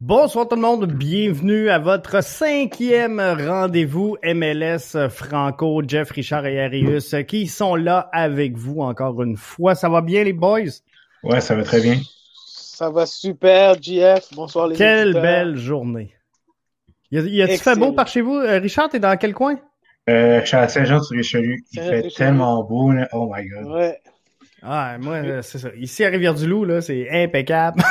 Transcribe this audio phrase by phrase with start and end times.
[0.00, 7.14] Bonsoir tout le monde, bienvenue à votre cinquième rendez-vous MLS Franco, Jeff, Richard et Arius
[7.26, 9.74] qui sont là avec vous encore une fois.
[9.74, 10.80] Ça va bien les boys?
[11.22, 11.98] Ouais, ça va très bien.
[12.34, 14.28] Ça va super, Jeff.
[14.34, 16.14] Bonsoir les Quelle belle journée.
[17.10, 18.34] Y a-t-il fait beau par chez vous?
[18.34, 19.56] Euh, Richard, t'es dans quel coin?
[20.10, 21.56] Euh, je suis à Saint-Jean-sur-Richelieu.
[21.72, 22.90] Il fait tellement beau.
[22.90, 23.08] Là.
[23.12, 23.72] Oh my God.
[23.72, 23.98] Ouais.
[24.66, 25.68] Ah, moi, c'est ça.
[25.76, 27.82] Ici, à Rivière-du-Loup, là, c'est impeccable.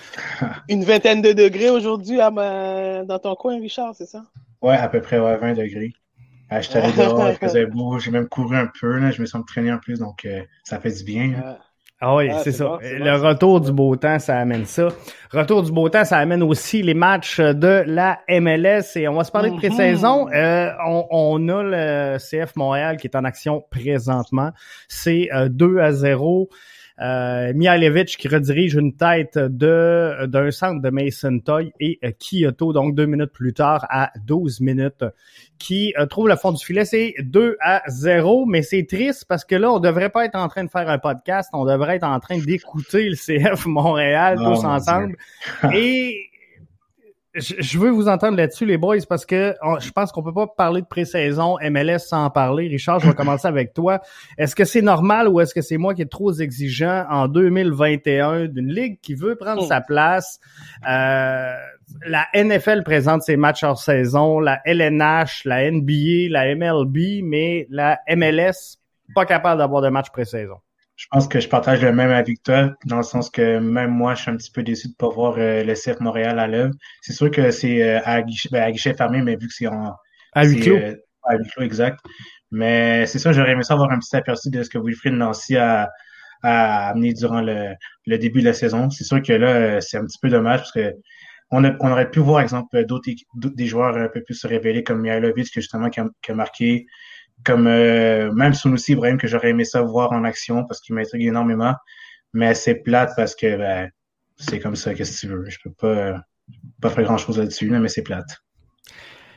[0.68, 4.24] Une vingtaine de degrés aujourd'hui dans ton coin, Richard, c'est ça?
[4.62, 5.92] Ouais, à peu près ouais, 20 degrés.
[6.48, 7.98] Ah, J'étais allé dehors, il faisait beau.
[7.98, 8.98] J'ai même couru un peu.
[8.98, 9.10] Là.
[9.10, 11.56] Je me suis entraîné en plus, donc euh, ça fait du bien.
[11.98, 12.78] Ah oui, ah, c'est ça.
[12.82, 14.88] le retour du beau temps, ça amène ça.
[15.32, 18.96] Retour du beau temps, ça amène aussi les matchs de la MLS.
[18.96, 20.26] Et on va se parler de pré-saison.
[20.26, 20.34] Mm-hmm.
[20.34, 24.50] Euh, on, on, a le CF Montréal qui est en action présentement.
[24.88, 26.50] C'est 2 euh, à 0.
[26.98, 32.72] Euh, Mihailovic qui redirige une tête de d'un centre de Mason Toy et euh, Kyoto,
[32.72, 35.04] donc deux minutes plus tard à 12 minutes,
[35.58, 36.86] qui euh, trouve le fond du filet.
[36.86, 40.48] C'est 2 à 0, mais c'est triste parce que là, on devrait pas être en
[40.48, 44.64] train de faire un podcast, on devrait être en train d'écouter le CF Montréal tous
[44.64, 45.16] ensemble.
[45.74, 46.30] et
[47.36, 50.80] je veux vous entendre là-dessus, les boys, parce que je pense qu'on peut pas parler
[50.80, 52.68] de pré-saison MLS sans en parler.
[52.68, 54.00] Richard, je vais commencer avec toi.
[54.38, 58.46] Est-ce que c'est normal ou est-ce que c'est moi qui est trop exigeant en 2021
[58.46, 60.40] d'une ligue qui veut prendre sa place?
[60.88, 61.52] Euh,
[62.06, 68.00] la NFL présente ses matchs hors saison, la LNH, la NBA, la MLB, mais la
[68.16, 68.78] MLS
[69.14, 70.56] pas capable d'avoir de match pré-saison
[70.96, 74.14] je pense que je partage le même avec toi, dans le sens que même moi,
[74.14, 76.46] je suis un petit peu déçu de ne pas voir euh, le CF Montréal à
[76.46, 76.74] l'œuvre.
[77.02, 79.66] C'est sûr que c'est euh, à, guichet, ben, à, guichet, fermé, mais vu que c'est
[79.66, 79.94] en...
[80.32, 80.76] À huis clos.
[80.76, 82.00] Euh, à huis clos, exact.
[82.50, 85.56] Mais c'est ça, j'aurais aimé ça avoir un petit aperçu de ce que Wilfried Nancy
[85.56, 85.90] a,
[86.42, 87.74] a amené durant le,
[88.06, 88.88] le, début de la saison.
[88.88, 90.94] C'est sûr que là, c'est un petit peu dommage parce que
[91.50, 95.02] on, on aurait pu voir, exemple, d'autres des joueurs un peu plus se révéler comme
[95.02, 96.86] Mihailovic, justement qui a, qui a marqué
[97.44, 101.26] comme euh, même Sunusi Ibrahim que j'aurais aimé ça voir en action parce qu'il m'intrigue
[101.26, 101.74] énormément.
[102.32, 103.90] Mais c'est plate parce que ben,
[104.36, 105.44] c'est comme ça qu'est-ce que tu veux?
[105.48, 106.20] Je peux pas
[106.80, 108.42] pas faire grand chose là-dessus mais c'est plate.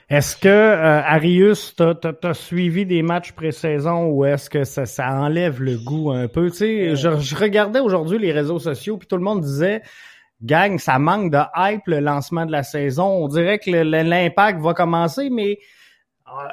[0.10, 1.94] Est-ce que euh, Arius t'as
[2.24, 6.50] as, suivi des matchs pré-saison ou est-ce que ça, ça enlève le goût un peu?
[6.50, 9.84] Tu sais je, je regardais aujourd'hui les réseaux sociaux puis tout le monde disait
[10.42, 13.06] gang ça manque de hype le lancement de la saison.
[13.06, 15.60] On dirait que l'impact va commencer mais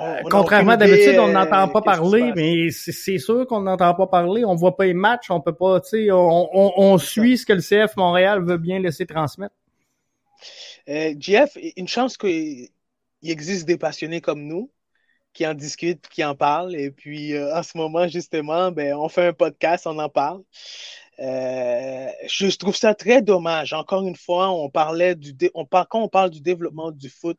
[0.01, 4.45] euh, contrairement d'habitude, on n'entend pas parler, mais c'est sûr qu'on n'entend pas parler.
[4.45, 7.61] On voit pas les matchs, on peut pas, tu sais, on, suit ce que le
[7.61, 9.55] CF Montréal veut bien laisser transmettre.
[10.89, 12.69] Euh, Jeff, une chance qu'il
[13.23, 14.71] existe des passionnés comme nous
[15.33, 16.75] qui en discutent, qui en parlent.
[16.75, 20.43] Et puis, euh, en ce moment, justement, ben, on fait un podcast, on en parle.
[21.19, 23.73] je trouve ça très dommage.
[23.73, 27.39] Encore une fois, on parlait du, on quand on parle du développement du foot,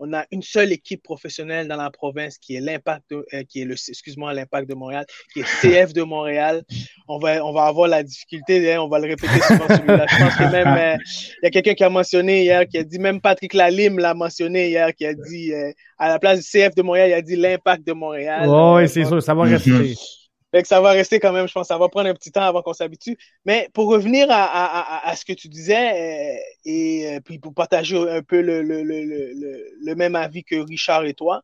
[0.00, 3.64] on a une seule équipe professionnelle dans la province qui est l'impact, euh, qui est
[3.66, 6.62] le, excuse-moi, l'impact de Montréal, qui est CF de Montréal.
[7.06, 10.06] On va, on va avoir la difficulté, hein, on va le répéter souvent celui-là.
[10.08, 10.96] Je pense que même, euh,
[11.42, 14.14] il y a quelqu'un qui a mentionné hier, qui a dit, même Patrick Lalim l'a
[14.14, 17.22] mentionné hier, qui a dit, euh, à la place du CF de Montréal, il a
[17.22, 18.48] dit l'impact de Montréal.
[18.48, 19.94] oui, c'est sûr, ça va rester.
[20.52, 22.42] Fait que ça va rester quand même, je pense, ça va prendre un petit temps
[22.42, 23.16] avant qu'on s'habitue.
[23.44, 27.54] Mais pour revenir à, à, à, ce que tu disais, euh, et euh, puis pour
[27.54, 31.42] partager un peu le, le, le, le, même avis que Richard et toi,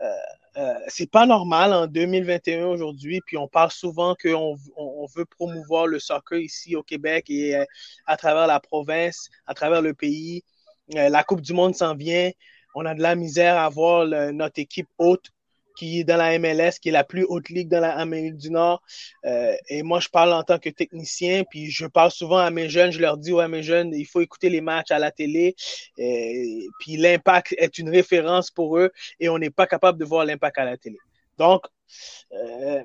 [0.00, 0.08] euh,
[0.56, 5.88] euh, c'est pas normal en 2021 aujourd'hui, puis on parle souvent qu'on on veut promouvoir
[5.88, 7.56] le soccer ici au Québec et
[8.06, 10.44] à travers la province, à travers le pays.
[10.92, 12.30] la Coupe du Monde s'en vient.
[12.76, 15.33] On a de la misère à voir notre équipe haute
[15.76, 18.82] qui est dans la MLS, qui est la plus haute ligue dans l'Amérique du Nord.
[19.24, 22.68] Euh, et moi, je parle en tant que technicien, puis je parle souvent à mes
[22.68, 25.54] jeunes, je leur dis, ouais, mes jeunes, il faut écouter les matchs à la télé.
[25.98, 28.90] Et, puis l'impact est une référence pour eux
[29.20, 30.98] et on n'est pas capable de voir l'impact à la télé.
[31.38, 31.66] Donc,
[32.32, 32.82] euh,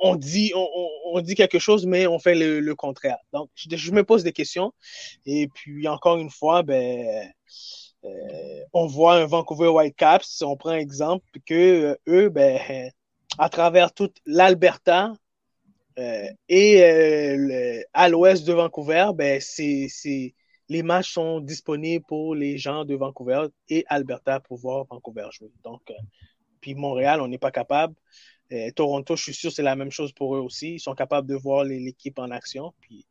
[0.00, 0.68] on dit, on,
[1.12, 3.18] on, dit quelque chose, mais on fait le, le contraire.
[3.32, 4.72] Donc, je, je, me pose des questions.
[5.26, 7.22] Et puis, encore une fois, ben, euh,
[8.72, 12.90] on voit un Vancouver Whitecaps, on prend un exemple, que euh, eux, ben,
[13.38, 15.12] à travers toute l'Alberta
[15.98, 19.88] euh, et à l'ouest de Vancouver, ben, c'est,
[20.68, 25.50] les matchs sont disponibles pour les gens de Vancouver et Alberta pour voir Vancouver jouer.
[25.64, 25.82] Donc,
[26.60, 27.94] puis Montréal, on n'est pas capable.
[28.74, 30.74] Toronto, je suis sûr, c'est la même chose pour eux aussi.
[30.74, 32.72] Ils sont capables de voir l'équipe en action.
[32.80, 33.06] Puis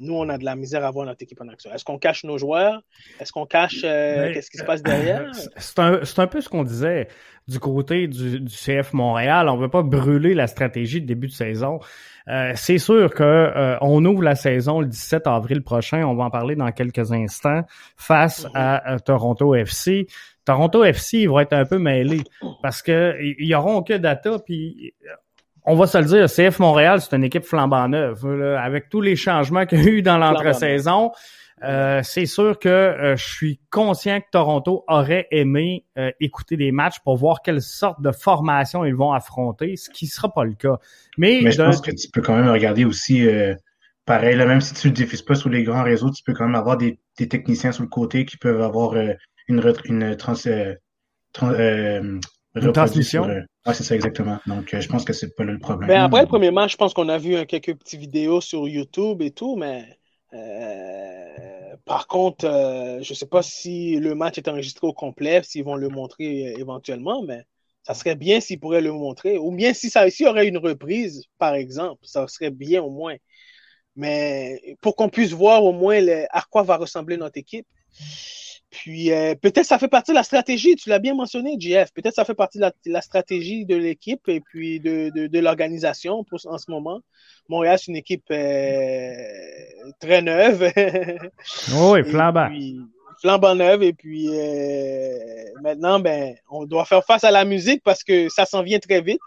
[0.00, 1.70] nous, on a de la misère à voir notre équipe en action.
[1.72, 2.82] Est-ce qu'on cache nos joueurs?
[3.20, 5.30] Est-ce qu'on cache euh, qu'est-ce qui se passe derrière?
[5.56, 7.08] C'est un, un, peu ce qu'on disait
[7.46, 9.48] du côté du, du, CF Montréal.
[9.50, 11.80] On veut pas brûler la stratégie de début de saison.
[12.28, 16.06] Euh, c'est sûr que euh, on ouvre la saison le 17 avril prochain.
[16.06, 17.62] On va en parler dans quelques instants
[17.96, 18.50] face mhm.
[18.54, 20.06] à, Toronto FC.
[20.44, 22.24] Toronto FC, ils vont être un peu mêlés
[22.62, 24.94] parce que ils auront que data puis
[25.64, 28.24] on va se le dire, CF Montréal, c'est une équipe flambant neuve.
[28.58, 31.12] avec tous les changements qu'il y a eu dans l'entre-saison,
[31.62, 36.72] euh, c'est sûr que euh, je suis conscient que Toronto aurait aimé euh, écouter des
[36.72, 40.54] matchs pour voir quelle sorte de formation ils vont affronter, ce qui sera pas le
[40.54, 40.78] cas.
[41.18, 43.26] Mais, je pense que tu peux quand même regarder aussi,
[44.06, 46.46] pareil, là, même si tu ne diffuses pas sur les grands réseaux, tu peux quand
[46.46, 48.94] même avoir des, techniciens sur le côté qui peuvent avoir
[49.48, 50.34] une, une trans,
[52.54, 53.26] une transmission?
[53.66, 54.38] Oui, c'est ça exactement.
[54.46, 55.88] Donc, euh, je pense que c'est pas là le problème.
[55.88, 59.22] Ben, après le premier match, je pense qu'on a vu quelques petites vidéos sur YouTube
[59.22, 59.84] et tout, mais
[60.32, 65.64] euh, par contre, euh, je sais pas si le match est enregistré au complet, s'ils
[65.64, 67.44] vont le montrer éventuellement, mais
[67.82, 69.38] ça serait bien s'ils pourraient le montrer.
[69.38, 73.16] Ou bien si ça y aurait une reprise, par exemple, ça serait bien au moins.
[73.94, 76.00] Mais pour qu'on puisse voir au moins
[76.30, 77.66] à quoi va ressembler notre équipe.
[78.70, 81.92] Puis euh, peut-être ça fait partie de la stratégie, tu l'as bien mentionné, JF.
[81.92, 86.24] Peut-être ça fait partie de la, stratégie de l'équipe et puis de, de, de l'organisation
[86.44, 87.00] en ce moment.
[87.48, 89.12] Montréal, c'est une équipe euh,
[89.98, 90.72] très neuve.
[91.74, 92.48] oui, flambant.
[93.20, 93.82] flambant neuve.
[93.82, 95.18] Et puis euh,
[95.62, 99.00] maintenant, ben, on doit faire face à la musique parce que ça s'en vient très
[99.00, 99.20] vite.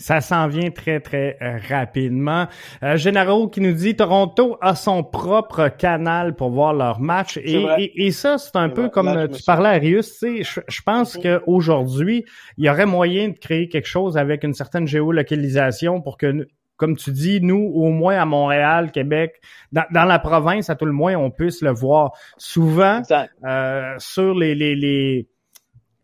[0.00, 2.46] Ça s'en vient très, très euh, rapidement.
[2.82, 7.36] Euh, Généraux qui nous dit Toronto a son propre canal pour voir leur match.
[7.36, 10.18] Et, et, ça, c'est un peu comme tu parlais, Arius.
[10.18, 11.22] Tu sais, je, pense mhm.
[11.22, 12.24] qu'aujourd'hui,
[12.56, 16.48] il y aurait moyen de créer quelque chose avec une certaine géolocalisation pour que
[16.78, 20.92] comme tu dis, nous, au moins à Montréal, Québec, dans, la province, à tout le
[20.92, 22.12] moins, on puisse le voir.
[22.38, 23.02] Souvent,
[23.44, 25.28] euh, sur les, les, les,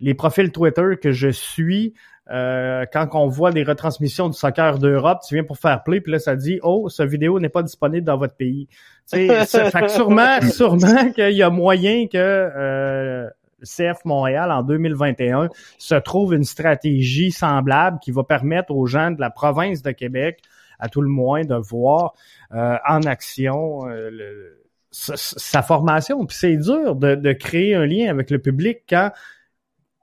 [0.01, 1.95] les profils Twitter que je suis,
[2.31, 6.13] euh, quand on voit des retransmissions du soccer d'Europe, tu viens pour faire play, puis
[6.13, 8.69] là, ça dit Oh, ce vidéo n'est pas disponible dans votre pays.
[9.07, 13.29] fait que sûrement, sûrement qu'il y a moyen que euh,
[13.63, 19.21] CF Montréal en 2021 se trouve une stratégie semblable qui va permettre aux gens de
[19.21, 20.41] la province de Québec,
[20.81, 22.15] à tout le moins, de voir
[22.53, 24.59] euh, en action euh,
[24.91, 26.27] sa, formation.
[26.27, 29.11] Puis c'est dur de, de, créer un lien avec le public quand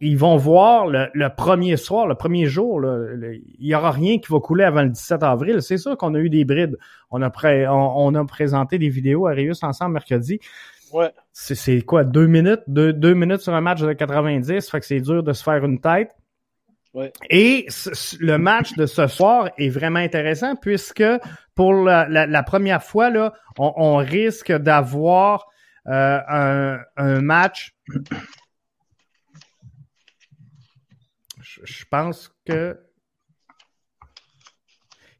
[0.04, 2.82] ils vont voir le, premier soir, le premier jour,
[3.22, 5.62] il y aura rien qui va couler avant le 17 avril.
[5.62, 6.78] C'est sûr qu'on a eu des brides.
[7.10, 7.32] On a,
[7.70, 10.40] on, a présenté des vidéos à Rius ensemble mercredi.
[10.92, 11.12] Ouais.
[11.32, 12.64] C'est quoi, deux minutes?
[12.68, 15.80] Deux, minutes sur un match de 90, fait que c'est dur de se faire une
[15.80, 16.12] tête.
[16.94, 17.12] Ouais.
[17.30, 17.66] Et
[18.20, 21.04] le match de ce soir est vraiment intéressant puisque
[21.56, 25.48] pour la, première fois, là, on, risque d'avoir
[25.88, 27.74] euh, un, un match
[31.64, 32.78] je pense que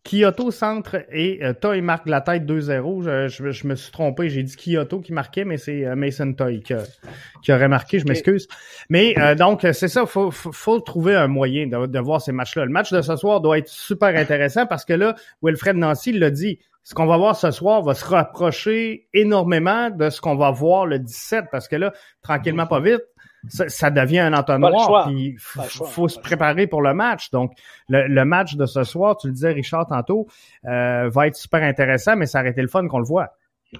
[0.04, 3.28] Kyoto centre et euh, Toy marque la tête 2-0.
[3.30, 7.52] Je, me suis trompé, j'ai dit Kyoto qui marquait, mais c'est euh, Mason Toy qui,
[7.52, 8.48] aurait marqué, je m'excuse.
[8.90, 12.66] Mais euh, donc, c'est ça, faut, faut, trouver un moyen de, voir ces matchs-là.
[12.66, 16.32] Le match de ce soir doit être super intéressant parce que là, Wilfred Nancy l'a
[16.32, 20.52] dit, ce qu'on va voir ce soir va se rapprocher énormément de ce qu'on va
[20.52, 23.04] voir le 17 parce que là, tranquillement pas vite,
[23.50, 25.10] ça, devient un entonnoir.
[25.12, 27.30] Il faut, se préparer pour le match.
[27.32, 27.54] Donc,
[27.90, 30.28] le, match de ce soir, tu le disais, Richard, tantôt,
[30.66, 33.34] euh, va être super intéressant, mais ça aurait été le fun qu'on le voit.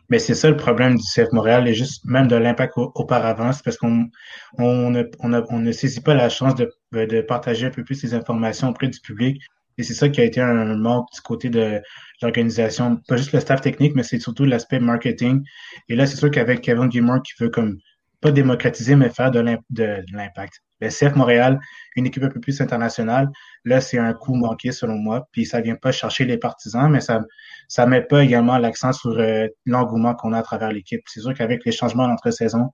[0.10, 3.64] Mais c'est ça le problème du CF Montréal et juste même de l'impact auparavant, c'est
[3.64, 4.08] parce qu'on
[4.58, 8.16] on ne, on, ne saisit pas la chance de, de partager un peu plus ces
[8.16, 9.40] informations auprès du public.
[9.78, 11.82] Et c'est ça qui a été un manque du côté de
[12.22, 15.44] l'organisation, pas juste le staff technique, mais c'est surtout l'aspect marketing.
[15.90, 17.78] Et là, c'est sûr qu'avec Kevin Gilmore qui veut comme
[18.24, 19.40] pas démocratiser, mais faire de
[20.12, 20.62] l'impact.
[20.80, 21.60] Le CF Montréal,
[21.96, 23.30] une équipe un peu plus internationale,
[23.64, 25.28] là, c'est un coup manqué selon moi.
[25.32, 27.22] Puis ça vient pas chercher les partisans, mais ça
[27.68, 31.02] ça met pas également l'accent sur euh, l'engouement qu'on a à travers l'équipe.
[31.08, 32.72] C'est sûr qu'avec les changements d'entre-saison,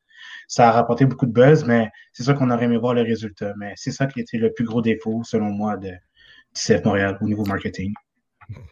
[0.48, 3.54] ça a rapporté beaucoup de buzz, mais c'est sûr qu'on aurait aimé voir les résultats.
[3.58, 5.96] Mais c'est ça qui était le plus gros défaut, selon moi, de, du
[6.62, 7.94] CF Montréal au niveau marketing.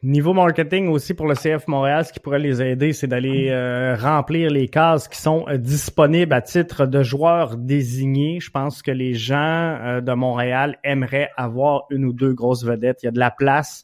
[0.02, 3.96] Niveau marketing aussi pour le CF Montréal, ce qui pourrait les aider, c'est d'aller euh,
[3.96, 8.40] remplir les cases qui sont euh, disponibles à titre de joueurs désignés.
[8.40, 13.04] Je pense que les gens euh, de Montréal aimeraient avoir une ou deux grosses vedettes.
[13.04, 13.84] Il y a de la place,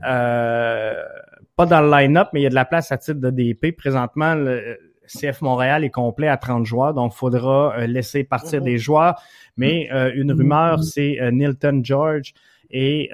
[0.00, 3.76] pas dans le line-up, mais il y a de la place à titre de DP.
[3.76, 8.78] Présentement, le CF Montréal est complet à 30 joueurs, donc il faudra laisser partir des
[8.78, 9.20] joueurs.
[9.56, 12.34] Mais une rumeur, c'est Nilton George
[12.70, 13.10] et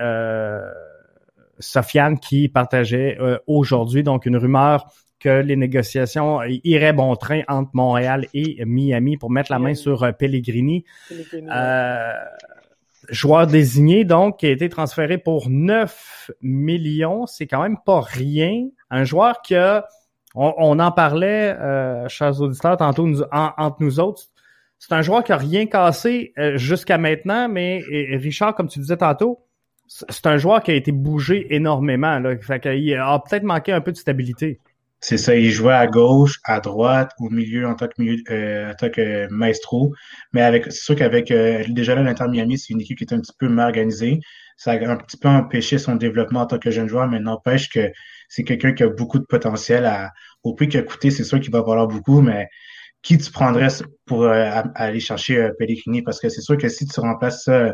[1.62, 4.87] Sofiane qui partageait euh, aujourd'hui donc une rumeur
[5.19, 10.12] que les négociations iraient bon train entre Montréal et Miami pour mettre la main sur
[10.19, 10.85] Pellegrini.
[13.09, 17.26] joueur désigné, donc, qui a été transféré pour 9 millions.
[17.26, 18.66] C'est quand même pas rien.
[18.90, 19.87] Un joueur qui a
[20.35, 24.23] on, en parlait, euh, chers auditeurs, tantôt entre nous autres.
[24.78, 28.97] C'est un joueur qui a rien cassé euh, jusqu'à maintenant, mais Richard, comme tu disais
[28.97, 29.45] tantôt,
[30.08, 32.18] c'est un joueur qui a été bougé énormément.
[32.18, 32.37] Là.
[32.40, 34.61] Fait qu'il a peut-être manqué un peu de stabilité.
[35.00, 38.70] C'est ça, il jouait à gauche, à droite, au milieu en tant que milieu, euh,
[38.70, 39.92] en tant que maestro.
[40.32, 43.12] Mais avec, c'est sûr qu'avec euh, déjà là, l'Inter Miami, c'est une équipe qui est
[43.12, 44.20] un petit peu mal organisée.
[44.56, 47.68] Ça a un petit peu empêché son développement en tant que jeune joueur, mais n'empêche
[47.68, 47.90] que
[48.28, 49.87] c'est quelqu'un qui a beaucoup de potentiel.
[49.87, 50.12] À,
[50.44, 52.49] au prix qu'il a coûté, c'est sûr qu'il va valoir beaucoup, mais
[53.02, 53.68] qui tu prendrais
[54.06, 56.02] pour euh, aller chercher euh, Pellegrini?
[56.02, 57.72] Parce que c'est sûr que si tu remplaces ça,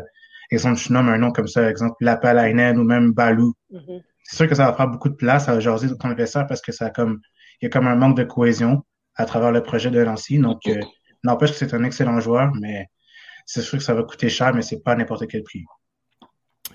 [0.49, 4.01] exemple, je nomme un nom comme ça, exemple, Lapalainen ou même Balou, mm-hmm.
[4.23, 6.71] c'est sûr que ça va faire beaucoup de place à jaser ton adversaire parce que
[6.71, 7.19] ça comme,
[7.61, 8.83] il y a comme un manque de cohésion
[9.15, 10.39] à travers le projet de Nancy.
[10.39, 10.79] Donc, euh,
[11.23, 12.87] n'empêche que c'est un excellent joueur, mais
[13.45, 15.65] c'est sûr que ça va coûter cher, mais c'est pas n'importe quel prix.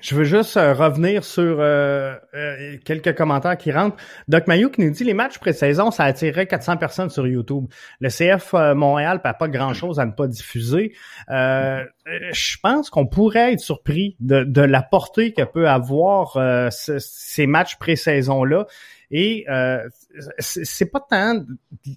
[0.05, 3.97] Je veux juste euh, revenir sur euh, euh, quelques commentaires qui rentrent.
[4.29, 7.69] Doc Mayou qui nous dit les matchs pré-saison, ça attirerait 400 personnes sur YouTube.
[8.01, 10.93] Le CF Montréal n'a pas grand-chose à ne pas diffuser.
[11.31, 16.37] je pense qu'on pourrait être surpris de, de la portée que peut avoir
[16.71, 18.67] ces matchs pré-saison-là.
[19.17, 19.89] Et euh,
[20.41, 21.45] c'est pas tant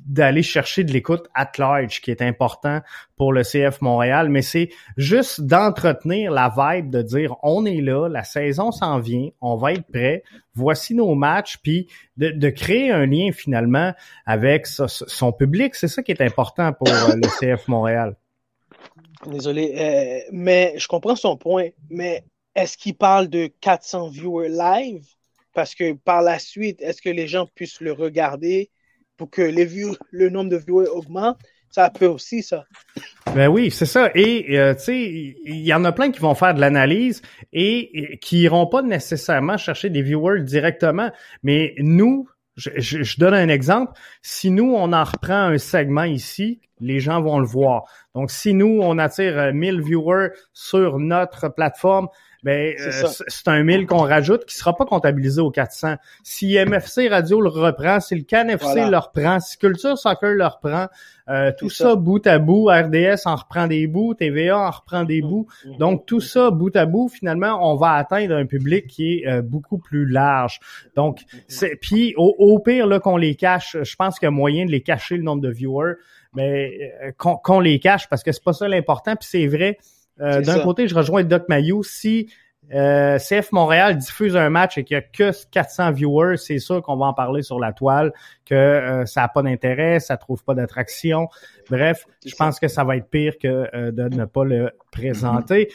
[0.05, 2.81] d'aller chercher de l'écoute at large qui est important
[3.15, 8.07] pour le CF Montréal, mais c'est juste d'entretenir la vibe de dire on est là,
[8.07, 10.21] la saison s'en vient, on va être prêt,
[10.53, 13.95] voici nos matchs, puis de, créer un lien finalement
[14.27, 15.73] avec son public.
[15.73, 18.15] C'est ça qui est important pour euh, le CF Montréal.
[19.25, 25.16] Désolé, euh, mais je comprends son point, mais est-ce qu'il parle de 400 viewers live?
[25.57, 28.69] Parce que par la suite, est-ce que les gens puissent le regarder
[29.17, 31.39] pour que le nombre de viewers augmente?
[31.71, 32.65] Ça peut aussi, ça.
[33.33, 34.11] Ben oui, c'est ça.
[34.13, 37.23] Et euh, tu sais, il y en a plein qui vont faire de l'analyse
[37.53, 41.09] et, qui iront pas nécessairement chercher des viewers directement.
[41.41, 43.99] Mais nous, je, je, donne un exemple.
[44.21, 47.85] Si nous, on en reprend un segment ici, les gens vont le voir.
[48.13, 52.09] Donc, si nous, on attire 1000 viewers sur notre plateforme,
[52.47, 55.95] ben, euh, c'est un 1000 qu'on rajoute qui sera pas comptabilisé au 400.
[56.23, 60.87] Si MFC Radio le reprend, si le CanFC le reprend, si Culture Soccer le reprend,
[61.27, 61.97] euh, tout ça.
[61.97, 65.27] bout à bout, RDS en reprend des bouts, TVA en reprend des mm.
[65.27, 65.47] bouts.
[65.65, 65.77] Mm.
[65.77, 69.41] Donc tout ça bout à bout, finalement, on va atteindre un public qui est euh,
[69.41, 70.61] beaucoup plus large.
[70.95, 74.65] Donc c'est puis au, pire là qu'on les cache, je pense qu'il y a moyen
[74.65, 75.95] de les cacher le nombre de viewers,
[76.33, 79.17] mais qu'on les cache parce que c'est pas ça l'important.
[79.17, 79.77] Puis c'est vrai
[80.21, 81.83] euh, d'un côté, je rejoins Doc Mayou.
[81.83, 82.29] Si
[82.73, 86.81] euh, CF Montréal diffuse un match et qu'il n'y a que 400 viewers, c'est sûr
[86.81, 88.11] qu'on va en parler sur la toile,
[88.45, 91.29] que euh, ça n'a pas d'intérêt, ça trouve pas d'attraction.
[91.69, 95.69] Bref, je pense que ça va être pire que de ne pas le présenter.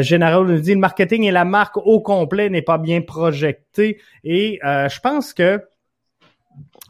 [0.00, 4.58] Général nous dit le marketing et la marque au complet n'est pas bien projeté et
[4.62, 5.60] je pense que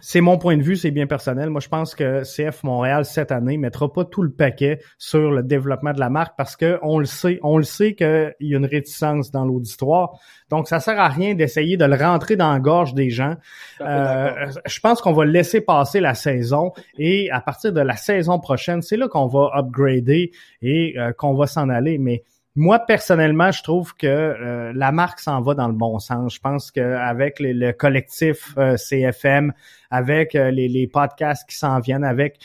[0.05, 1.49] c'est mon point de vue, c'est bien personnel.
[1.49, 5.45] Moi, je pense que CF Montréal cette année mettra pas tout le paquet sur le
[5.45, 8.59] développement de la marque parce que on le sait, on le sait qu'il y a
[8.59, 10.19] une réticence dans l'auditoire.
[10.51, 13.37] Donc, ça sert à rien d'essayer de le rentrer dans la gorge des gens.
[13.81, 18.41] Euh, je pense qu'on va laisser passer la saison et à partir de la saison
[18.41, 21.99] prochaine, c'est là qu'on va upgrader et euh, qu'on va s'en aller.
[21.99, 22.25] Mais
[22.55, 26.35] moi, personnellement, je trouve que euh, la marque s'en va dans le bon sens.
[26.35, 29.53] Je pense qu'avec le collectif euh, CFM,
[29.91, 32.39] avec euh, les, podcasts qui s'en viennent, avec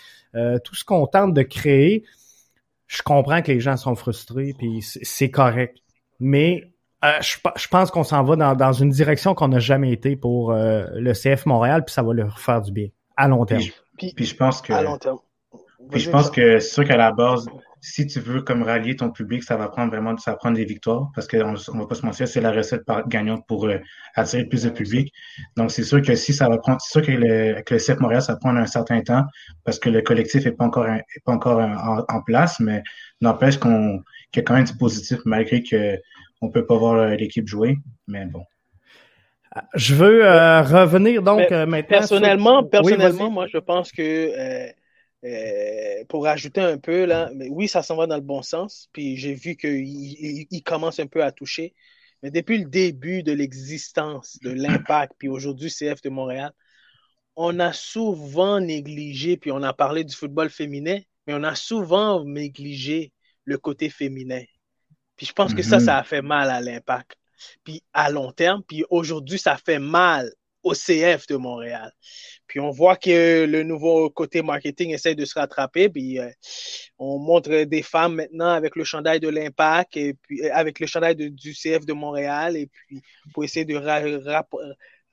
[0.64, 2.04] tout ce qu'on tente de créer,
[2.86, 5.80] je comprends que les gens sont frustrés, puis c'est correct.
[6.20, 6.72] Mais
[7.22, 11.48] je, pense qu'on s'en va dans, une direction qu'on n'a jamais été pour le CF
[11.48, 13.64] Montréal, puis ça va leur faire du bien à long terme.
[13.98, 14.74] Puis, je pense que...
[14.74, 15.18] À long terme.
[15.90, 17.48] Puis je pense que c'est sûr qu'à la base,
[17.90, 20.66] si tu veux comme rallier ton public, ça va prendre vraiment ça va prendre des
[20.66, 23.78] victoires parce qu'on on va pas se mentir, c'est la recette gagnante pour euh,
[24.16, 25.14] attirer plus de public.
[25.56, 28.00] Donc c'est sûr que si ça va prendre, c'est sûr que le, que le CF
[28.00, 29.24] Montréal ça va prendre un certain temps
[29.64, 32.84] parce que le collectif est pas encore est pas encore en, place, mais
[33.22, 35.98] n'empêche qu'on qu'il y a quand même du positif malgré que
[36.42, 37.78] on peut pas voir euh, l'équipe jouer,
[38.08, 38.44] mais bon.
[39.74, 41.82] Je veux euh, revenir donc maintenant.
[41.88, 44.72] Personnellement, personnellement, moi je pense que euh,
[46.10, 48.90] pour ajouter un peu, là, mais oui, ça s'en va dans le bon sens.
[48.94, 49.84] Puis j'ai vu qu'il
[50.50, 51.74] il, commence un peu à toucher.
[52.24, 56.52] Mais depuis le début de l'existence de l'impact, puis aujourd'hui CF de Montréal,
[57.36, 62.24] on a souvent négligé, puis on a parlé du football féminin, mais on a souvent
[62.24, 64.44] négligé le côté féminin.
[65.16, 67.16] Puis je pense que ça, ça a fait mal à l'impact.
[67.64, 70.32] Puis à long terme, puis aujourd'hui, ça fait mal
[70.64, 71.92] au CF de Montréal.
[72.48, 75.90] Puis on voit que le nouveau côté marketing essaie de se rattraper.
[75.90, 76.30] Puis euh,
[76.98, 80.88] on montre des femmes maintenant avec le chandail de l'Impact et puis euh, avec le
[80.88, 82.56] chandail du CF de Montréal.
[82.56, 83.02] Et puis
[83.34, 83.76] pour essayer de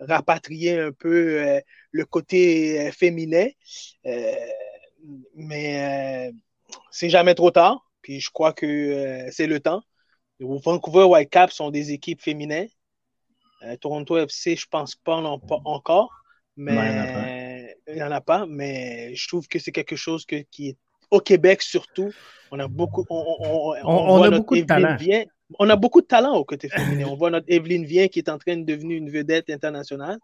[0.00, 1.60] rapatrier un peu euh,
[1.90, 3.48] le côté féminin.
[5.34, 6.30] mais
[6.90, 7.84] c'est jamais trop tard.
[8.00, 9.82] Puis je crois que c'est le temps.
[10.40, 12.68] Vancouver Whitecaps sont des équipes féminines.
[13.80, 16.23] Toronto FC, je pense pas encore
[16.56, 20.70] mais il n'y en, a pas, mais je trouve que c'est quelque chose que, qui
[20.70, 20.76] est
[21.10, 22.10] au Québec surtout.
[22.50, 24.96] On a beaucoup, on, a beaucoup de talent.
[25.58, 27.06] on a beaucoup de talent au côté féminin.
[27.08, 30.18] on voit notre Evelyne Vien qui est en train de devenir une vedette internationale.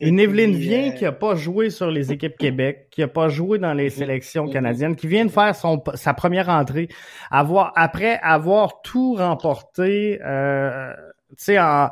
[0.00, 3.28] une Evelyne Vien euh, qui n'a pas joué sur les équipes Québec, qui n'a pas
[3.28, 6.88] joué dans les sélections canadiennes, qui vient de faire son, sa première entrée,
[7.30, 10.92] avoir, après avoir tout remporté, euh,
[11.30, 11.88] tu sais, en,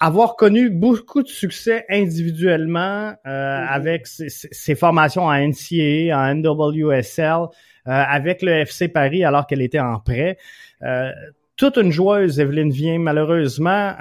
[0.00, 3.68] avoir connu beaucoup de succès individuellement euh, mm-hmm.
[3.68, 7.46] avec ses, formations en NCAA, en NWSL, euh,
[7.86, 10.38] avec le FC Paris alors qu'elle était en prêt.
[10.82, 11.10] Euh,
[11.56, 13.94] toute une joueuse, Evelyne vient malheureusement.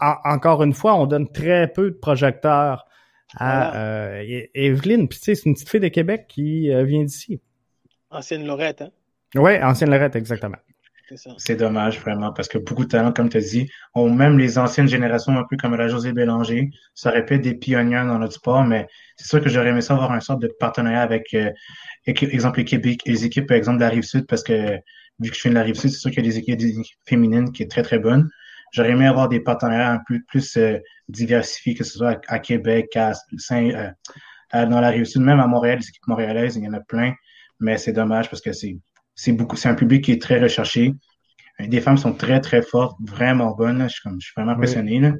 [0.00, 2.86] encore une fois, on donne très peu de projecteurs
[3.36, 4.20] à
[4.54, 5.08] Evelyne.
[5.08, 7.40] Puis tu sais, c'est une petite fille de Québec qui vient d'ici.
[8.10, 8.90] Ancienne Lorette, hein?
[9.34, 10.58] Oui, ancienne Lorette, exactement.
[11.38, 14.58] C'est dommage, vraiment, parce que beaucoup de talents, comme tu as dit, ont même les
[14.58, 18.18] anciennes générations, un peu comme la José Bélanger, ça aurait pu être des pionniers dans
[18.18, 21.34] notre sport, mais c'est sûr que j'aurais aimé ça avoir un sorte de partenariat avec,
[21.34, 21.50] euh,
[22.06, 24.76] exemple, les, Québec, les équipes, par exemple, de la Rive-Sud, parce que
[25.18, 27.52] vu que je suis de la Rive-Sud, c'est sûr qu'il y a des équipes, féminines
[27.52, 28.28] qui est très, très bonnes.
[28.72, 30.78] J'aurais aimé avoir des partenariats un peu plus euh,
[31.08, 33.68] diversifiés, que ce soit à, Québec, à Saint,
[34.54, 37.14] euh, dans la Rive-Sud, même à Montréal, les équipes montréalaises, il y en a plein,
[37.60, 38.76] mais c'est dommage parce que c'est
[39.14, 40.92] c'est beaucoup, c'est un public qui est très recherché.
[41.60, 43.82] Des femmes sont très, très fortes, vraiment bonnes.
[43.88, 45.00] Je, suis, je suis vraiment impressionné.
[45.00, 45.12] Là.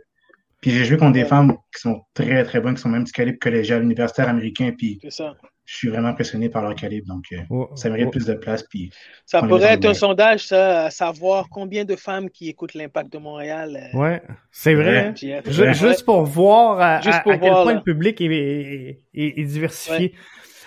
[0.63, 3.13] Puis j'ai joué contre des femmes qui sont très, très bonnes, qui sont même du
[3.13, 4.73] calibre collégial, universitaire américain.
[4.77, 5.35] Puis ça.
[5.65, 7.09] je suis vraiment impressionné par leur calibre.
[7.09, 8.11] Donc, euh, oh, ça mérite oh.
[8.13, 8.63] plus de place.
[8.71, 8.93] Puis
[9.27, 13.19] ça pourrait être un sondage, ça, à savoir combien de femmes qui écoutent l'Impact de
[13.19, 13.91] Montréal.
[13.93, 14.23] Euh, ouais,
[14.53, 15.13] c'est vrai.
[15.17, 20.15] Juste pour voir à, quel point le public est, est, diversifié.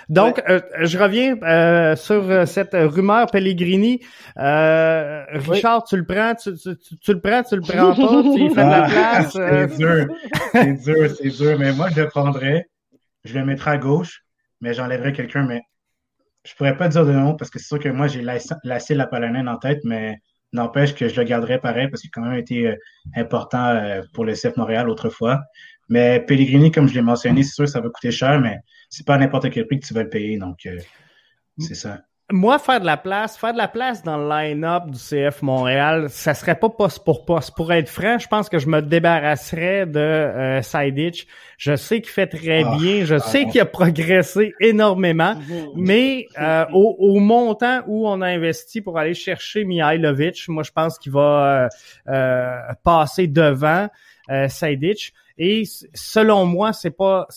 [0.10, 4.02] Donc, euh, je reviens euh, sur euh, cette rumeur Pellegrini.
[4.36, 8.70] Richard, tu le prends, tu, le prends, tu le prends pas, tu y fais de
[8.70, 9.32] la ah, place.
[9.34, 10.08] c'est dur,
[10.52, 11.60] c'est dur, c'est dur.
[11.60, 12.70] Mais moi, je le prendrais,
[13.24, 14.22] je le mettrais à gauche,
[14.62, 15.44] mais j'enlèverais quelqu'un.
[15.44, 15.62] Mais
[16.44, 18.24] je pourrais pas dire de nom parce que c'est sûr que moi, j'ai
[18.64, 20.20] laissé la Polonais en tête, mais
[20.54, 22.78] n'empêche que je le garderais pareil parce qu'il a quand même été
[23.16, 25.42] important pour le CF Montréal autrefois.
[25.90, 28.58] Mais Pellegrini, comme je l'ai mentionné, c'est sûr que ça va coûter cher, mais
[28.90, 30.38] c'est pas n'importe quel prix que tu vas le payer.
[30.38, 30.80] Donc, euh,
[31.60, 32.02] c'est ça.
[32.32, 36.08] Moi, faire de la place, faire de la place dans le line-up du CF Montréal,
[36.10, 37.54] ça serait pas poste pour poste.
[37.56, 40.62] Pour être franc, je pense que je me débarrasserais de euh,
[41.60, 45.68] Je sais qu'il fait très ah, bien, je ah, sais qu'il a progressé énormément, mhm.
[45.76, 50.98] mais euh, au, montant où on a investi pour aller chercher Mihailovic, moi je pense
[50.98, 51.70] qu'il va
[52.08, 53.88] euh, passer devant
[54.32, 54.48] euh,
[55.38, 57.28] et selon moi, c'est pas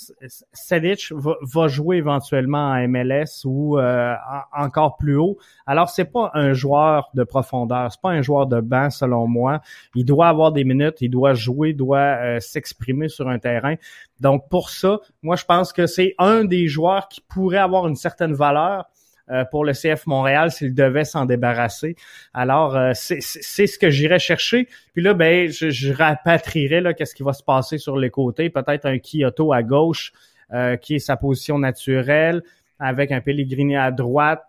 [0.52, 4.14] Sedic va, jouer éventuellement en MLS ou euh,
[4.56, 5.36] encore plus haut.
[5.66, 9.60] Alors c'est pas un joueur de profondeur, c'est pas un joueur de banc selon moi.
[9.96, 13.74] Il doit avoir des minutes, il doit jouer, doit euh, s'exprimer sur un terrain.
[14.20, 17.96] Donc pour ça, moi je pense que c'est un des joueurs qui pourrait avoir une
[17.96, 18.84] certaine valeur
[19.30, 21.96] euh, pour le CF Montréal s'il devait s'en débarrasser.
[22.32, 24.68] Alors, euh, c'est ce que j'irais chercher.
[24.94, 28.48] Puis là, ben, je, je rapatrierais là, qu'est-ce qui va se passer sur les côtés.
[28.48, 30.12] Peut-être un Kyoto à gauche,
[30.54, 32.42] euh, qui est sa position naturelle,
[32.78, 34.44] avec un Pellegrini à droite,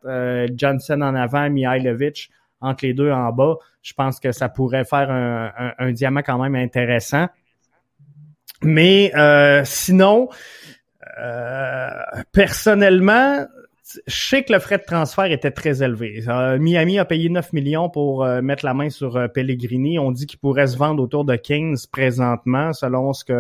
[0.56, 2.30] Johnson en avant, Mihailovic
[2.62, 3.56] entre les deux en bas.
[3.82, 7.28] Je pense que ça pourrait faire un, un, un diamant quand même intéressant.
[8.62, 9.12] Mais
[9.66, 10.30] sinon,
[12.32, 13.48] personnellement,
[14.06, 16.24] je sais que le frais de transfert était très élevé.
[16.28, 19.98] Euh, Miami a payé 9 millions pour euh, mettre la main sur euh, Pellegrini.
[19.98, 23.34] On dit qu'il pourrait se vendre autour de 15 présentement, selon ce que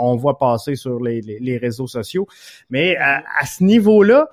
[0.00, 2.26] on voit passer sur les, réseaux sociaux.
[2.70, 4.28] Mais à ce niveau-là,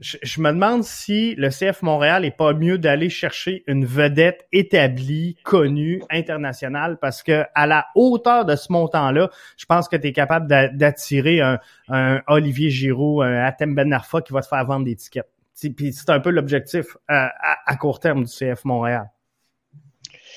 [0.00, 5.36] je, me demande si le CF Montréal est pas mieux d'aller chercher une vedette établie,
[5.44, 10.12] connue, internationale, parce que à la hauteur de ce montant-là, je pense que tu es
[10.12, 14.96] capable d'attirer un, Olivier Giroud, un Atem Ben Arfa qui va te faire vendre des
[14.96, 15.28] tickets.
[15.76, 17.26] Puis c'est un peu l'objectif euh,
[17.66, 19.10] à, court terme du CF Montréal.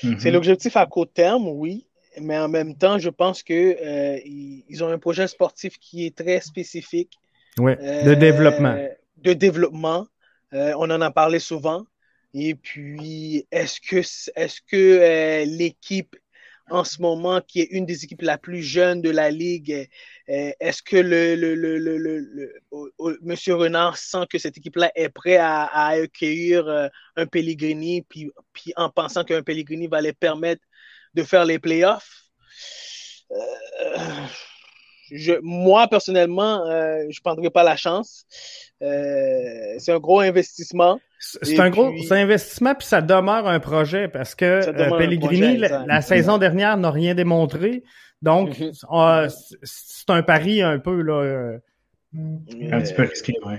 [0.02, 0.18] Mm-hmm.
[0.18, 1.86] C'est l'objectif à court terme, oui.
[2.20, 6.14] Mais en même temps, je pense que euh, ils ont un projet sportif qui est
[6.14, 7.18] très spécifique.
[7.58, 8.76] Oui, de euh, développement
[9.24, 10.06] de développement.
[10.52, 11.84] Euh, on en a parlé souvent.
[12.34, 16.16] Et puis, est-ce que, est-ce que euh, l'équipe
[16.70, 19.86] en ce moment, qui est une des équipes la plus jeune de la ligue,
[20.26, 22.54] est-ce que le, le, le, le,
[23.20, 26.66] Monsieur Renard sent que cette équipe-là est prêt à, à accueillir
[27.16, 30.62] un Pellegrini, puis, puis en pensant qu'un Pellegrini va les permettre
[31.12, 32.24] de faire les playoffs?
[35.14, 38.26] Je, moi, personnellement, euh, je ne prendrais pas la chance.
[38.82, 41.00] Euh, c'est un gros investissement.
[41.20, 46.36] C'est un gros investissement, puis ça demeure un projet parce que euh, Pellegrini, la, saison
[46.38, 47.84] dernière, n'a rien démontré.
[48.20, 49.56] Donc, mm-hmm.
[49.62, 51.58] c'est un pari un peu là.
[52.14, 53.54] un petit peu risqué, oui.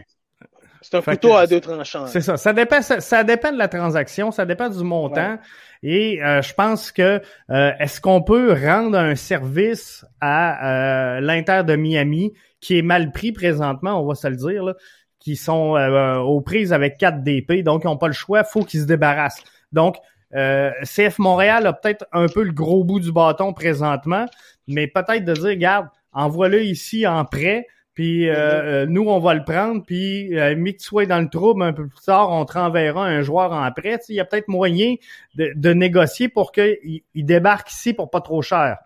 [0.86, 2.06] C'est un couteau à deux tranchants.
[2.06, 2.38] C'est ça.
[2.38, 5.39] Ça dépend, ça, dépend de la transaction, ça dépend du montant.
[5.82, 11.63] Et euh, je pense que euh, est-ce qu'on peut rendre un service à euh, l'Inter
[11.65, 14.76] de Miami qui est mal pris présentement, on va se le dire, là,
[15.19, 15.76] qui sont
[16.24, 19.43] aux prises avec 4 DP, donc ils n'ont pas le choix, faut qu'ils se débarrassent.
[19.71, 19.95] Donc,
[20.32, 24.26] CF Montréal a peut-être un peu le gros bout du bâton présentement,
[24.67, 29.34] mais peut-être de dire, regarde, envoie-le ici en prêt, puis euh, euh, nous, on va
[29.34, 32.43] le prendre, puis euh, que tu sois dans le trouble un peu plus tard, on
[32.43, 33.97] te renverra un joueur en prêt.
[34.10, 34.95] Il y a peut-être moyen
[35.36, 38.77] de, négocier pour qu'il il débarque ici pour pas trop cher.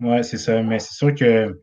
[0.00, 0.60] Ouais, c'est ça.
[0.60, 1.62] Mais c'est sûr que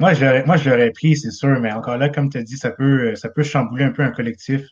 [0.00, 1.58] moi, je l'aurais, moi, je l'aurais pris, c'est sûr.
[1.60, 4.10] Mais encore là, comme tu as dit, ça peut, ça peut chambouler un peu un
[4.10, 4.66] collectif.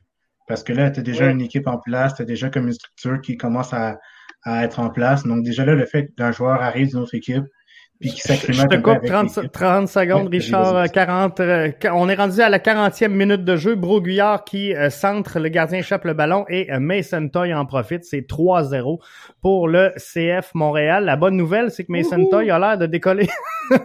[0.46, 2.74] Parce que là, tu as déjà une équipe en place, tu as déjà comme une
[2.74, 3.98] structure qui commence à,
[4.44, 5.24] à être en place.
[5.24, 7.44] Donc déjà là, le fait qu'un joueur arrive d'une autre équipe,
[8.00, 10.90] je te coupe 30, 30 secondes, Richard.
[10.90, 13.74] 40, euh, on est rendu à la 40e minute de jeu.
[13.74, 18.04] Broguillard qui euh, centre, le gardien échappe le ballon et euh, Mason Toy en profite.
[18.04, 18.98] C'est 3-0
[19.40, 21.04] pour le CF Montréal.
[21.04, 23.28] La bonne nouvelle, c'est que Mason Toy a l'air de décoller.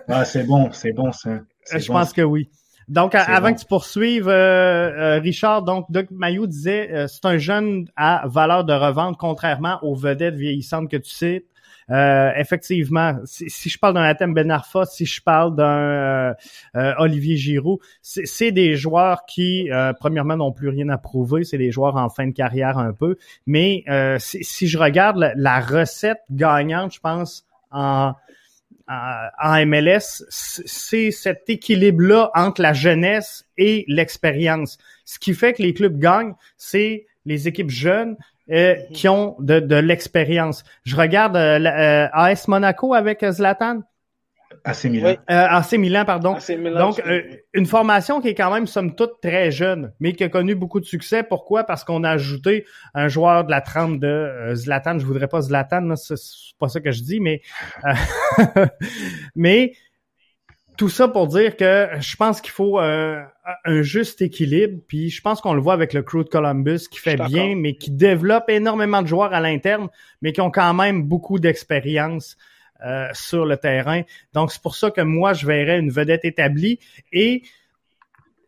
[0.10, 1.40] ah, c'est bon, c'est bon ça.
[1.74, 2.50] Je pense que oui.
[2.88, 8.66] Donc, avant que tu poursuives, Richard, donc Doug Mayou disait c'est un jeune à valeur
[8.66, 11.46] de revente, contrairement aux vedettes vieillissantes que tu cites.
[11.92, 16.34] Euh, effectivement, si, je parle d'un Athème Ben Arfa, si je parle d'un euh,
[16.76, 21.44] euh, Olivier Giroud, c'est des joueurs qui, premièrement, n'ont plus rien à prouver.
[21.44, 23.18] C'est des joueurs en fin de carrière un peu.
[23.46, 23.84] Mais
[24.20, 28.14] si, je regarde la, recette gagnante, je pense, en,
[28.88, 34.78] en MLS, c'est cet équilibre-là entre la jeunesse et l'expérience.
[35.06, 38.18] Ce qui fait que les clubs gagnent, c'est les équipes jeunes
[38.52, 40.64] euh, qui ont de, de l'expérience.
[40.84, 43.82] Je regarde euh, euh AS Monaco avec euh, Zlatan?
[44.66, 45.10] AC Milan.
[45.12, 45.16] Oui.
[45.28, 46.38] AC Milan, pardon.
[46.78, 47.02] Donc,
[47.54, 50.80] une formation qui est quand même, somme toute, très jeune, mais qui a connu beaucoup
[50.80, 51.24] de succès.
[51.24, 51.64] Pourquoi?
[51.64, 55.00] Parce qu'on a ajouté un joueur de la trempe de Zlatan.
[55.00, 56.16] Je voudrais pas Zlatan, c'est
[56.60, 57.42] pas ça que je dis, mais...
[59.36, 59.74] mais
[60.82, 63.22] tout ça pour dire que je pense qu'il faut euh,
[63.66, 64.82] un juste équilibre.
[64.88, 67.76] Puis je pense qu'on le voit avec le crew de Columbus qui fait bien, mais
[67.76, 69.90] qui développe énormément de joueurs à l'interne,
[70.24, 72.36] mais qui ont quand même beaucoup d'expérience
[72.84, 74.02] euh, sur le terrain.
[74.34, 76.80] Donc c'est pour ça que moi je verrais une vedette établie
[77.14, 77.44] et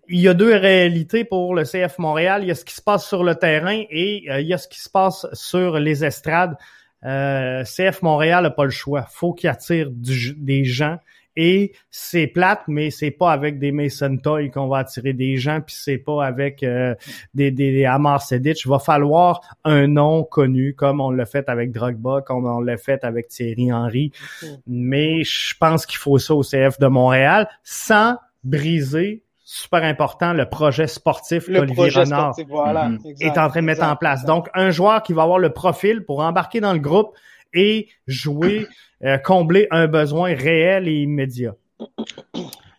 [0.10, 2.42] il y a deux réalités pour le CF Montréal.
[2.42, 4.58] Il y a ce qui se passe sur le terrain et euh, il y a
[4.58, 6.58] ce qui se passe sur les estrades.
[7.04, 9.06] CF Montréal n'a pas le choix.
[9.12, 10.98] faut qu'il attire des gens.
[11.36, 15.62] Et c'est plate, mais c'est pas avec des Mason Toy qu'on va attirer des gens,
[15.62, 16.96] puis c'est pas avec euh,
[17.34, 18.64] des, des, Amar Sedic.
[18.66, 22.78] Il va falloir un nom connu, comme on l'a fait avec Drogba, comme on l'a
[22.78, 24.12] fait avec Thierry Henry.
[24.68, 30.50] Mais je pense qu'il faut ça au CF de Montréal, sans briser super important, le
[30.50, 32.34] projet sportif qu'Olivier Renard
[33.20, 34.26] est en train de mettre en place.
[34.26, 37.16] Donc, un joueur qui va avoir le profil pour embarquer dans le groupe
[37.54, 38.68] et jouer
[39.04, 41.56] euh, combler un besoin réel et immédiat.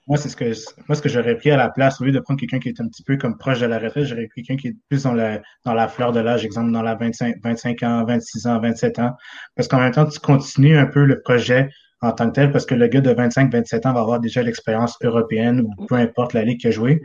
[0.06, 0.52] Moi, c'est ce que
[0.87, 2.80] moi ce que j'aurais pris à la place, au lieu de prendre quelqu'un qui est
[2.80, 5.14] un petit peu comme proche de la retraite, j'aurais pris quelqu'un qui est plus dans
[5.14, 8.98] la dans la fleur de l'âge, exemple dans la 25, 25 ans, 26 ans, 27
[8.98, 9.12] ans.
[9.56, 11.70] Parce qu'en même temps, tu continues un peu le projet
[12.02, 14.42] en tant que tel, parce que le gars de 25, 27 ans va avoir déjà
[14.42, 17.00] l'expérience européenne ou peu importe la ligue qu'il a joué.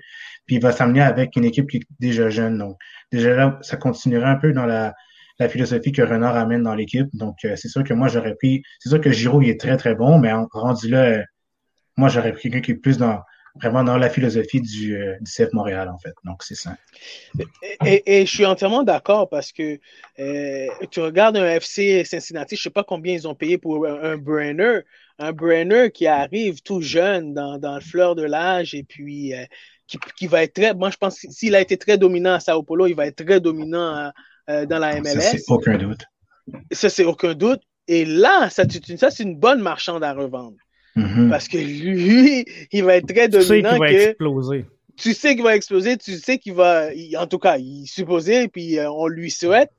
[0.46, 2.58] Puis il va s'amener avec une équipe qui est déjà jeune.
[2.58, 2.78] Donc,
[3.12, 4.94] déjà là, ça continuera un peu dans la
[5.40, 7.08] la philosophie que Renard amène dans l'équipe.
[7.14, 8.62] Donc, euh, c'est sûr que moi, j'aurais pris.
[8.80, 11.24] C'est sûr que Giroud, il est très, très bon, mais en, rendu là, euh,
[11.98, 13.20] moi, j'aurais pris quelqu'un qui est plus dans
[13.56, 16.14] vraiment dans la philosophie du, euh, CF Montréal, en fait.
[16.24, 16.76] Donc, c'est ça.
[17.84, 19.80] Et, je suis entièrement d'accord parce que
[20.92, 24.82] tu regardes un FC Cincinnati, je sais pas combien ils ont payé pour un, Brenner.
[25.18, 29.34] Un Brenner qui arrive tout jeune dans, dans le fleur de l'âge et puis
[29.88, 30.74] qui, qui, va être très.
[30.74, 33.26] Moi, je pense que s'il a été très dominant à Sao Paulo, il va être
[33.26, 34.14] très dominant à,
[34.50, 35.22] euh, dans la MLS.
[35.22, 36.02] Ça, c'est aucun doute.
[36.72, 37.62] Ça, c'est aucun doute.
[37.88, 38.64] Et là, ça,
[38.98, 40.58] ça c'est une bonne marchande à revendre.
[40.96, 41.30] Mm-hmm.
[41.30, 43.46] Parce que lui, il va être très dominant.
[43.46, 44.66] Tu sais qu'il va exploser.
[44.98, 48.50] Tu sais qu'il va exploser, tu sais qu'il va, en tout cas, il est supposé,
[48.50, 49.72] puis euh, on lui souhaite.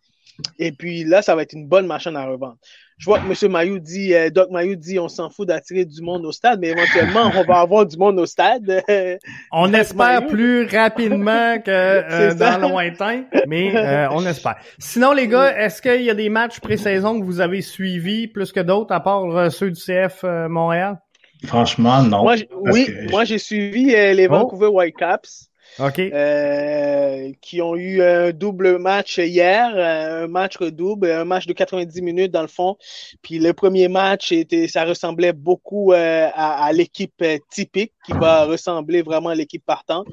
[0.59, 2.57] Et puis là, ça va être une bonne machine à revendre.
[3.01, 3.51] Je vois que M.
[3.51, 6.69] Mayou dit, euh, Doc Mayou dit, on s'en fout d'attirer du monde au stade, mais
[6.69, 8.85] éventuellement, on va avoir du monde au stade.
[9.53, 14.57] on espère plus rapidement que euh, dans le lointain, mais euh, on espère.
[14.79, 18.53] Sinon, les gars, est-ce qu'il y a des matchs pré-saison que vous avez suivis plus
[18.53, 20.99] que d'autres, à part ceux du CF Montréal?
[21.47, 22.27] Franchement, non.
[22.65, 24.33] oui, moi j'ai suivi les oh.
[24.33, 25.50] Vancouver Whitecaps.
[25.79, 25.99] OK.
[25.99, 32.03] Euh, qui ont eu un double match hier, un match double, un match de 90
[32.03, 32.77] minutes dans le fond.
[33.23, 38.45] Puis le premier match, était, ça ressemblait beaucoup euh, à, l'équipe euh, typique qui va
[38.45, 40.07] ressembler vraiment à l'équipe partante.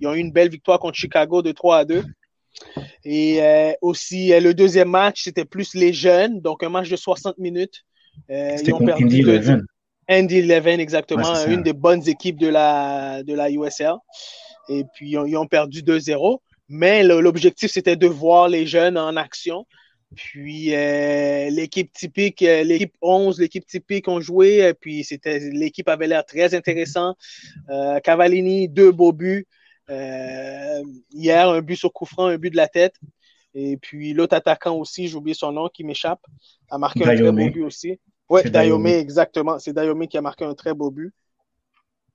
[0.00, 2.04] Ils ont eu une belle victoire contre Chicago de 3 à 2.
[3.04, 3.40] Et
[3.82, 7.84] aussi, le deuxième match, c'était plus les jeunes, donc un match de 60 minutes.
[8.28, 9.66] c'était contre Indy Eleven.
[10.08, 13.94] Andy Eleven, exactement, une des bonnes équipes de la, de la USL
[14.68, 16.38] et puis ils ont, perdu 2-0.
[16.68, 19.66] Mais l'objectif, c'était de voir les jeunes en action.
[20.14, 24.72] Puis euh, l'équipe typique, euh, l'équipe 11, l'équipe typique ont joué.
[24.80, 27.14] Puis c'était l'équipe avait l'air très intéressant.
[27.70, 29.46] Euh, Cavallini, deux beaux buts.
[29.88, 32.94] hier, un but sur coup franc, un but de la tête.
[33.54, 36.20] Et puis l'autre attaquant aussi, j'ai oublié son nom, qui m'échappe,
[36.70, 38.00] a marqué un très beau but aussi.
[38.28, 39.58] Oui, Dayome, exactement.
[39.58, 41.12] C'est Dayome qui a marqué un très beau but.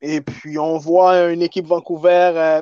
[0.02, 2.62] Et puis, on voit une équipe Vancouver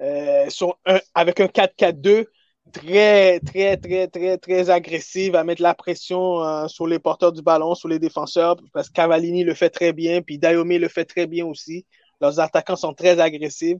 [0.00, 0.48] euh,
[0.88, 2.26] euh, avec un 4-4-2
[2.72, 7.42] très, très, très, très, très agressive à mettre la pression euh, sur les porteurs du
[7.42, 11.04] ballon, sur les défenseurs, parce que Cavallini le fait très bien, puis Dayome le fait
[11.04, 11.84] très bien aussi.
[12.20, 13.78] Leurs attaquants sont très agressifs.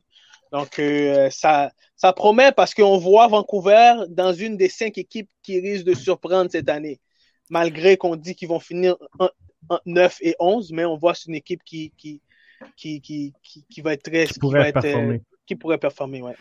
[0.53, 0.81] Donc,
[1.31, 5.94] ça, ça promet parce qu'on voit Vancouver dans une des cinq équipes qui risquent de
[5.94, 7.01] surprendre cette année.
[7.51, 9.29] Malgré qu'on dit qu'ils vont finir en,
[9.87, 12.20] 9 et 11, mais on voit une équipe qui, qui,
[12.77, 14.27] qui, qui, qui, va être très.
[14.27, 15.14] Qui pourrait être, performer.
[15.14, 16.35] Euh, qui pourrait performer, ouais.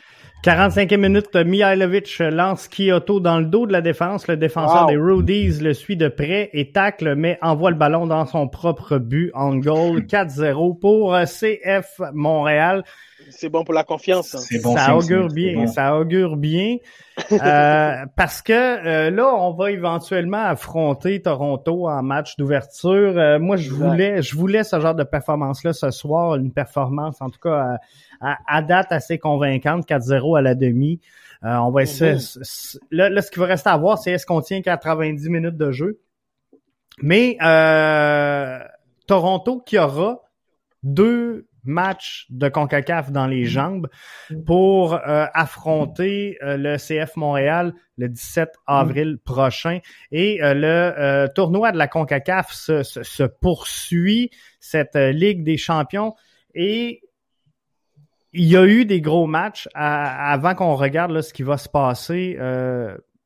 [0.43, 4.27] 45e minute, Mihailovic lance Kyoto dans le dos de la défense.
[4.27, 8.25] Le défenseur des Rudies le suit de près et tacle, mais envoie le ballon dans
[8.25, 10.01] son propre but en goal.
[10.01, 12.84] 4-0 pour euh, CF Montréal.
[13.29, 14.36] C'est bon pour la confiance.
[14.36, 14.60] Hein.
[14.75, 16.77] ça, augure bien, ça augure bien.
[17.32, 23.17] Euh, parce que euh, là, on va éventuellement affronter Toronto en match d'ouverture.
[23.17, 27.29] Euh, moi, je voulais, je voulais ce genre de performance-là ce soir, une performance en
[27.29, 27.77] tout cas
[28.21, 30.99] à, date assez convaincante, 4-0 à la demi.
[31.41, 32.13] on va essayer.
[32.13, 32.79] Mm-hmm.
[32.91, 35.99] Là, ce qui va rester à voir, c'est est-ce qu'on tient 90 minutes de jeu.
[37.01, 37.38] Mais
[39.08, 40.21] Toronto qui aura
[40.84, 43.88] deux match de CONCACAF dans les jambes
[44.45, 49.79] pour euh, affronter euh, le CF Montréal le 17 avril prochain.
[50.12, 56.15] Et euh, le tournoi de la CONCACAF se, se, poursuit, cette Ligue des champions.
[56.55, 57.01] Et
[58.34, 61.69] il y a eu des gros matchs avant qu'on regarde là, ce qui va se
[61.69, 62.38] passer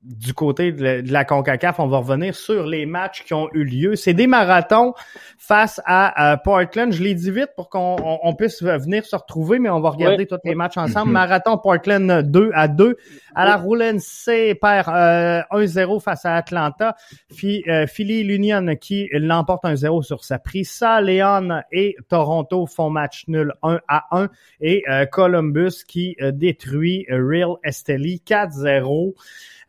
[0.03, 3.95] du côté de la, CONCACAF, on va revenir sur les matchs qui ont eu lieu.
[3.95, 4.93] C'est des marathons
[5.37, 6.91] face à, Portland.
[6.91, 10.37] Je l'ai dit vite pour qu'on puisse venir se retrouver, mais on va regarder tous
[10.43, 11.11] les matchs ensemble.
[11.11, 12.97] Marathon Portland 2 à 2.
[13.35, 16.95] À la Roulette C perd 1-0 face à Atlanta.
[17.43, 20.69] Euh, Philly l'Union qui l'emporte 1-0 sur sa prise.
[20.69, 24.29] Ça, Léon et Toronto font match nul 1 à 1.
[24.61, 29.13] Et euh, Columbus qui euh, détruit Real Esteli 4-0.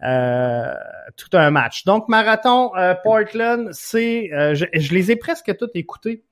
[0.04, 0.74] Euh,
[1.16, 1.84] tout un match.
[1.84, 6.24] Donc, Marathon euh, Portland, c'est, euh, je, les ai presque tous écoutés.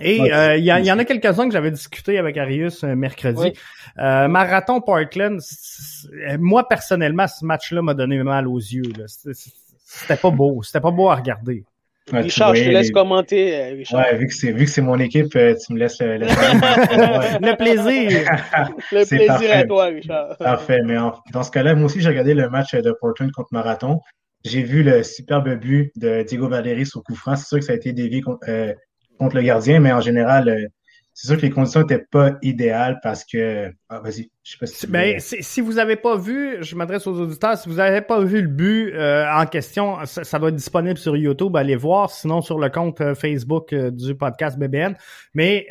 [0.00, 3.52] Et il y, y, en a quelques-uns que j'avais discuté avec Arius mercredi.
[3.96, 5.40] Marathon Portland,
[6.40, 8.92] moi personnellement, ce match-là m'a donné mal aux yeux.
[9.06, 11.64] C'était pas beau, c'était pas beau à regarder.
[12.12, 13.54] Richard, je te laisse commenter.
[13.54, 14.00] Euh, Richard.
[14.00, 17.56] Ouais, vu que c'est vu que c'est mon équipe, euh, tu me laisses le, le
[17.56, 18.30] plaisir.
[18.92, 20.36] le plaisir à toi, Richard.
[20.38, 20.80] Parfait.
[20.84, 20.96] Mais
[21.32, 24.00] dans ce cas-là, moi aussi, j'ai regardé le match de Portland contre Marathon.
[24.44, 27.36] J'ai vu le superbe but de Diego Valéry sur coup franc.
[27.36, 28.72] C'est sûr que ça a été dévié contre, euh,
[29.18, 30.68] contre le gardien, mais en général,
[31.12, 33.72] c'est sûr que les conditions n'étaient pas idéales parce que.
[33.88, 34.86] Ah, vas-y, je sais pas si.
[34.86, 38.40] Ben, si, vous avez pas vu, je m'adresse aux auditeurs, si vous n'avez pas vu
[38.40, 42.58] le but euh, en question, ça, doit être disponible sur YouTube, allez voir, sinon sur
[42.58, 44.94] le compte euh, Facebook euh, du podcast BBN.
[45.34, 45.66] Mais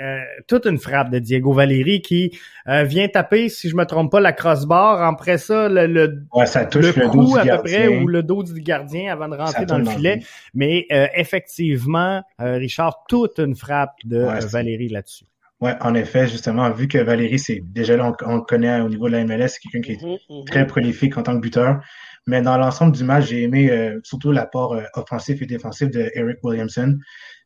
[0.47, 2.37] toute une frappe de Diego Valéry qui
[2.67, 5.01] vient taper, si je me trompe pas, la crossbar.
[5.01, 8.61] Après ça, le, le, ça touche le, cou à peu près ou le dos du
[8.61, 10.21] gardien avant de rentrer dans le filet.
[10.53, 10.85] Mais
[11.15, 15.25] effectivement, Richard, toute une frappe de Valéry là-dessus.
[15.59, 19.07] Ouais, en effet, justement, vu que Valérie, c'est déjà là, on, le connaît au niveau
[19.07, 20.45] de la MLS, c'est quelqu'un qui est mhm, mhm.
[20.45, 21.79] très prolifique en tant que buteur.
[22.27, 26.11] Mais dans l'ensemble du match, j'ai aimé euh, surtout l'apport euh, offensif et défensif de
[26.13, 26.99] Eric Williamson.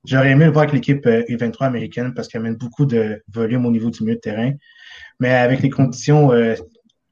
[0.06, 3.65] J'aurais aimé le voir avec l'équipe U23 euh, américaine parce qu'elle amène beaucoup de volume
[3.65, 4.52] au niveau du milieu de terrain.
[5.19, 6.30] Mais avec les conditions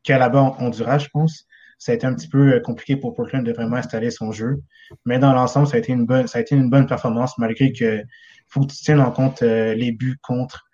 [0.03, 1.45] qu'il y a là-bas en Honduras, je pense,
[1.77, 4.63] ça a été un petit peu compliqué pour Portland de vraiment installer son jeu.
[5.05, 7.71] Mais dans l'ensemble, ça a été une bonne, ça a été une bonne performance, malgré
[7.71, 8.01] que
[8.47, 10.68] faut que tu tiennes en compte les buts contre,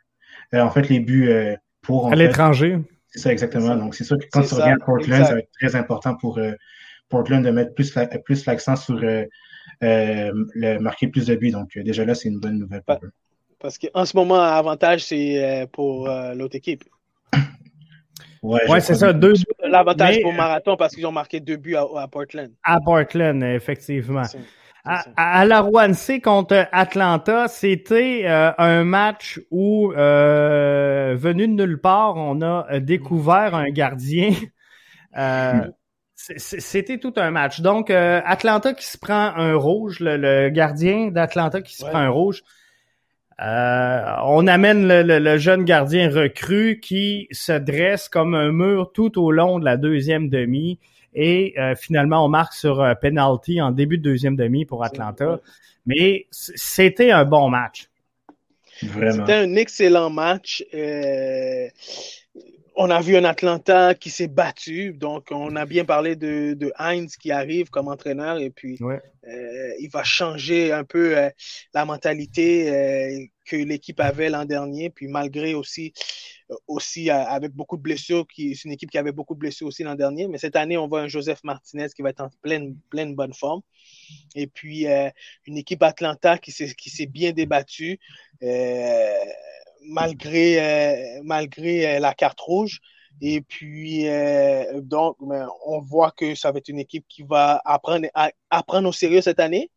[0.54, 1.30] en fait, les buts
[1.82, 2.12] pour.
[2.12, 2.80] à l'étranger.
[3.08, 3.76] C'est ça, exactement.
[3.76, 6.40] Donc, c'est sûr que quand tu reviens à Portland, ça va être très important pour
[7.10, 9.02] Portland de mettre plus, plus l'accent sur
[9.84, 11.52] euh, le, marquer plus de buts.
[11.52, 13.12] Donc, euh, déjà là, c'est une bonne nouvelle pour eux.
[13.60, 16.84] Parce qu'en ce moment, l'avantage, c'est euh, pour l'autre équipe.
[18.44, 19.12] Ouais, c'est ça.
[19.12, 22.52] Deux L'avantage pour Marathon parce qu'ils ont marqué deux buts à, Portland.
[22.64, 24.22] À Portland, effectivement.
[24.86, 32.80] À, la Rouen-C contre Atlanta, c'était un match où, venu de nulle part, on a
[32.80, 34.32] découvert un gardien.
[36.16, 37.62] C'était tout un match.
[37.62, 42.10] Donc, euh, Atlanta qui se prend un rouge, le, gardien d'Atlanta qui se prend un
[42.10, 42.42] rouge.
[43.42, 49.30] Euh, on amène le, jeune gardien recru qui se dresse comme un mur tout au
[49.32, 50.80] long de la deuxième demi.
[51.16, 55.40] Et euh, finalement, on marque sur penalty en début de deuxième demi pour Atlanta.
[55.86, 57.90] Mais c'était un bon match.
[58.80, 60.64] C'était un excellent match
[62.76, 64.94] on a vu un Atlanta qui s'est battu.
[64.94, 69.72] Donc, on a bien parlé de, de Heinz qui arrive comme entraîneur et puis euh,
[69.80, 71.30] il va changer un peu euh,
[71.74, 74.90] la mentalité euh, que l'équipe avait l'an dernier.
[74.90, 75.94] Puis malgré aussi,
[76.68, 79.84] aussi avec beaucoup de blessures, qui c'est une équipe qui avait beaucoup de blessures aussi
[79.84, 80.28] l'an dernier.
[80.28, 83.34] Mais cette année, on voit un Joseph Martinez qui va être en pleine, pleine bonne
[83.34, 83.62] forme.
[84.36, 84.86] Et puis
[85.46, 88.00] une équipe Atlanta qui s'est, qui s'est bien débattue
[89.88, 92.82] malgré, euh, malgré euh, la carte rouge.
[93.22, 95.16] Et puis, euh, donc,
[95.66, 98.08] on voit que ça va être une équipe qui va apprendre,
[98.50, 99.72] apprendre au sérieux cette année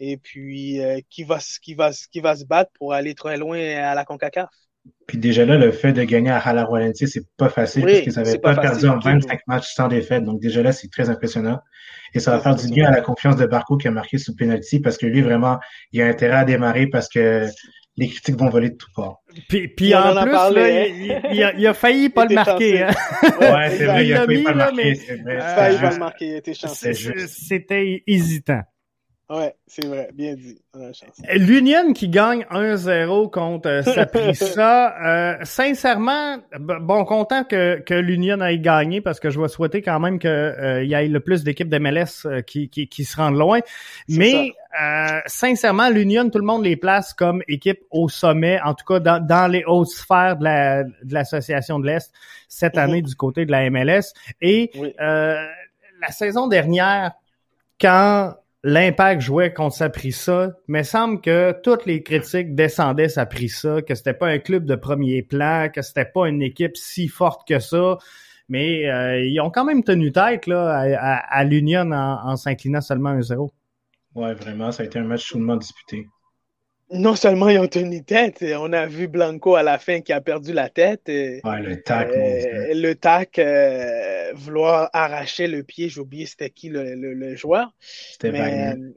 [0.00, 3.94] et puis qui, va, qui, va, qui va se battre pour aller très loin à
[3.94, 4.48] la CONCACAF.
[5.06, 8.38] Puis déjà là, le fait de gagner à Halaroalense, c'est pas facile parce qu'ils n'avaient
[8.38, 10.22] pas, perdu en 25 matchs sans défaite.
[10.24, 11.60] Donc déjà là, c'est très impressionnant.
[12.14, 14.36] Et ça va faire du bien à la confiance de Barco qui a marqué sous
[14.36, 15.58] penalty parce que lui, vraiment,
[15.92, 17.46] il a intérêt à démarrer parce que
[17.96, 19.16] les critiques vont voler de tout part.
[19.48, 22.82] Puis, puis en, plus, là, il, a, il, a, failli pas le marquer.
[22.82, 22.90] Hein?
[23.40, 25.00] Ouais, c'est vrai, il a failli pas le marquer.
[25.08, 26.92] Il a failli pas le marquer, il était chanceux.
[27.26, 28.62] C'était hésitant.
[29.30, 30.58] Ouais, c'est vrai, bien dit.
[31.34, 38.60] L'Union qui gagne 1-0 contre euh, Saprissa, euh, sincèrement, bon, content que, que l'Union aille
[38.60, 41.68] gagné parce que je vais souhaiter quand même qu'il euh, y ait le plus d'équipes
[41.68, 43.60] d'MLS euh, qui, qui, qui, se rendent loin.
[44.08, 48.86] Mais euh, sincèrement, l'Union, tout le monde les place comme équipe au sommet, en tout
[48.86, 52.10] cas dans, dans les hautes sphères de la de l'association de l'Est
[52.48, 52.80] cette mhm.
[52.80, 54.14] année du côté de la MLS.
[54.40, 57.12] Et la saison dernière,
[57.78, 64.14] quand l'impact jouait contre Saprissa, mais semble que toutes les critiques descendaient Saprissa, que c'était
[64.14, 67.98] pas un club de premier plan, que c'était pas une équipe si forte que ça.
[68.48, 73.14] Mais euh, ils ont quand même tenu tête là, à, l'Union en, en s'inclinant seulement
[73.14, 73.50] 1-0.
[74.14, 76.08] Ouais, vraiment, ça a été un match chaudement disputé
[76.90, 80.20] non seulement ils ont tenu tête, on a vu Blanco à la fin qui a
[80.20, 81.02] perdu la tête.
[81.06, 82.08] Ouais, le tac.
[82.08, 87.72] Euh, le tac, euh, vouloir arracher le pied, j'ai oublié c'était qui le, le, joueur.
[87.80, 88.72] C'était Wagner.
[88.72, 88.92] Euh,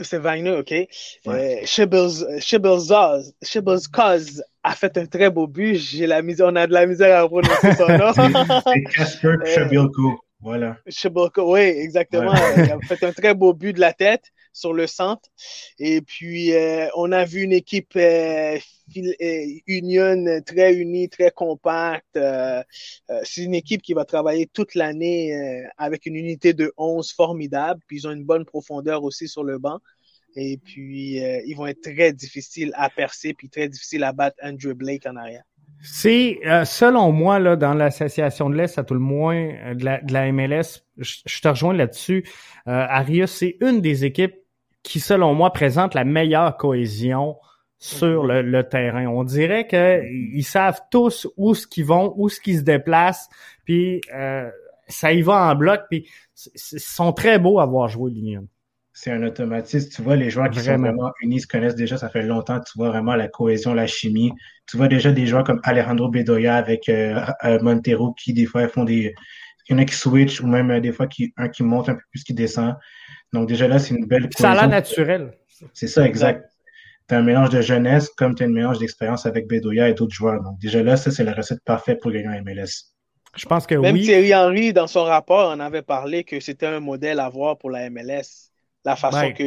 [0.00, 0.70] c'est Wagner, OK.
[0.70, 0.88] Ouais.
[1.26, 1.66] Euh,
[3.92, 5.76] Cause a fait un très beau but.
[5.76, 8.12] J'ai la misère, on a de la misère à prononcer son nom.
[8.66, 10.20] c'est Casper Chebilko.
[10.40, 10.76] Voilà.
[11.38, 12.34] oui, exactement.
[12.56, 15.28] Il a fait un très beau but de la tête sur le centre.
[15.78, 18.58] Et puis, euh, on a vu une équipe euh,
[18.96, 22.18] euh, Union très unie, très compacte.
[23.24, 27.80] c'est une équipe qui va travailler toute l'année avec une unité de 11 formidable.
[27.86, 29.78] Puis, ils ont une bonne profondeur aussi sur le banc.
[30.36, 31.16] Et puis,
[31.46, 35.16] ils vont être très difficiles à percer, puis très difficiles à battre Andrew Blake en
[35.16, 35.44] arrière.
[35.82, 40.32] C'est, selon moi, dans l'association de l'Est, à tout le moins, de, la, de la
[40.32, 42.24] MLS, je, te rejoins là-dessus.
[42.66, 44.34] Euh, Arias, c'est une des équipes
[44.86, 47.36] qui, selon moi, présente la meilleure cohésion
[47.78, 49.06] sur le, terrain.
[49.06, 53.28] On dirait qu'ils savent tous où ce qu'ils vont, où ce qu'ils se déplacent,
[53.64, 54.48] puis euh,
[54.88, 56.08] ça y va en bloc, puis
[56.54, 58.46] ils sont très beaux à voir jouer l'Union.
[58.92, 59.90] C'est un automatisme.
[59.90, 62.60] Tu vois, les joueurs qui sont vraiment unis se connaissent déjà, ça fait longtemps.
[62.60, 64.32] Tu vois vraiment la cohésion, la chimie.
[64.66, 68.68] Tu vois déjà des joueurs comme Alejandro Bedoya avec euh, euh, Montero qui, des fois,
[68.68, 69.14] font des...
[69.68, 71.94] Il y en a qui switch ou même des fois qui, un qui monte un
[71.94, 72.76] peu plus qui descend.
[73.32, 75.32] Donc déjà là, c'est une belle Ça a l'air naturel.
[75.72, 76.48] C'est ça, exact.
[77.08, 79.94] Tu as un mélange de jeunesse comme tu as un mélange d'expérience avec Bedoya et
[79.94, 80.42] d'autres joueurs.
[80.42, 82.92] Donc déjà là, ça, c'est la recette parfaite pour gagner un MLS.
[83.36, 84.02] Je pense que Même oui.
[84.02, 87.70] Thierry Henry, dans son rapport, en avait parlé que c'était un modèle à voir pour
[87.70, 88.50] la MLS.
[88.84, 89.42] La façon ben, que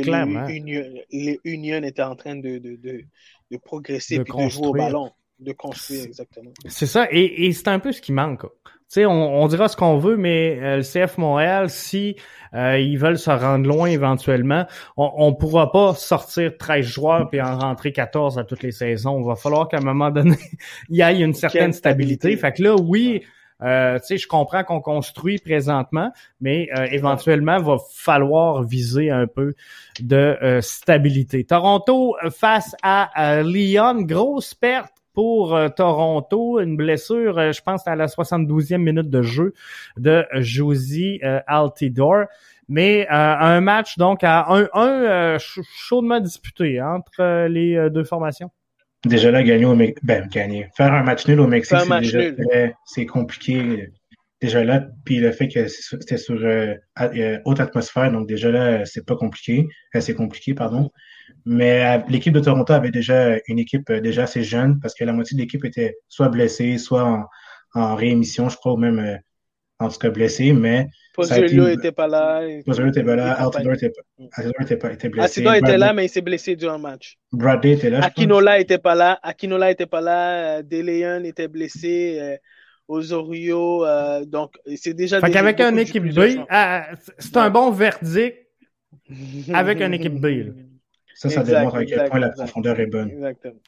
[1.11, 5.11] les Union, étaient en train de, de, de, progresser et de jouer au ballon.
[5.39, 6.51] De construire, exactement.
[6.67, 8.43] C'est ça, et, et c'est un peu ce qui manque
[8.89, 12.15] sais, on, dira ce qu'on veut, mais euh, le CF Montréal, si
[12.53, 14.65] euh, ils veulent se rendre loin éventuellement,
[14.97, 19.19] on, ne pourra pas sortir 13 joueurs puis en rentrer 14 à toutes les saisons.
[19.19, 20.37] Il va falloir qu'à un moment donné,
[20.89, 22.35] il y ait une certaine stabilité.
[22.35, 23.23] Fait que là, oui,
[23.61, 29.09] euh, tu sais, je comprends qu'on construit présentement, mais euh, éventuellement, il va falloir viser
[29.09, 29.53] un peu
[29.99, 31.43] de euh, stabilité.
[31.43, 38.77] Toronto face à Lyon, grosse perte pour Toronto, une blessure, je pense, à la 72e
[38.77, 39.53] minute de jeu
[39.97, 42.23] de Josie Altidore.
[42.69, 48.49] Mais un match donc à 1-1 chaudement disputé entre les deux formations.
[49.03, 50.67] Déjà là, gagner au Mexique, ben, gagner.
[50.77, 53.89] Faire un match nul au Mexique, c'est déjà c'est compliqué.
[54.41, 58.85] Déjà là, puis le fait que c'était sur euh, euh, haute atmosphère, donc déjà là,
[58.85, 59.67] c'est pas compliqué.
[59.95, 60.91] Euh, c'est compliqué, pardon.
[61.45, 65.35] Mais l'équipe de Toronto avait déjà une équipe déjà assez jeune parce que la moitié
[65.35, 67.25] de l'équipe était soit blessée, soit en,
[67.73, 69.19] en réémission, je crois, ou même
[69.79, 70.87] en tout cas blessé, mais.
[71.13, 72.41] Pozuelo n'était pas là.
[72.65, 73.33] Pozuelo n'était pas là.
[73.33, 73.91] Altidore était,
[74.61, 75.39] était, pas, était blessé.
[75.39, 77.17] Altidore était là, mais il s'est blessé durant le match.
[77.31, 78.03] Bradley était là.
[78.03, 79.19] Akinola n'était pas là.
[79.23, 80.61] Akinola n'était pas là.
[80.63, 82.17] Deleon était blessé.
[82.19, 82.37] Euh,
[82.89, 83.85] Osorio.
[83.85, 85.21] Euh, donc, c'est déjà.
[85.21, 86.87] Fait qu'avec une équipe B, ah,
[87.17, 88.37] c'est un bon verdict
[89.53, 90.27] avec une équipe B.
[91.19, 93.11] Ça, ça démontre à quel point la profondeur est bonne.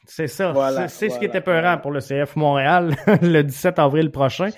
[0.06, 0.54] C'est ça.
[0.88, 4.48] c'est ce qui était peurant pour le CF Montréal le 17 avril prochain.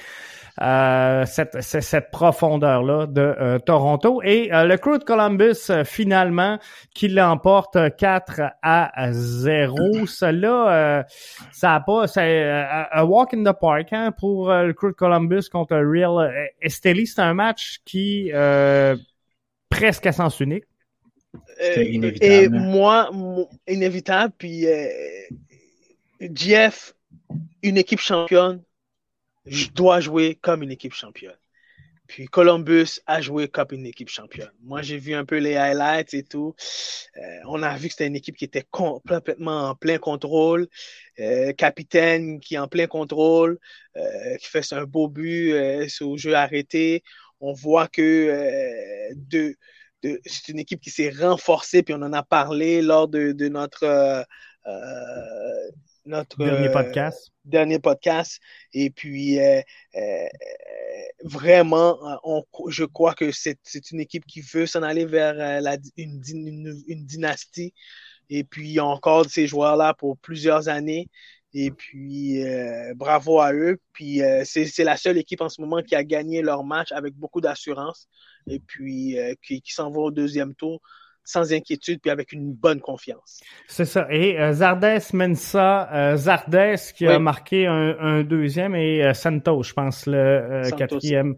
[0.63, 4.23] Euh, cette, cette profondeur-là de euh, Toronto.
[4.23, 6.61] Et euh, le Crew de Columbus, finalement,
[6.95, 10.07] qui l'emporte 4 à 0.
[10.07, 11.05] Cela,
[11.51, 12.07] ça a pas...
[12.07, 12.45] C'est
[12.93, 16.33] un walk in the park hein, pour le Crew de Columbus contre Real
[16.63, 17.09] Esteli.
[17.09, 18.31] C'est un match qui
[19.69, 20.67] presque à sens unique.
[21.61, 22.33] Inévitable.
[22.33, 23.11] Et moi,
[23.67, 24.33] inévitable.
[24.37, 24.67] Puis
[26.21, 26.95] Jeff,
[27.63, 28.63] une équipe championne,
[29.47, 31.37] je dois jouer comme une équipe championne.
[32.07, 34.53] Puis Columbus a joué comme une équipe championne.
[34.63, 36.55] Moi, j'ai vu un peu les highlights et tout.
[37.17, 40.69] Euh, on a vu que c'était une équipe qui était complètement en plein contrôle.
[41.19, 43.59] Euh, capitaine qui est en plein contrôle,
[43.97, 47.03] euh, qui fait un beau but sur jeu arrêté.
[47.41, 49.57] On voit que de, de,
[50.27, 54.27] c'est une équipe qui s'est renforcée, puis on en a parlé lors de, de notre
[56.07, 57.33] notre dernier podcast.
[57.45, 58.41] dernier podcast.
[58.73, 59.61] Et puis, euh,
[59.97, 60.27] euh,
[61.23, 63.59] vraiment, on, je crois que c'est
[63.91, 67.73] une équipe qui veut s'en aller vers euh, la, une, une, dynastie.
[68.29, 71.09] Et puis, il y a encore ces joueurs-là pour plusieurs années.
[71.53, 72.43] Et puis,
[72.97, 73.79] bravo à eux.
[73.93, 77.41] Puis, c'est la seule équipe en ce moment qui a gagné leur match avec beaucoup
[77.41, 78.09] d'assurance.
[78.47, 80.81] Et puis, qui, qui s'en va au deuxième tour
[81.25, 83.41] sans inquiétude puis avec une bonne confiance.
[83.67, 84.07] C'est ça.
[84.11, 89.73] Et euh, Zardes Mensa, euh, Zardes qui a marqué un, deuxième et euh, Santos, je
[89.73, 91.37] pense, le euh, quatrième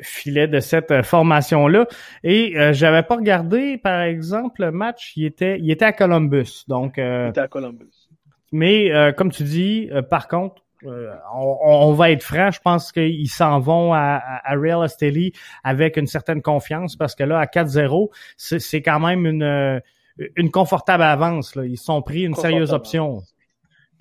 [0.00, 1.86] filet de cette formation-là.
[2.22, 6.64] Et j'avais pas regardé, par exemple, le match, il était, il était à Columbus.
[6.68, 8.08] Donc, il était à Columbus.
[8.52, 13.60] Mais comme tu dis, par contre, euh, on, va être franc, je pense qu'ils s'en
[13.60, 15.32] vont à, à, Real Esteli
[15.64, 19.80] avec une certaine confiance parce que là, à 4-0, c'est quand même une,
[20.36, 21.54] une confortable avance.
[21.54, 21.64] Là.
[21.64, 23.22] Ils sont pris une sérieuse option.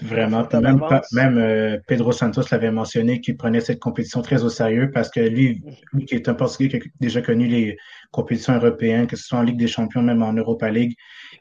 [0.01, 0.45] Vraiment.
[0.51, 0.81] Même,
[1.13, 5.21] même euh, Pedro Santos l'avait mentionné qu'il prenait cette compétition très au sérieux parce que
[5.21, 7.77] lui, lui qui est un Portugais qui a déjà connu les
[8.11, 10.95] compétitions européennes, que ce soit en Ligue des Champions, même en Europa League,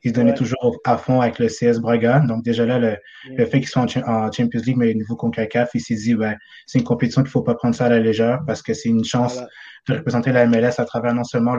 [0.04, 2.20] il se donnait toujours à fond avec le CS Braga.
[2.20, 2.96] Donc déjà là, le,
[3.28, 6.36] le fait qu'ils soient en, Champions League, mais au niveau CONCACAF, il s'est dit, ben,
[6.66, 9.04] c'est une compétition qu'il faut pas prendre ça à la légère parce que c'est une
[9.04, 9.40] chance
[9.88, 11.56] de représenter la MLS à travers non seulement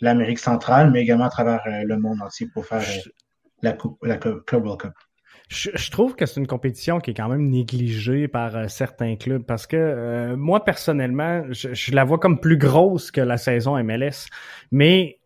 [0.00, 3.10] l'Amérique centrale, mais également à travers euh, le monde entier pour faire euh,
[3.62, 4.92] la, coupe, la Club World Cup.
[5.48, 9.42] Je, trouve que c'est une compétition qui est quand même négligée par euh, certains clubs
[9.42, 14.26] parce que euh, moi personnellement, je, la vois comme plus grosse que la saison MLS,
[14.72, 15.18] mais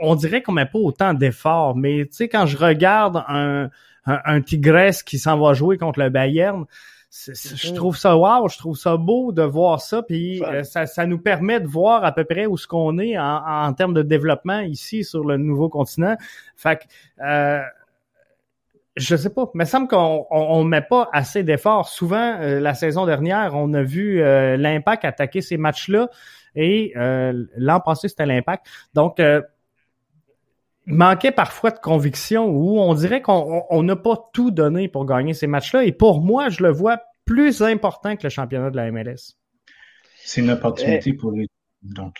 [0.00, 1.76] on, dirait qu'on met pas autant d'efforts.
[1.76, 3.70] Mais tu sais, quand je regarde un,
[4.04, 6.66] un, Tigresse qui s'en va jouer contre le Bayern,
[7.10, 11.04] je trouve ça wow, je trouve ça beau de voir ça, puis euh, ça, ça,
[11.04, 14.02] nous permet de voir à peu près où ce qu'on est en, en, termes de
[14.02, 16.16] développement ici sur le nouveau continent.
[16.54, 17.62] Fait que
[18.96, 21.88] je sais pas, mais il semble qu'on on, met pas assez d'efforts.
[21.88, 26.10] Souvent, euh, la saison dernière, on a vu euh, l'impact attaquer ces matchs-là
[26.54, 28.66] et euh, l'an passé, c'était l'impact.
[28.92, 29.42] Donc, il
[30.86, 35.46] manquait parfois de conviction où on dirait qu'on n'a pas tout donné pour gagner ces
[35.46, 35.84] matchs-là.
[35.84, 39.38] Et pour moi, je le vois plus important que le championnat de la MLS.
[40.24, 41.48] C'est une opportunité pour les
[41.82, 42.14] donc,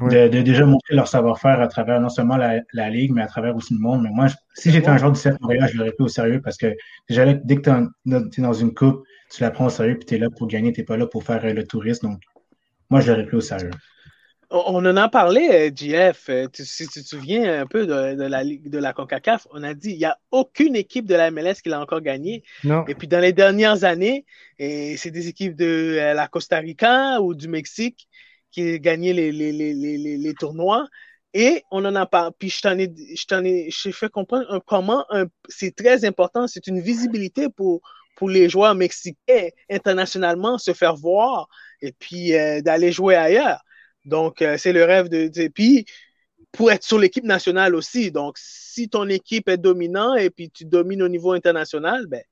[0.00, 3.54] de, déjà montrer leur savoir-faire à travers non seulement la, la, Ligue, mais à travers
[3.54, 4.02] aussi le monde.
[4.02, 6.56] Mais moi, si j'étais un joueur du 7 Montréal, je l'aurais pris au sérieux parce
[6.56, 6.74] que
[7.08, 10.14] déjà, dès que tu es, dans une coupe, tu la prends au sérieux, puis tu
[10.14, 12.08] es là pour gagner, tu n'es pas là pour faire le tourisme.
[12.08, 12.22] Donc,
[12.88, 13.70] moi, je l'aurais pris au sérieux.
[14.50, 18.78] On en a parlé, JF, si tu te souviens un peu de, la Ligue de
[18.78, 21.82] la CONCACAF, on a dit il n'y a aucune équipe de la MLS qui l'a
[21.82, 22.42] encore gagné.
[22.64, 24.24] Et puis dans les dernières années,
[24.58, 28.08] c'est des équipes de la Costa Rica ou du Mexique
[28.58, 29.72] qui ont gagné les, les, les,
[30.16, 30.88] les tournois.
[31.34, 32.30] Et on en a pas.
[32.38, 35.04] Puis je t'en ai, je t'en ai, je fait comprendre comment
[35.48, 36.46] c'est très important.
[36.46, 37.82] C'est une visibilité pour,
[38.16, 41.48] pour les joueurs mexicains internationalement se faire voir
[41.80, 43.60] et puis euh, d'aller jouer ailleurs.
[44.04, 45.84] Donc, euh, c'est le rêve de, de, Puis,
[46.50, 48.10] pour être sur l'équipe nationale aussi.
[48.10, 52.22] Donc, si ton équipe est dominante et puis tu domines au niveau international, ben,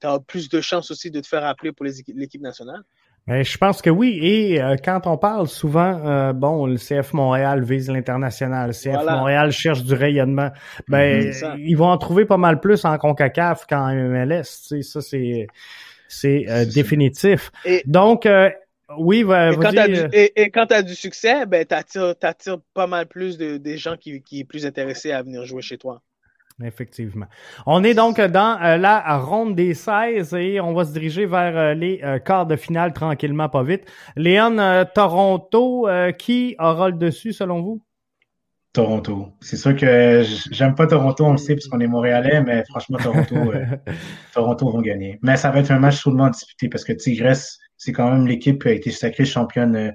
[0.00, 2.82] tu as plus de chances aussi de te faire appeler pour l'équipe nationale.
[3.26, 4.18] Ben, je pense que oui.
[4.22, 9.04] Et euh, quand on parle souvent, euh, bon, le CF Montréal vise l'international, le CF
[9.04, 10.50] Montréal cherche du rayonnement.
[10.88, 11.58] Ben, mm-hmm.
[11.58, 14.42] ils vont en trouver pas mal plus en Concacaf qu'en MLS.
[14.42, 15.46] Tu sais, ça c'est
[16.08, 16.44] c'est
[16.74, 17.52] définitif.
[17.86, 18.26] Donc
[18.98, 19.72] oui, et, quand
[20.12, 23.96] et, quand tu as du succès, ben, tu attires, pas mal plus de, des gens
[23.96, 26.02] qui, qui sont plus intéressés à venir jouer chez toi.
[26.62, 27.26] Effectivement.
[27.66, 31.56] On est donc dans euh, la ronde des 16 et on va se diriger vers
[31.56, 33.84] euh, les euh, quarts de finale tranquillement, pas vite.
[34.16, 35.88] Léon, Toronto,
[36.18, 37.82] qui aura le dessus selon vous?
[38.72, 39.32] Toronto.
[39.40, 42.98] C'est sûr que j'aime pas Toronto, on le sait, parce qu'on est Montréalais, mais franchement,
[42.98, 43.34] Toronto,
[44.34, 45.18] Toronto vont gagner.
[45.22, 47.34] Mais ça va être un match monde disputé parce que Tigres
[47.80, 49.90] c'est quand même l'équipe qui a été sacrée championne euh,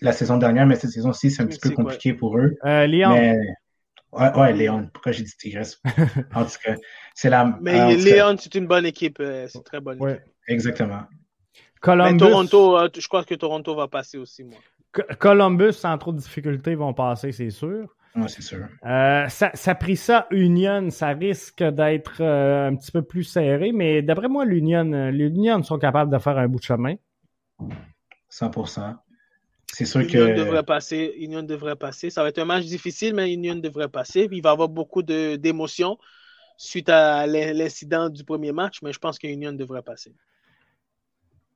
[0.00, 2.56] la saison dernière, mais cette saison-ci, c'est un petit peu compliqué pour eux.
[2.64, 3.10] Euh, Léon.
[3.10, 3.38] Mais...
[4.12, 4.88] Ouais, ouais, Léon.
[4.92, 5.62] Pourquoi j'ai dit Tigres?
[6.34, 6.74] en tout cas,
[7.14, 7.58] c'est la.
[7.60, 9.18] Mais Léon, c'est une bonne équipe.
[9.20, 10.22] Euh, c'est une très bonne équipe.
[10.48, 11.02] Exactement.
[11.80, 12.12] Columbus.
[12.12, 14.58] Mais Toronto, je crois que Toronto va passer aussi, moi.
[15.18, 17.86] Columbus, sans trop de difficultés, vont passer, c'est sûr.
[18.16, 18.66] Oui, c'est sûr.
[18.84, 24.02] Euh, ça, ça pris ça, Union, ça risque d'être un petit peu plus serré, mais
[24.02, 26.96] d'après moi, l'Union, l'Union sont capables de faire un bout de chemin.
[28.30, 28.96] 100%.
[29.72, 30.36] C'est sûr Union que.
[30.36, 32.10] Devrait passer, Union devrait passer.
[32.10, 34.28] Ça va être un match difficile, mais Union devrait passer.
[34.30, 35.98] Il va y avoir beaucoup d'émotions
[36.56, 40.12] suite à l'incident du premier match, mais je pense qu'Union devrait passer.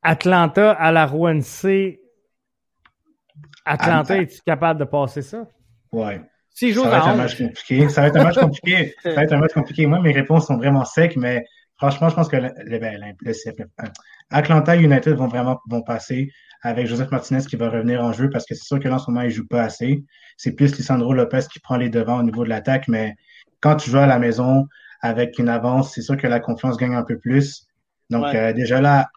[0.03, 2.01] Atlanta à la Rouen C.
[3.65, 5.47] Atlanta, est capable de passer ça?
[5.93, 6.21] Ouais.
[6.51, 7.89] Si ça va être un match compliqué.
[7.89, 8.95] Ça va être un match compliqué.
[9.03, 9.87] ça va être un match compliqué.
[9.87, 11.45] Moi, mes réponses sont vraiment secs, mais
[11.77, 13.15] franchement, je pense que le, ben,
[14.31, 16.31] Atlanta United vont vraiment vont passer
[16.63, 18.99] avec Joseph Martinez qui va revenir en jeu parce que c'est sûr que là, en
[18.99, 20.05] ce moment, il joue pas assez.
[20.37, 23.15] C'est plus Lisandro Lopez qui prend les devants au niveau de l'attaque, mais
[23.61, 24.67] quand tu joues à la maison
[25.01, 27.67] avec une avance, c'est sûr que la confiance gagne un peu plus.
[28.11, 29.09] Donc, euh, déjà là,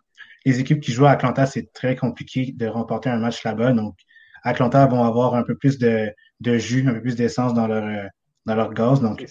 [0.46, 3.74] les équipes qui jouent à Atlanta, c'est très compliqué de remporter un match là-bas.
[3.74, 3.96] Donc,
[4.44, 7.84] Atlanta vont avoir un peu plus de, de jus, un peu plus d'essence dans leur,
[7.84, 8.08] euh,
[8.46, 9.02] dans leur gaz.
[9.02, 9.26] Donc,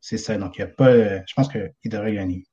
[0.00, 0.36] c'est ça.
[0.36, 2.44] Donc, il y a pas, euh, je pense qu'ils devraient gagner.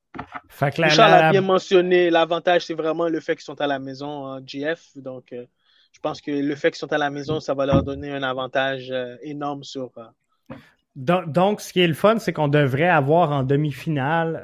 [0.61, 4.45] Richard l'a bien mentionné, l'avantage, c'est vraiment le fait qu'ils sont à la maison en
[4.45, 4.81] GF.
[4.95, 5.45] Donc, euh,
[5.91, 8.23] je pense que le fait qu'ils sont à la maison, ça va leur donner un
[8.23, 9.91] avantage euh, énorme sur.
[9.97, 10.55] Euh,
[10.95, 14.43] donc, ce qui est le fun, c'est qu'on devrait avoir en demi-finale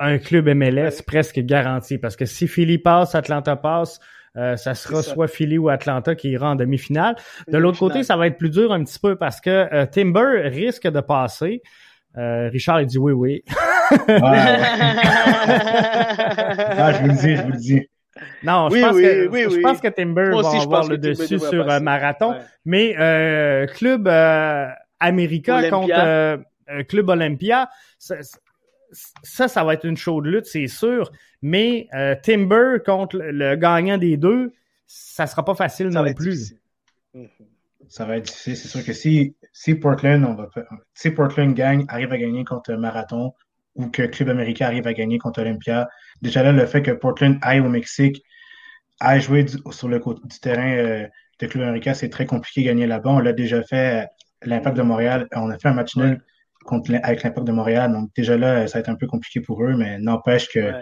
[0.00, 1.98] un club MLS presque garanti.
[1.98, 4.00] Parce que si Philly passe, Atlanta passe,
[4.34, 7.14] ça sera soit Philly ou Atlanta qui ira en demi-finale.
[7.46, 10.88] De l'autre côté, ça va être plus dur un petit peu parce que Timber risque
[10.88, 11.62] de passer.
[12.16, 13.44] Richard, il dit oui, oui.
[16.76, 17.88] ah, je vous le dis, je vous le dis.
[18.42, 22.34] Non, je, pense, que, je pense que Timber va avoir le dessus sur Marathon.
[22.64, 24.68] Mais euh, Club euh,
[25.00, 26.36] America contre euh,
[26.88, 27.68] Club Olympia,
[27.98, 31.10] ça, ça, va être une chaude lutte, c'est sûr.
[31.42, 31.88] Mais
[32.22, 34.52] Timber contre le, gagnant des deux,
[34.86, 36.54] ça sera pas facile non plus.
[37.88, 38.56] Ça va être difficile.
[38.56, 40.48] C'est sûr que si, si Portland, on va,
[40.92, 43.32] si Portland gagne, arrive à gagner contre Marathon,
[43.76, 45.88] ou que Club américain arrive à gagner contre Olympia.
[46.22, 48.22] Déjà là, le fait que Portland aille au Mexique,
[49.00, 51.06] aille jouer sur le côté du terrain euh,
[51.40, 53.10] de Club américain, c'est très compliqué de gagner là-bas.
[53.10, 54.06] On l'a déjà fait euh,
[54.42, 55.28] l'Impact de Montréal.
[55.32, 56.22] On a fait un match nul
[56.64, 57.92] contre, avec l'Impact de Montréal.
[57.92, 60.72] Donc déjà là, ça va être un peu compliqué pour eux, mais n'empêche que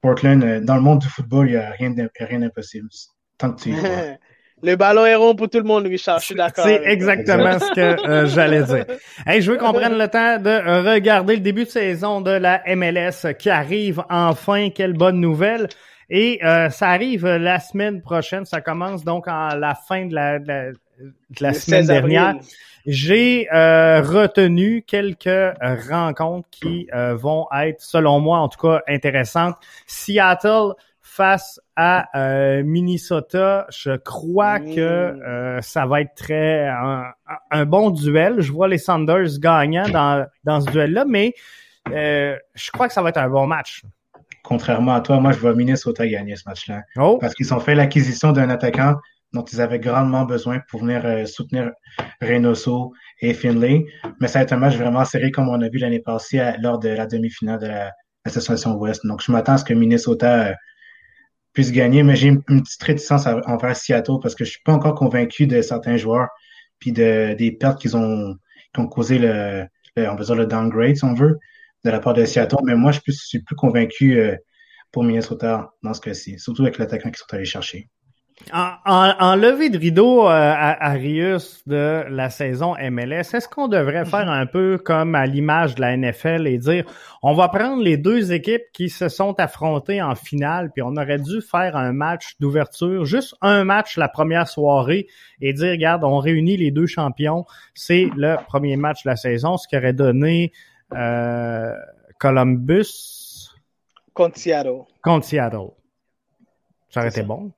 [0.00, 2.88] Portland, euh, dans le monde du football, il n'y a rien d'impossible.
[3.38, 3.74] Tant que tu y
[4.62, 6.20] Le ballon est rond pour tout le monde, Richard.
[6.20, 6.64] Je suis d'accord.
[6.64, 8.84] C'est exactement ce que euh, j'allais dire.
[9.26, 12.62] Hey, je veux qu'on prenne le temps de regarder le début de saison de la
[12.76, 14.70] MLS qui arrive enfin.
[14.70, 15.68] Quelle bonne nouvelle.
[16.08, 18.44] Et euh, ça arrive la semaine prochaine.
[18.44, 20.74] Ça commence donc à la fin de la, de
[21.40, 22.34] la, semaine dernière.
[22.86, 25.56] J'ai euh, retenu quelques
[25.90, 29.56] rencontres qui vont être, selon moi en tout cas, intéressantes.
[29.86, 30.74] Seattle
[31.14, 33.66] face à euh, Minnesota.
[33.70, 38.40] Je crois que euh, ça va être très un, bon duel.
[38.40, 41.34] Je vois les Sanders gagnant dans, dans ce duel-là, mais
[41.90, 43.82] euh, je crois que ça va être un bon match.
[44.42, 46.82] contrairement à toi, moi, je vois Minnesota gagner ce match-là.
[46.96, 47.18] Oh.
[47.20, 48.96] Parce qu'ils ont fait l'acquisition d'un attaquant
[49.32, 51.72] dont ils avaient grandement besoin pour venir euh, soutenir
[52.20, 53.84] Reynoso et Finlay.
[54.20, 56.78] Mais ça va être un match vraiment serré comme on a vu l'année passée lors
[56.78, 57.70] de la demi-finale de
[58.24, 59.06] l'Association Ouest.
[59.06, 60.52] Donc, je m'attends à ce que Minnesota euh,
[61.52, 64.94] puisse gagner, mais j'ai une, petite réticence envers Seattle parce que je suis pas encore
[64.94, 66.28] convaincu de certains joueurs
[66.78, 68.36] puis de, des pertes qu'ils ont,
[68.74, 71.38] qui ont causé le, on va dire le downgrade, si on veut,
[71.84, 72.56] de la part de Seattle.
[72.64, 74.36] Mais moi, je suis plus convaincu euh,
[74.90, 77.88] pour Minnesota dans ce cas-ci, surtout avec l'attaquant qu'ils sont allés chercher.
[78.52, 84.04] En, en, levée de rideau euh, à Arius de la saison MLS, est-ce qu'on devrait
[84.04, 86.84] faire un peu comme à l'image de la NFL et dire
[87.22, 91.18] on va prendre les deux équipes qui se sont affrontées en finale, puis on aurait
[91.18, 95.06] dû faire un match d'ouverture, juste un match la première soirée
[95.40, 99.56] et dire regarde, on réunit les deux champions, c'est le premier match de la saison,
[99.56, 100.52] ce qui aurait donné
[100.94, 101.74] euh,
[102.18, 103.50] Columbus
[104.14, 104.82] contre Seattle.
[105.02, 105.70] Contre Seattle.
[106.90, 107.52] Ça aurait été bon.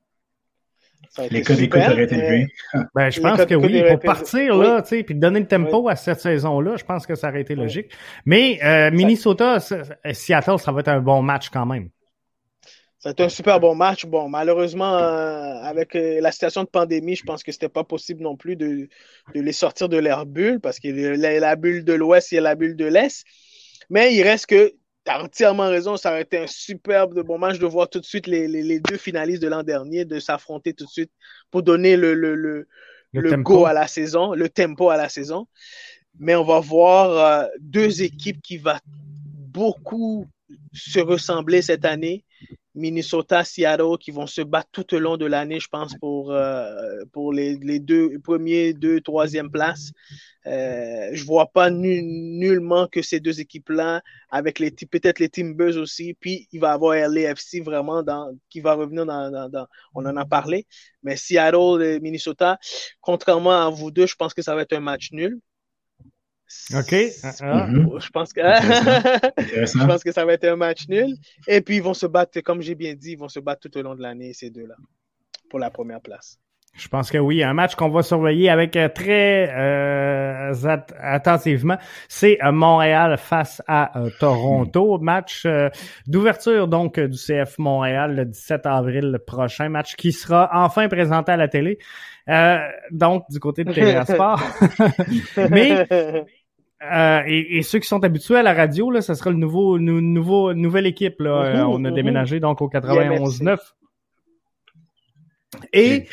[1.31, 2.47] Les codes d'écoute auraient été élevés.
[2.95, 3.83] Ben, je pense que oui.
[3.89, 7.15] Pour partir, là, tu sais, puis donner le tempo à cette saison-là, je pense que
[7.15, 7.91] ça aurait été logique.
[8.25, 11.89] Mais euh, Minnesota, Seattle, ça va être un bon match quand même.
[12.99, 14.07] Ça va être un super bon match.
[14.07, 18.23] Bon, malheureusement, euh, avec euh, la situation de pandémie, je pense que c'était pas possible
[18.23, 18.89] non plus de,
[19.35, 22.41] de, les sortir de leur bulle parce qu'il y a la bulle de l'Ouest et
[22.41, 23.25] la bulle de l'Est.
[23.91, 24.73] Mais il reste que
[25.05, 28.01] tu as entièrement raison, ça aurait été un superbe de bon match de voir tout
[28.01, 31.11] de suite les, les, deux finalistes de l'an dernier, de s'affronter tout de suite
[31.51, 32.67] pour donner le, le, le,
[33.13, 35.47] le, go à la saison, le tempo à la saison.
[36.19, 40.27] Mais on va voir euh, deux équipes qui vont beaucoup
[40.73, 42.25] se ressembler cette année
[42.75, 47.05] Minnesota, Seattle qui vont se battre tout au long de l'année, je pense, pour, euh,
[47.13, 49.93] pour les, les, deux premiers, deux, troisième places.
[50.47, 56.15] Euh, je vois pas nullement que ces deux équipes-là, avec les peut-être les Timbers aussi,
[56.15, 60.05] puis il va y avoir LAFC vraiment dans, qui va revenir dans, dans, dans, on
[60.05, 60.67] en a parlé.
[61.03, 62.59] Mais Seattle et Minnesota,
[63.01, 65.41] contrairement à vous deux, je pense que ça va être un match nul.
[66.73, 66.93] OK.
[66.93, 68.01] Mm-hmm.
[68.01, 71.17] Je pense que je pense que ça va être un match nul.
[71.47, 73.79] Et puis ils vont se battre, comme j'ai bien dit, ils vont se battre tout
[73.79, 74.77] au long de l'année, ces deux-là,
[75.51, 76.39] pour la première place.
[76.77, 80.53] Je pense que oui, un match qu'on va surveiller avec euh, très euh,
[81.01, 84.99] attentivement, c'est euh, Montréal face à Toronto.
[84.99, 85.47] Match
[86.07, 89.69] d'ouverture donc du CF Montréal le 17 avril prochain.
[89.69, 91.79] Match qui sera enfin présenté à la télé.
[92.91, 94.41] donc du côté de TVA Sport.
[95.51, 95.87] Mais
[96.93, 100.53] euh, et, ceux qui sont habitués à la radio, là, ça sera le nouveau, nouveau,
[100.53, 101.21] nouvelle équipe.
[101.21, 101.31] Là.
[101.31, 103.59] Euh, on a déménagé donc au 91-9.
[105.73, 106.07] Et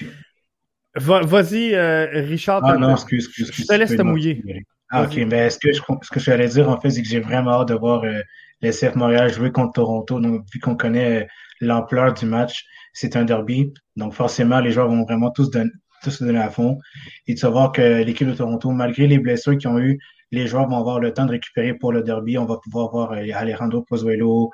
[0.96, 2.62] vas-y, euh, Richard.
[2.66, 3.66] Ah non, excuse, excuse, excuse.
[3.66, 4.44] Je te laisse te mouiller.
[4.90, 7.22] Ah, ok, mais ce que je, ce que j'allais dire, en fait, c'est que j'ai
[7.22, 8.04] vraiment hâte de voir
[8.62, 10.20] les CF Montréal jouer contre Toronto.
[10.20, 11.28] Donc, vu qu'on connaît
[11.60, 13.74] l'ampleur du match, c'est un derby.
[13.96, 15.50] Donc, forcément, les joueurs vont vraiment tous,
[16.04, 16.78] tous se donner à fond.
[17.28, 20.00] Et de savoir que l'équipe de Toronto, malgré les blessures qu'ils ont eues,
[20.32, 22.38] les joueurs vont avoir le temps de récupérer pour le derby.
[22.38, 24.50] On va pouvoir voir euh, Alejandro Pozuelo,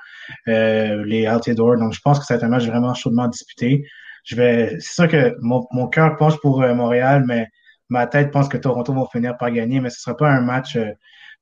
[0.48, 1.76] euh, les Altidore.
[1.78, 3.84] Donc, je pense que c'est un match vraiment chaudement disputé.
[4.28, 7.46] Je vais, c'est sûr que mon, mon cœur penche pour euh, Montréal, mais
[7.88, 9.80] ma tête pense que Toronto va finir par gagner.
[9.80, 10.78] Mais ce ne sera pas un match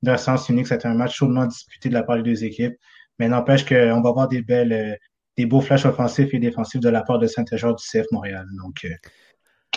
[0.03, 0.69] d'un sens unique.
[0.69, 2.77] C'est un match chaudement disputé de la part des deux équipes.
[3.19, 4.99] Mais n'empêche qu'on va avoir des belles,
[5.37, 8.47] des beaux flashs offensifs et défensifs de la part de Saint-Jean du CF Montréal.
[8.63, 8.87] Donc,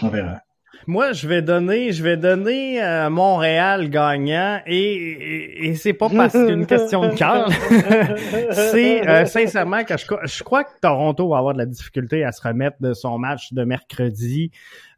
[0.04, 0.42] on verra.
[0.88, 6.34] Moi, je vais donner, je vais donner euh, Montréal gagnant et, et, c'est pas parce
[6.34, 7.50] qu'une question de cœur.
[8.52, 12.32] c'est euh, sincèrement que je, je, crois que Toronto va avoir de la difficulté à
[12.32, 14.52] se remettre de son match de mercredi.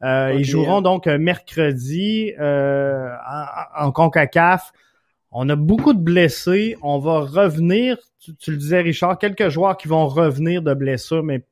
[0.04, 3.10] Euh, Ils joueront donc mercredi euh,
[3.78, 4.72] en, en, Concacaf.
[5.32, 6.78] On a beaucoup de blessés.
[6.82, 7.98] On va revenir.
[8.20, 11.44] Tu, tu, le disais, Richard, quelques joueurs qui vont revenir de blessures, mais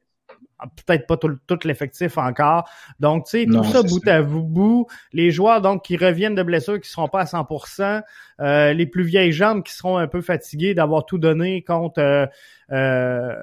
[0.85, 2.69] peut-être pas tout, l'effectif encore.
[2.99, 6.79] Donc, tu sais, tout ça bout à bout, les joueurs donc qui reviennent de blessures
[6.79, 8.01] qui seront pas à 100%,
[8.41, 12.25] euh, les plus vieilles jambes qui seront un peu fatiguées d'avoir tout donné contre euh,
[12.71, 13.35] euh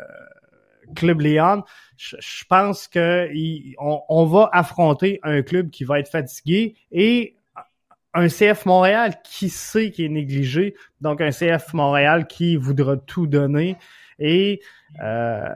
[0.95, 1.65] Club Léon.
[1.97, 3.29] Je, pense que
[3.79, 7.37] on, va affronter un club qui va être fatigué et
[8.15, 13.27] un CF Montréal qui sait qu'il est négligé, donc un CF Montréal qui voudra tout
[13.27, 13.77] donner
[14.19, 14.61] et
[15.03, 15.49] euh,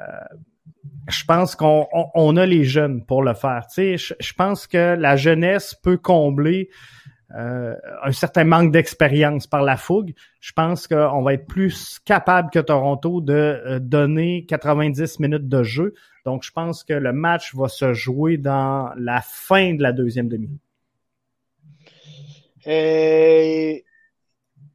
[1.08, 3.66] je pense qu'on on, a les jeunes pour le faire.
[3.72, 6.70] Tu je, pense que la jeunesse peut combler
[7.36, 10.14] euh, un certain manque d'expérience par la fougue.
[10.40, 15.62] Je pense qu'on va être plus capable que Toronto de euh, donner 90 minutes de
[15.62, 15.94] jeu.
[16.24, 20.28] Donc, je pense que le match va se jouer dans la fin de la deuxième
[20.28, 20.50] demi.
[22.66, 23.78] Euh,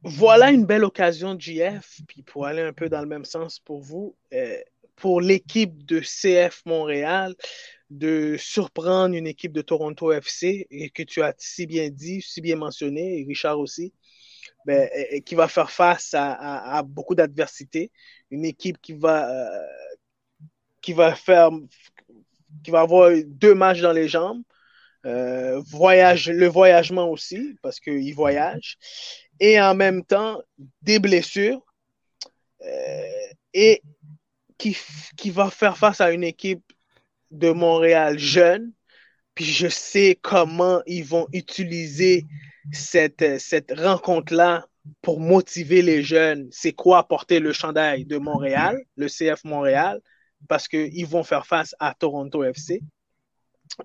[0.02, 3.80] voilà une belle occasion, JF, puis pour aller un peu dans le même sens pour
[3.80, 4.16] vous,
[4.96, 7.34] pour l'équipe de CF Montréal,
[7.90, 12.40] de surprendre une équipe de Toronto FC, et que tu as si bien dit, si
[12.40, 13.92] bien mentionné, et Richard aussi,
[14.64, 14.88] ben,
[15.24, 17.92] qui va faire face à, beaucoup d'adversité,
[18.30, 19.66] une équipe qui va, euh,
[20.82, 21.50] qui va faire,
[22.64, 24.42] qui va avoir deux matchs dans les jambes,
[25.04, 28.76] euh, voyage, le voyagement aussi, parce qu'il voyage,
[29.38, 30.42] et en même temps
[30.82, 31.64] des blessures,
[32.62, 33.82] euh, et
[34.58, 34.76] qui,
[35.16, 36.62] qui va faire face à une équipe
[37.30, 38.72] de Montréal jeune,
[39.34, 42.26] puis je sais comment ils vont utiliser
[42.72, 44.66] cette, cette rencontre-là
[45.02, 46.48] pour motiver les jeunes.
[46.50, 50.00] C'est quoi porter le chandail de Montréal, le CF Montréal,
[50.48, 52.82] parce qu'ils vont faire face à Toronto FC.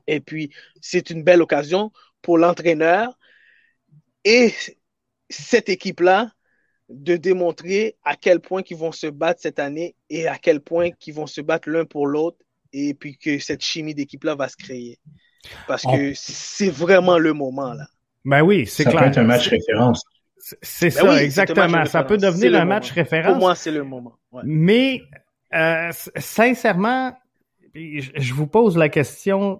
[0.08, 1.92] Et puis, c'est une belle occasion
[2.22, 3.18] pour l'entraîneur
[4.24, 4.54] et
[5.30, 6.32] cette équipe-là
[6.94, 10.90] de démontrer à quel point ils vont se battre cette année et à quel point
[11.06, 12.38] ils vont se battre l'un pour l'autre
[12.74, 15.00] et puis que cette chimie d'équipe-là va se créer.
[15.68, 17.86] Parce que c'est vraiment le moment, là.
[18.24, 18.94] Ben oui, c'est clair.
[18.94, 20.04] Ça peut être un match référence.
[20.62, 21.86] C'est ben ça, exactement.
[21.86, 23.32] Ça peut devenir un match référence.
[23.32, 24.16] Pour moi, c'est le moment.
[24.44, 25.02] Mais,
[25.54, 27.18] euh, sincèrement,
[27.74, 29.60] je vous pose la question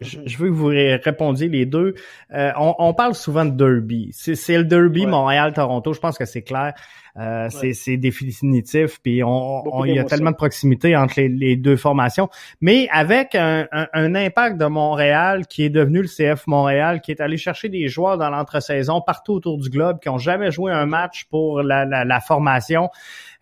[0.00, 1.94] je, veux que vous répondiez les deux.
[2.32, 4.10] Euh, on, parle souvent de derby.
[4.12, 5.92] C'est le derby Montréal-Toronto.
[5.92, 6.74] Je pense que c'est clair.
[7.16, 9.00] Euh, C'est définitif.
[9.02, 12.28] Puis on, il y a tellement de proximité entre les, deux formations.
[12.60, 17.36] Mais avec un, impact de Montréal qui est devenu le CF Montréal, qui est allé
[17.36, 21.24] chercher des joueurs dans l'entre-saison partout autour du globe, qui ont jamais joué un match
[21.30, 22.90] pour la, la formation.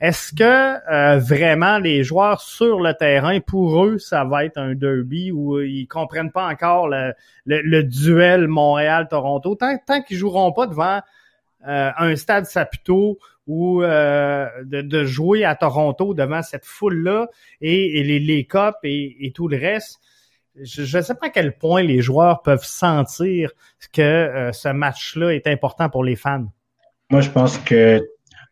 [0.03, 4.75] Est-ce que euh, vraiment les joueurs sur le terrain, pour eux, ça va être un
[4.75, 9.55] derby où ils comprennent pas encore le, duel Montréal-Toronto?
[9.55, 11.01] Tant, tant qu'ils joueront pas devant
[11.69, 17.29] euh, un stade Saputo ou euh, de, jouer à Toronto devant cette foule-là
[17.61, 20.01] et, les, les copes et, tout le reste,
[20.61, 23.51] je ne sais pas à quel point les joueurs peuvent sentir
[23.93, 26.47] que ce match-là est important pour les fans.
[27.11, 28.03] Moi, je pense que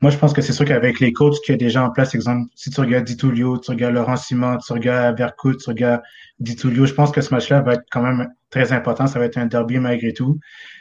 [0.03, 2.49] moi, je pense que c'est sûr qu'avec les coachs qui y déjà en place, exemple,
[2.55, 6.01] si tu regardes Ditulio, tu regardes Laurent Simon, tu regardes Vercout, tu regardes
[6.39, 9.07] Ditulio, je pense que ce match-là va être quand même très important.
[9.07, 10.39] Ça va être un derby malgré tout.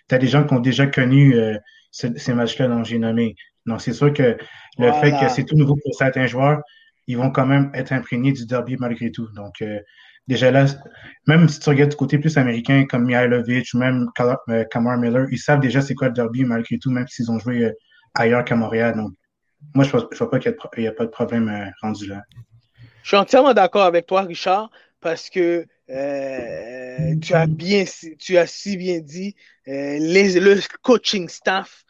[0.07, 1.57] Tu des gens qui ont déjà connu euh,
[1.91, 3.36] ces matchs-là dont j'ai nommé.
[3.66, 4.38] Donc, c'est sûr que
[4.78, 6.62] le fait que c'est tout nouveau pour certains joueurs,
[7.07, 9.28] ils vont quand même être imprégnés du derby malgré tout.
[9.34, 9.80] Donc, euh,
[10.28, 10.66] déjà là,
[11.28, 14.10] même si tu regardes du côté plus américain comme Mihailovic même
[14.49, 17.39] euh, Kamar Miller, ils savent déjà c'est quoi le derby malgré tout, même s'ils ont
[17.39, 17.72] joué
[18.16, 18.95] ailleurs qu'à Montréal.
[18.95, 19.14] Donc,
[19.74, 22.22] moi, je ne vois pas qu'il n'y a, pas de problème euh, rendu là.
[23.03, 24.70] Je suis entièrement d'accord avec toi, Richard,
[25.01, 27.84] parce que euh, tu as bien,
[28.18, 29.36] tu as si bien dit,
[29.68, 31.84] euh, les, le coaching staff,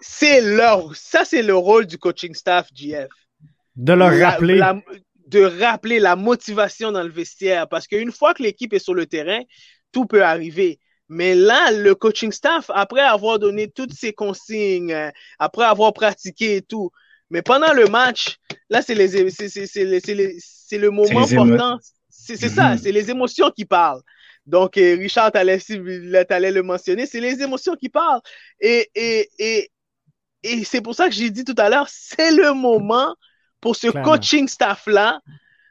[0.00, 3.08] c'est leur, ça c'est le rôle du coaching staff, GF.
[3.76, 4.60] De leur rappeler.
[5.26, 9.06] de rappeler la motivation dans le vestiaire, parce qu'une fois que l'équipe est sur le
[9.06, 9.40] terrain,
[9.92, 10.78] tout peut arriver.
[11.08, 16.56] Mais là, le coaching staff, après avoir donné toutes ces consignes, euh, après avoir pratiqué
[16.56, 16.90] et tout,
[17.30, 18.36] mais pendant le match,
[18.70, 21.78] là, c'est les, c'est le moment important.
[22.08, 22.78] C'est ça, mm-hmm.
[22.78, 24.02] c'est les émotions qui parlent.
[24.46, 28.20] Donc, Richard, tu allais, le mentionner, c'est les émotions qui parlent.
[28.60, 29.70] Et, et, et,
[30.42, 33.14] et c'est pour ça que j'ai dit tout à l'heure, c'est le moment
[33.60, 35.20] pour ce coaching staff-là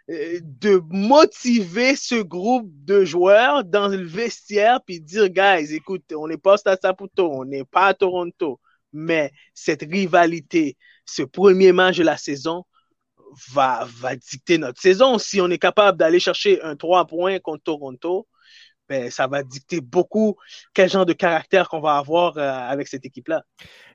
[0.10, 6.28] euh, de motiver ce groupe de joueurs dans le vestiaire puis dire, guys, écoute, on
[6.28, 8.60] n'est pas à Saputo, on n'est pas à Toronto,
[8.94, 12.66] mais cette rivalité, ce premier match de la saison
[13.52, 15.18] va, va dicter notre saison.
[15.18, 18.28] Si on est capable d'aller chercher un 3 points contre Toronto,
[18.90, 20.36] ben, ça va dicter beaucoup
[20.74, 23.44] quel genre de caractère qu'on va avoir euh, avec cette équipe-là.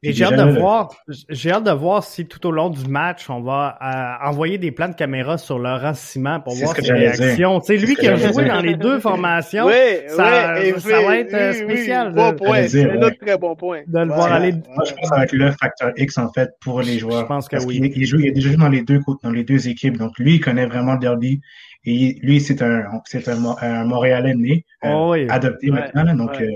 [0.02, 0.88] Et j'ai hâte de voir,
[1.28, 4.72] j'ai hâte de voir si tout au long du match, on va euh, envoyer des
[4.72, 7.60] plans de caméra sur Laurent Simon pour voir ses réactions.
[7.60, 9.66] C'est lui qui a joué dans les deux formations.
[9.66, 9.74] Oui,
[10.08, 12.12] ça, ça va être euh, spécial.
[12.12, 13.82] Bon point, c'est un autre très bon point.
[13.86, 14.52] De le voir aller.
[14.52, 17.20] Moi, je pense que ça va être le facteur X en fait pour les joueurs.
[17.20, 17.92] Je pense que oui.
[17.94, 20.36] Il, joue, il a déjà joué dans les deux dans les deux équipes, donc lui,
[20.36, 21.40] il connaît vraiment le derby.
[21.84, 26.50] Et lui, c'est un, c'est un, un, Montréalais né, euh, oh adopté maintenant, donc euh,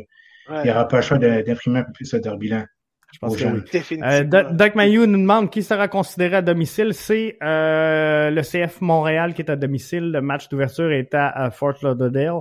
[0.62, 2.66] il n'aura pas le choix d'imprimer un peu plus ce derby-là.
[3.14, 4.02] Je pense que oui.
[4.02, 6.92] Euh, Doc Mayou nous demande qui sera considéré à domicile.
[6.94, 10.10] C'est euh, le CF Montréal qui est à domicile.
[10.10, 12.40] Le match d'ouverture est à, Fort Lauderdale.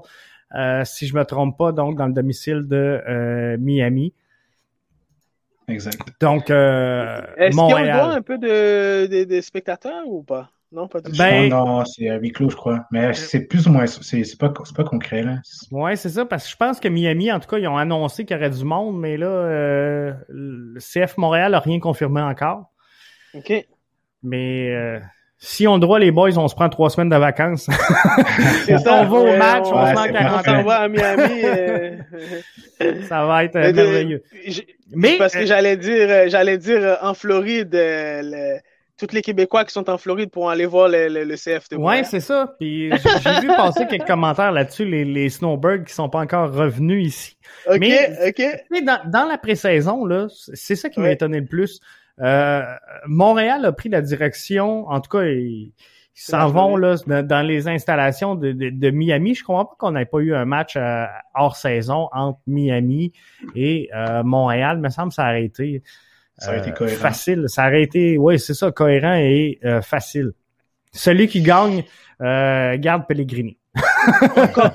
[0.55, 4.13] Euh, si je me trompe pas, donc dans le domicile de euh, Miami.
[5.67, 5.99] Exact.
[6.19, 10.49] Donc, Est-ce qu'il y a un peu de, de, de spectateurs ou pas?
[10.73, 12.85] Non, pas du ben, Non, c'est à huis clos, je crois.
[12.91, 15.35] Mais euh, c'est plus ou moins, c'est pas, pas concret, là.
[15.71, 18.25] Ouais, c'est ça, parce que je pense que Miami, en tout cas, ils ont annoncé
[18.25, 22.71] qu'il y aurait du monde, mais là, euh, le CF Montréal n'a rien confirmé encore.
[23.35, 23.53] OK.
[24.23, 24.99] Mais euh,
[25.37, 27.69] si on droit les boys, on se prend trois semaines de vacances.
[28.65, 29.03] c'est ça.
[29.03, 31.41] on va au match, on, se met en On va à Miami.
[31.43, 31.97] Euh...
[33.07, 34.23] ça va être merveilleux.
[34.91, 38.57] Mais parce que j'allais dire, j'allais dire en Floride, le
[39.05, 41.77] tous les Québécois qui sont en Floride pourront aller voir le, le, le CF de
[41.77, 42.55] Ouais, c'est ça.
[42.59, 47.07] Puis j'ai vu passer quelques commentaires là-dessus, les, les Snowbirds qui sont pas encore revenus
[47.07, 47.37] ici.
[47.69, 47.83] OK,
[48.27, 48.83] OK.
[48.83, 51.79] Dans, dans la pré-saison, là, c'est ça qui m'a étonné le plus.
[52.21, 52.61] Euh,
[53.07, 55.73] Montréal a pris la direction, en tout cas, ils
[56.13, 59.35] s'en vont là, dans les installations de, de, de Miami.
[59.35, 63.11] Je comprends pas qu'on n'ait pas eu un match euh, hors saison entre Miami
[63.55, 64.77] et euh, Montréal.
[64.77, 65.81] Il me semble que
[66.37, 67.01] ça aurait été euh, cohérent.
[67.01, 67.45] Facile.
[67.47, 70.31] Ça aurait été, oui, c'est ça, cohérent et euh, facile.
[70.91, 71.83] Celui qui gagne
[72.21, 73.57] euh, garde Pellegrini.
[74.35, 74.73] encore,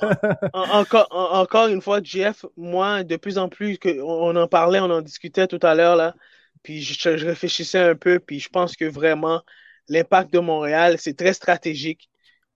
[0.52, 4.90] encore, encore une fois, Jeff, moi, de plus en plus, que on en parlait, on
[4.90, 6.14] en discutait tout à l'heure, là,
[6.62, 9.42] puis je, je, réfléchissais un peu, puis je pense que vraiment,
[9.88, 12.10] l'impact de Montréal, c'est très stratégique,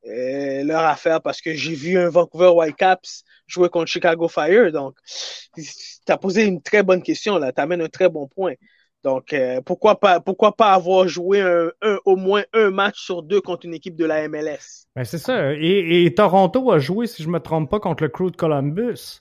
[0.06, 4.96] euh, leur affaire, parce que j'ai vu un Vancouver Whitecaps jouer contre Chicago Fire, donc
[5.54, 5.62] tu
[6.08, 8.54] as posé une très bonne question, là, tu amènes un très bon point.
[9.04, 11.42] Donc, euh, pourquoi pas pourquoi pas avoir joué
[12.04, 14.86] au moins un match sur deux contre une équipe de la MLS?
[14.94, 15.54] Ben c'est ça.
[15.54, 19.20] Et, et, Toronto a joué, si je me trompe pas, contre le Crew de Columbus.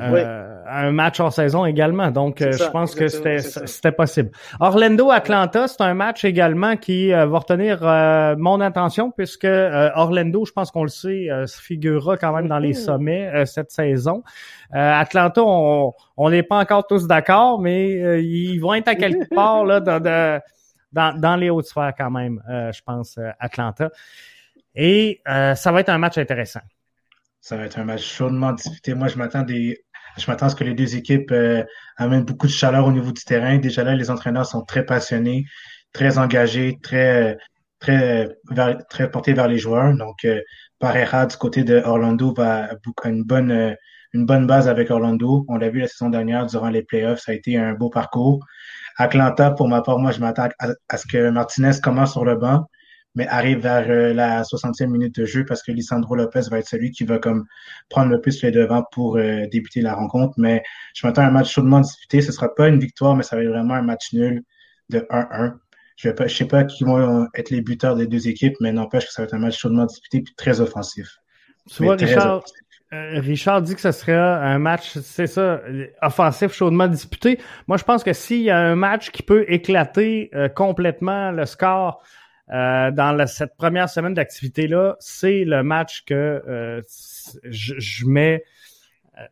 [0.00, 2.10] Euh, un match en saison également.
[2.10, 4.30] Donc, euh, je pense que c'était possible.
[4.60, 7.80] Orlando-Atlanta, c'est un match également qui euh, va retenir
[8.38, 12.72] mon attention puisque Orlando, je pense qu'on le sait, se figurera quand même dans les
[12.72, 12.84] mm-hmm.
[12.84, 14.22] sommets cette saison.
[14.72, 19.80] Atlanta, on n'est pas encore tous d'accord, mais ils vont être à quelque part là
[19.80, 20.00] dans,
[20.92, 23.90] dans, dans les hautes sphères quand même, je pense, Atlanta.
[24.74, 26.60] Et ça va être un match intéressant.
[27.46, 28.94] Ça va être un match chaudement disputé.
[28.94, 29.78] Moi, je m'attends des,
[30.18, 31.62] je m'attends à ce que les deux équipes euh,
[31.96, 33.58] amènent beaucoup de chaleur au niveau du terrain.
[33.58, 35.44] Déjà là, les entraîneurs sont très passionnés,
[35.92, 37.38] très engagés, très,
[37.78, 38.36] très,
[38.90, 39.94] très portés vers les joueurs.
[39.94, 40.40] Donc, euh,
[40.80, 42.68] Pareja du côté de Orlando va
[43.04, 43.74] une bonne, euh,
[44.12, 45.44] une bonne base avec Orlando.
[45.46, 47.20] On l'a vu la saison dernière durant les playoffs.
[47.20, 48.44] Ça a été un beau parcours.
[48.96, 52.66] Atlanta, pour ma part, moi, je m'attends à, ce que Martinez commence sur le banc
[53.16, 56.68] mais arrive vers euh, la 60e minute de jeu parce que Lisandro Lopez va être
[56.68, 57.46] celui qui va comme
[57.88, 60.34] prendre le plus les devants pour euh, débuter la rencontre.
[60.36, 60.62] Mais
[60.94, 62.20] je m'attends à un match chaudement disputé.
[62.20, 64.42] Ce sera pas une victoire, mais ça va être vraiment un match nul
[64.90, 65.54] de 1-1.
[65.96, 69.12] Je ne sais pas qui vont être les buteurs des deux équipes, mais n'empêche que
[69.12, 71.08] ça va être un match chaudement disputé et très offensif.
[71.74, 72.44] Tu vois, Richard,
[72.92, 75.62] euh, Richard dit que ce serait un match, c'est ça,
[76.02, 77.40] offensif chaudement disputé.
[77.66, 82.02] Moi, je pense que s'il y a un match qui peut éclater complètement le score
[82.52, 86.80] euh, dans cette première semaine d'activité-là, c'est le match que euh,
[87.44, 88.44] je, mets
[89.18, 89.24] euh,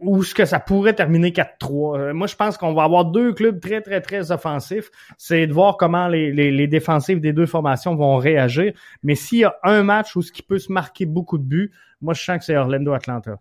[0.00, 2.12] où ce que ça pourrait terminer 4-3.
[2.12, 4.90] moi, je pense qu'on va avoir deux clubs très, très, très offensifs.
[5.18, 8.72] C'est de voir comment les, les, les, défensifs des deux formations vont réagir.
[9.02, 11.72] Mais s'il y a un match où ce qui peut se marquer beaucoup de buts,
[12.00, 13.36] moi, je sens que c'est Orlando-Atlanta.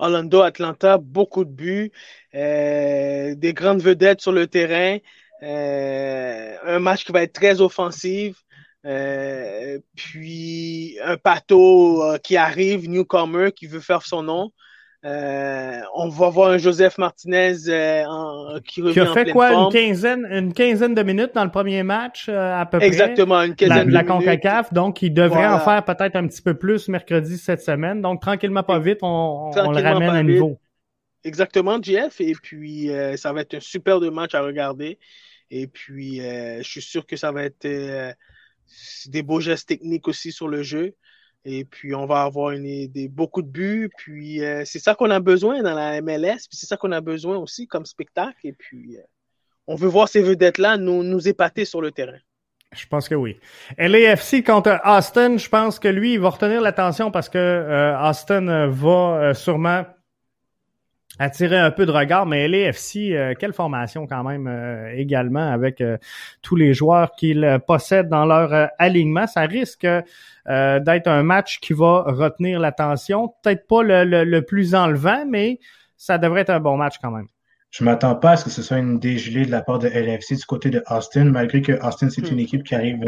[0.00, 1.92] Orlando-Atlanta, beaucoup de buts,
[2.32, 4.98] des grandes vedettes sur le terrain.
[5.42, 8.36] Euh, un match qui va être très offensif.
[8.86, 14.52] Euh, puis un pato euh, qui arrive, newcomer, qui veut faire son nom.
[15.02, 17.56] on va voir un Joseph Martinez
[18.64, 21.82] qui revient qui a fait quoi une quinzaine une quinzaine de minutes dans le premier
[21.82, 22.86] match à peu près?
[22.86, 26.54] Exactement une quinzaine de, la Concacaf donc il devrait en faire peut-être un petit peu
[26.54, 28.00] plus mercredi cette semaine.
[28.00, 30.58] Donc tranquillement pas vite on, on le ramène à niveau.
[31.22, 32.18] Exactement Jeff.
[32.20, 34.98] Et puis ça va être un super de match à regarder
[35.50, 38.12] et puis, euh, je suis sûr que ça va être euh,
[39.06, 40.94] des beaux gestes techniques aussi sur le jeu.
[41.44, 43.90] Et puis, on va avoir une, des, beaucoup de buts.
[43.96, 46.46] Puis, euh, c'est ça qu'on a besoin dans la MLS.
[46.48, 48.38] Puis, c'est ça qu'on a besoin aussi comme spectacle.
[48.44, 48.96] Et puis,
[49.66, 52.18] on veut voir ces vedettes-là nous, nous épater sur le terrain.
[52.72, 53.36] Je pense que oui.
[53.78, 59.34] LAFC contre Austin, je pense que lui, il va retenir l'attention parce que Austin va
[59.34, 59.84] sûrement
[61.18, 65.80] attirer un peu de regard, mais LAFC, euh, quelle formation quand même euh, également avec
[65.80, 65.98] euh,
[66.42, 69.26] tous les joueurs qu'ils possèdent dans leur alignement.
[69.26, 69.86] Ça risque
[70.46, 73.34] d'être un match qui va retenir l'attention.
[73.42, 75.60] Peut-être pas le, plus enlevant, mais
[75.96, 77.26] ça devrait être un bon match quand même.
[77.70, 80.34] Je m'attends pas à ce que ce soit une dégelée de la part de LAFC
[80.34, 82.40] du côté de Austin, malgré que Austin, c'est une hmm.
[82.40, 82.98] équipe qui arrive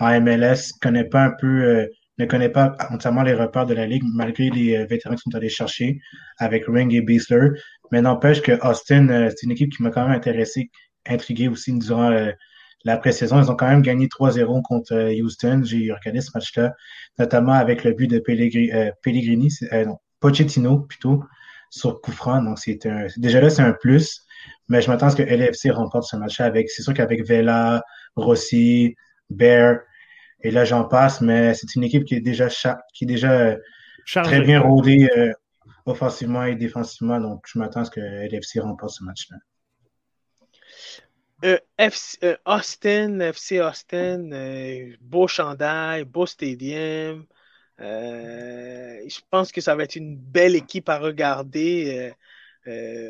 [0.00, 1.88] en MLS, connaît pas un peu
[2.18, 5.34] ne connaît pas entièrement les repères de la Ligue, malgré les euh, vétérans qui sont
[5.34, 6.00] allés chercher
[6.38, 7.50] avec Ring et Beasler.
[7.90, 10.70] Mais n'empêche que Austin, euh, c'est une équipe qui m'a quand même intéressé,
[11.06, 12.30] intrigué aussi durant euh,
[12.84, 13.42] la pré-saison.
[13.42, 15.62] Ils ont quand même gagné 3-0 contre Houston.
[15.64, 16.74] J'ai regardé ce match-là,
[17.18, 18.70] notamment avec le but de Pellegrini,
[19.02, 19.48] Pellegrini
[19.86, 21.24] non, Pochettino plutôt,
[21.70, 24.22] sur coup Donc, c'est un, déjà là, c'est un plus.
[24.68, 27.82] Mais je m'attends à ce que LFC remporte ce match-là avec, c'est sûr qu'avec Vela,
[28.16, 28.96] Rossi,
[29.30, 29.78] Bear,
[30.42, 32.48] et là, j'en passe, mais c'est une équipe qui est déjà,
[32.92, 33.56] qui est déjà
[34.06, 35.32] très bien rodée euh,
[35.86, 37.20] offensivement et défensivement.
[37.20, 39.36] Donc, je m'attends à ce que LFC remporte ce match-là.
[41.44, 41.58] Euh,
[42.22, 44.30] euh, Austin, FC Austin,
[45.00, 47.26] beau chandail, beau stadium.
[47.78, 52.12] je pense que ça va être une belle équipe à regarder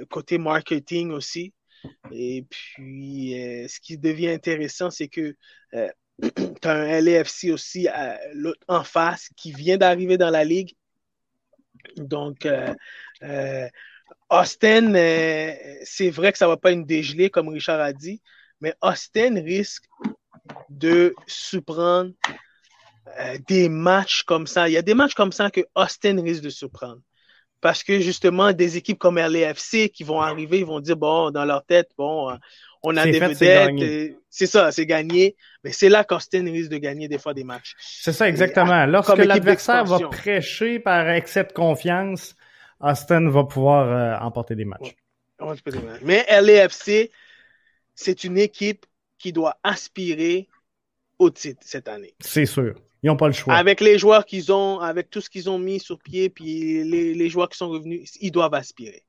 [0.08, 1.52] côté marketing aussi.
[2.10, 3.32] Et puis,
[3.68, 5.34] ce qui devient intéressant, c'est que
[6.22, 7.88] tu as un LAFC aussi
[8.68, 10.74] en face qui vient d'arriver dans la ligue
[11.96, 12.74] donc, euh,
[13.22, 13.68] euh,
[14.30, 15.54] Austin, euh,
[15.84, 18.22] c'est vrai que ça ne va pas une dégelée, comme Richard a dit,
[18.60, 19.84] mais Austin risque
[20.68, 22.12] de surprendre
[23.46, 24.68] des matchs comme ça.
[24.68, 27.00] Il y a des matchs comme ça que Austin risque de surprendre.
[27.60, 31.44] Parce que justement, des équipes comme LAFC qui vont arriver, ils vont dire, bon, dans
[31.44, 32.36] leur tête, bon,
[32.82, 34.16] on a des vedettes.
[34.28, 35.36] C'est ça, c'est gagné.
[35.62, 37.74] Mais c'est là qu'Austin risque de gagner des fois des matchs.
[37.78, 38.86] C'est ça, exactement.
[38.86, 42.34] Lorsque l'adversaire va prêcher par excès de confiance,
[42.80, 44.96] Austin va pouvoir euh, emporter des matchs.
[46.02, 47.10] Mais LAFC,
[47.94, 48.86] c'est une équipe
[49.18, 50.48] qui doit aspirer
[51.18, 52.14] au titre cette année.
[52.20, 52.74] C'est sûr.
[53.02, 53.54] Ils n'ont pas le choix.
[53.54, 57.14] Avec les joueurs qu'ils ont, avec tout ce qu'ils ont mis sur pied, puis les,
[57.14, 59.04] les joueurs qui sont revenus, ils doivent aspirer.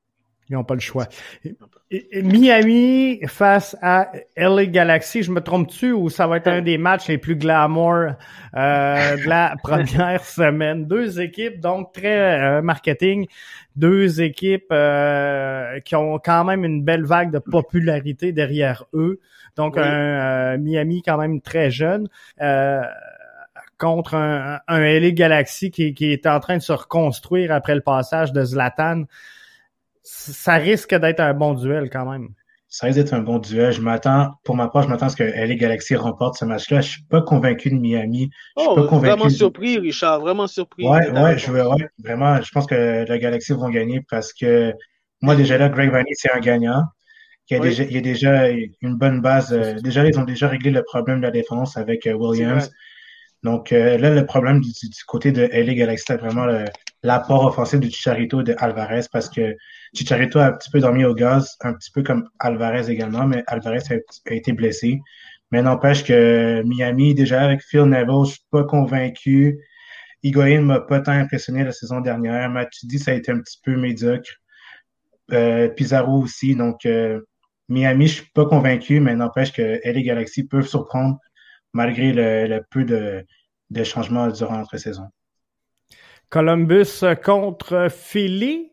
[0.49, 1.07] Ils n'ont pas le choix.
[2.13, 7.07] Miami face à LA Galaxy, je me trompe-tu ou ça va être un des matchs
[7.07, 8.13] les plus glamour
[8.55, 10.85] euh, de la première semaine?
[10.85, 13.27] Deux équipes, donc très euh, marketing,
[13.75, 19.19] deux équipes euh, qui ont quand même une belle vague de popularité derrière eux.
[19.55, 22.07] Donc un Miami quand même très jeune.
[23.77, 27.81] contre un, un LA Galaxy qui, qui est en train de se reconstruire après le
[27.81, 29.03] passage de Zlatan
[30.03, 32.29] ça risque d'être un bon duel quand même.
[32.67, 33.71] Ça risque d'être un bon duel.
[33.71, 36.81] Je m'attends, pour ma part, je m'attends à ce que LA Galaxy remporte ce match-là.
[36.81, 38.31] Je suis pas convaincu de Miami.
[38.57, 40.21] Je suis oh, pas convaincu vraiment surpris, Richard.
[40.21, 40.87] Vraiment surpris.
[40.87, 41.63] Ouais, ouais, je veux,
[42.03, 44.73] vraiment, je pense que la Galaxy vont gagner parce que
[45.21, 46.83] moi, déjà là, Greg Vanny, c'est un gagnant.
[47.49, 49.53] Il y, a déjà, il y a déjà une bonne base.
[49.53, 52.71] Euh, déjà, ils ont déjà réglé le problème de la défense avec euh, Williams.
[53.43, 54.71] Donc euh, là, le problème du,
[55.05, 56.47] côté de LA Galaxy, c'est vraiment
[57.03, 59.55] l'apport offensif de Chicharito et de Alvarez parce que
[59.93, 63.43] Chicharito a un petit peu dormi au gaz, un petit peu comme Alvarez également, mais
[63.47, 64.99] Alvarez a, été blessé.
[65.51, 69.59] Mais n'empêche que Miami, déjà avec Phil Neville, je suis pas convaincu.
[70.23, 72.49] Higuain m'a pas tant impressionné la saison dernière.
[72.49, 74.31] Matuidi, ça a été un petit peu médiocre.
[75.31, 76.55] Euh, Pizarro aussi.
[76.55, 77.21] Donc, euh,
[77.69, 81.19] Miami, je suis pas convaincu, mais n'empêche que LA Galaxy peuvent surprendre
[81.73, 83.25] malgré le, peu de,
[83.83, 85.07] changements durant l'entre-saison.
[86.34, 88.71] Columbus contre Philly.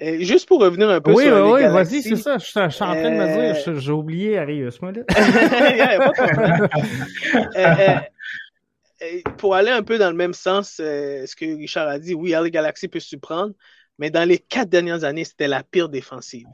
[0.00, 2.38] juste pour revenir un peu oui, sur Oui, oui, vas-y, c'est ça.
[2.38, 4.92] Je, suis en train de me dire, euh, j'ai oublié Arius, moi,
[9.36, 12.30] pour aller un peu dans le même sens, euh, ce que Richard a dit, oui,
[12.30, 13.52] LA Galaxy peut se prendre,
[13.98, 16.46] mais dans les quatre dernières années, c'était la pire défensive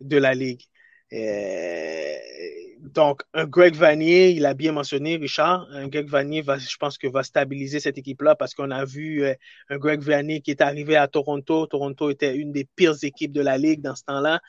[0.00, 0.62] de la Ligue.
[1.12, 2.16] Euh,
[2.80, 6.98] donc, un Greg Vanier, il a bien mentionné, Richard, un Greg Vanier, va, je pense
[6.98, 9.34] que va stabiliser cette équipe-là parce qu'on a vu euh,
[9.70, 11.66] un Greg Vanier qui est arrivé à Toronto.
[11.66, 14.40] Toronto était une des pires équipes de la Ligue dans ce temps-là.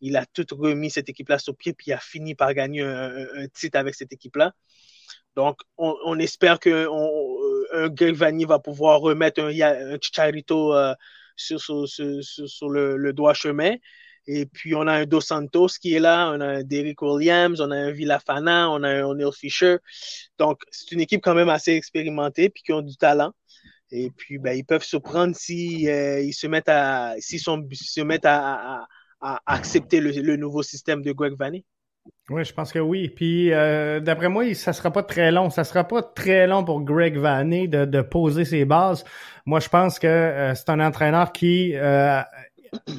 [0.00, 3.48] Il a tout remis cette équipe-là sur pied, puis il a fini par gagner un,
[3.52, 4.52] titre avec cette équipe-là.
[5.36, 10.74] Donc, on, espère qu'un euh, Greg Vanier va pouvoir remettre un, un Chicharito
[11.36, 13.74] sur, sur, le, le droit chemin.
[14.26, 17.60] Et puis, on a un Dos Santos qui est là, on a un Derrick Williams,
[17.60, 19.76] on a un Villafana, on a un O'Neill Fisher.
[20.38, 23.32] Donc, c'est une équipe quand même assez expérimentée puis qui ont du talent.
[23.92, 28.26] Et puis, ben, ils peuvent surprendre si euh, ils se mettent à, s'ils se mettent
[28.26, 28.86] à,
[29.46, 31.64] accepter le, nouveau système de Greg Vanny.
[32.28, 33.08] Oui, je pense que oui.
[33.08, 35.50] Puis euh, d'après moi, ça sera pas très long.
[35.50, 39.04] Ça sera pas très long pour Greg Vanny de, de poser ses bases.
[39.44, 41.74] Moi, je pense que euh, c'est un entraîneur qui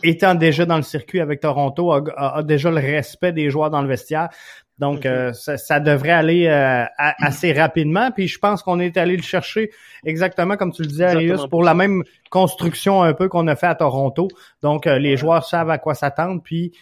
[0.03, 3.87] étant déjà dans le circuit avec Toronto, a, déjà le respect des joueurs dans le
[3.87, 4.29] vestiaire.
[4.79, 8.11] Donc, euh, ça, devrait aller euh, assez rapidement.
[8.11, 9.71] Puis je pense qu'on est allé le chercher
[10.05, 13.65] exactement comme tu le disais, Arius, pour la même construction un peu qu'on a fait
[13.65, 14.27] à Toronto.
[14.61, 16.73] Donc, euh, les joueurs savent à quoi s'attendre, puis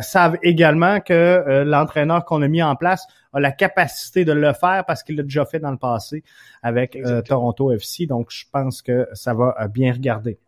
[0.00, 4.84] savent également que l'entraîneur qu'on a mis en place a la capacité de le faire
[4.86, 6.22] parce qu'il l'a déjà fait dans le passé
[6.62, 8.06] avec Toronto FC.
[8.06, 10.38] Donc, je pense que ça va bien regarder.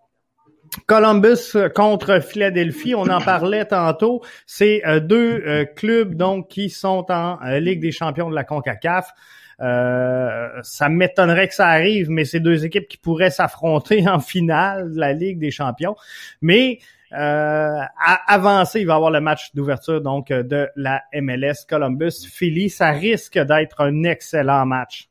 [0.86, 4.22] Columbus contre Philadelphie, on en parlait tantôt.
[4.46, 9.12] C'est deux clubs donc qui sont en Ligue des champions de la CONCACAF.
[9.60, 14.92] Euh, ça m'étonnerait que ça arrive, mais c'est deux équipes qui pourraient s'affronter en finale
[14.92, 15.96] de la Ligue des champions.
[16.40, 16.78] Mais
[17.12, 17.80] euh,
[18.26, 22.70] avancer, il va y avoir le match d'ouverture donc de la MLS Columbus Philly.
[22.70, 25.08] Ça risque d'être un excellent match.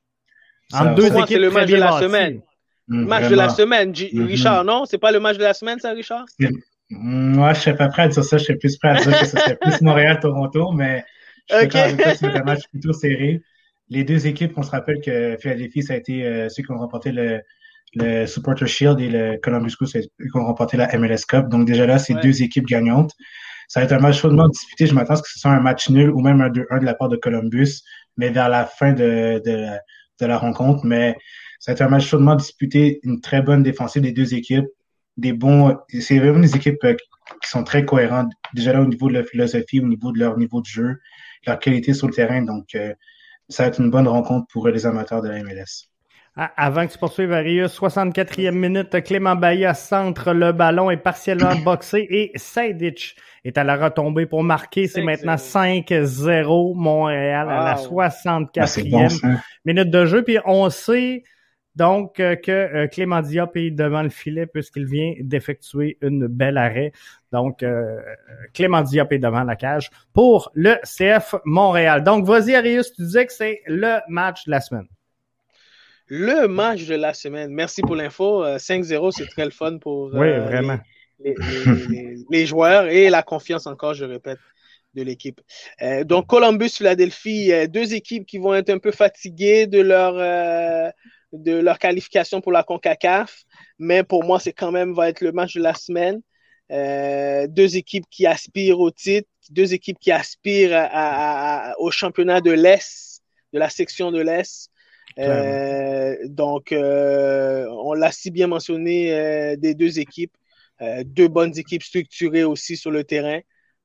[0.73, 2.41] En deux équipes le match de la semaine.
[2.87, 3.91] Le match de la semaine.
[3.91, 4.25] Mm-hmm.
[4.25, 4.85] Richard, non?
[4.85, 6.25] C'est pas le match de la semaine, ça, Richard?
[6.89, 8.37] Moi, je suis pas prêt à dire ça.
[8.37, 11.03] Je suis plus prêt à dire que ce serait plus Montréal-Toronto, mais
[11.49, 12.15] je suis okay.
[12.15, 13.41] c'est un match plutôt serré
[13.89, 16.77] les deux équipes, on se rappelle que Philadelphie, ça a été euh, ceux qui ont
[16.77, 17.41] remporté le,
[17.93, 21.47] le Supporter Shield et le Columbus Crew, qui ont remporté la MLS Cup.
[21.49, 23.11] Donc déjà là, c'est deux équipes gagnantes.
[23.67, 24.87] Ça va être un match chaudement disputé.
[24.87, 26.85] Je m'attends à ce que ce soit un match nul ou même un 2-1 de
[26.85, 27.81] la part de Columbus,
[28.17, 29.67] mais vers la fin de, de,
[30.19, 30.85] de, la rencontre.
[30.85, 31.15] Mais
[31.63, 34.65] ça va être un match chaudement disputé, une très bonne défensive des deux équipes.
[35.15, 36.93] Des bons, c'est vraiment des équipes euh,
[37.41, 38.33] qui sont très cohérentes.
[38.53, 40.99] Déjà là, au niveau de la philosophie, au niveau de leur niveau de jeu,
[41.47, 42.41] leur qualité sur le terrain.
[42.41, 42.93] Donc, euh,
[43.47, 45.87] ça va être une bonne rencontre pour les amateurs de la MLS.
[46.35, 51.55] Ah, avant que tu poursuives, Arius, 64e minute, Clément Bailly centre le ballon est partiellement
[51.63, 54.89] boxé et Sejdic est à la retombée pour marquer.
[54.89, 60.23] C'est maintenant 5-0 Montréal à la 64e ah, minute de jeu.
[60.23, 61.23] Puis on sait
[61.75, 66.57] donc euh, que euh, Clément Diop est devant le filet puisqu'il vient d'effectuer une belle
[66.57, 66.91] arrêt.
[67.31, 67.99] Donc euh,
[68.53, 72.03] Clément Diop est devant la cage pour le CF Montréal.
[72.03, 74.87] Donc vas-y Arius, tu disais que c'est le match de la semaine.
[76.07, 77.51] Le match de la semaine.
[77.51, 78.43] Merci pour l'info.
[78.43, 80.79] 5-0, c'est très le fun pour vraiment.
[82.29, 84.39] Les, joueurs et la confiance encore, je répète,
[84.93, 85.39] de l'équipe.
[86.03, 90.93] donc Columbus, Philadelphie, deux équipes qui vont être un peu fatiguées de leur
[91.33, 93.43] de leur qualification pour la CONCACAF,
[93.79, 96.21] mais pour moi, c'est quand même va être le match de la semaine.
[96.71, 100.89] Euh, deux équipes qui aspirent au titre, deux équipes qui aspirent
[101.79, 103.21] au championnat de l'Est,
[103.51, 104.69] de la section de l'Est.
[105.19, 110.35] Euh, donc, euh, on l'a si bien mentionné des deux équipes,
[111.05, 113.39] deux bonnes équipes structurées aussi sur le terrain.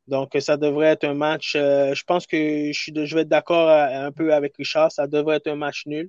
[0.06, 1.52] Donc, ça devrait être un match.
[1.54, 4.92] je pense que je, suis je vais être d'accord un peu avec Richard.
[4.92, 6.08] Ça devrait être un match nul.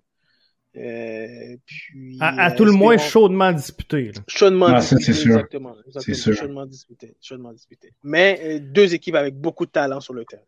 [0.77, 4.11] Euh, puis, à, tout le euh, moins chaudement disputé.
[4.27, 5.75] Chaudement ah, disputé, exactement.
[6.05, 7.93] Chaudement disputé, chaudement disputé.
[8.03, 10.43] Mais euh, deux équipes avec beaucoup de talent sur le terrain.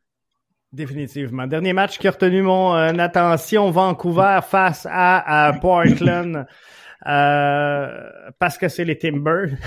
[0.71, 1.47] Définitivement.
[1.47, 6.45] Dernier match qui a retenu mon attention, Vancouver face à, Portland.
[7.03, 9.57] parce que c'est les Timbers,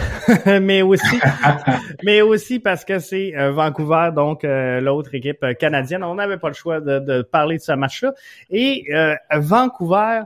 [0.63, 1.19] mais aussi,
[2.05, 6.05] mais aussi parce que c'est Vancouver, donc l'autre équipe canadienne.
[6.05, 8.15] On n'avait pas le choix de, de parler de ce match-là.
[8.49, 8.87] Et
[9.31, 10.23] Vancouver,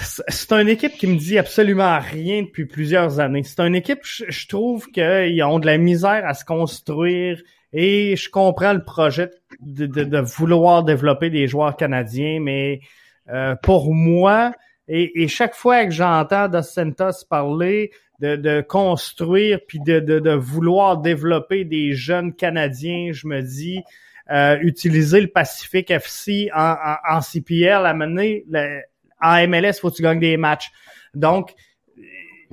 [0.00, 3.42] c'est une équipe qui me dit absolument rien depuis plusieurs années.
[3.42, 7.42] C'est une équipe, je, trouve qu'ils ont de la misère à se construire
[7.72, 9.30] et je comprends le projet
[9.60, 12.80] de, vouloir développer des joueurs canadiens, mais
[13.28, 14.52] euh, pour moi,
[14.88, 17.90] et, chaque fois que j'entends Dos Santos parler
[18.20, 23.82] de, construire puis de, vouloir développer des jeunes Canadiens, je me dis
[24.30, 28.82] euh, utiliser le Pacific FC en, en, en CPL, amener le,
[29.20, 30.70] en MLS, faut que tu gagnes des matchs.
[31.14, 31.54] Donc,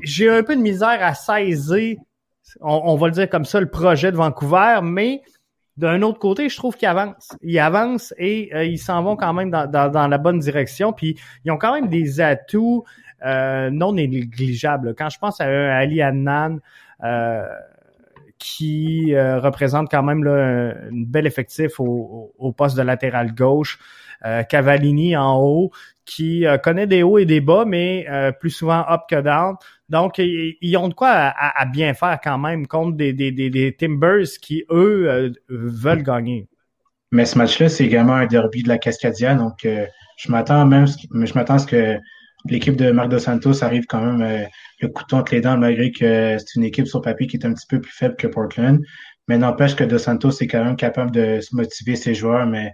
[0.01, 1.97] j'ai un peu de misère à saisir,
[2.61, 5.21] on, va le dire comme ça, le projet de Vancouver, mais
[5.77, 7.35] d'un autre côté, je trouve qu'ils avancent.
[7.41, 10.93] Ils avancent et euh, ils s'en vont quand même dans, la bonne direction.
[10.93, 12.85] Puis ils ont quand même des atouts
[13.25, 14.95] euh, non négligeables.
[14.95, 16.59] Quand je pense à un Ali Adnan,
[17.03, 17.45] euh,
[18.45, 23.79] qui représente quand même là, un, bel effectif au, au, poste de latéral gauche,
[24.49, 25.71] Cavallini en haut,
[26.05, 29.55] qui euh, connaît des hauts et des bas, mais euh, plus souvent up que down.
[29.89, 34.27] Donc, ils, ont de quoi à, bien faire quand même contre des, des, des, Timbers
[34.41, 36.47] qui, eux, euh, veulent gagner.
[37.11, 41.33] Mais ce match-là, c'est également un derby de la Cascadia, donc je m'attends même, je
[41.33, 41.99] m'attends à ce que
[42.47, 44.47] l'équipe de Marc Dos Santos arrive quand même
[44.79, 47.53] le couteau entre les dents, malgré que c'est une équipe sur papier qui est un
[47.53, 48.79] petit peu plus faible que Portland.
[49.27, 52.71] Mais n'empêche que Dos Santos est quand même capable de motiver ses joueurs, mais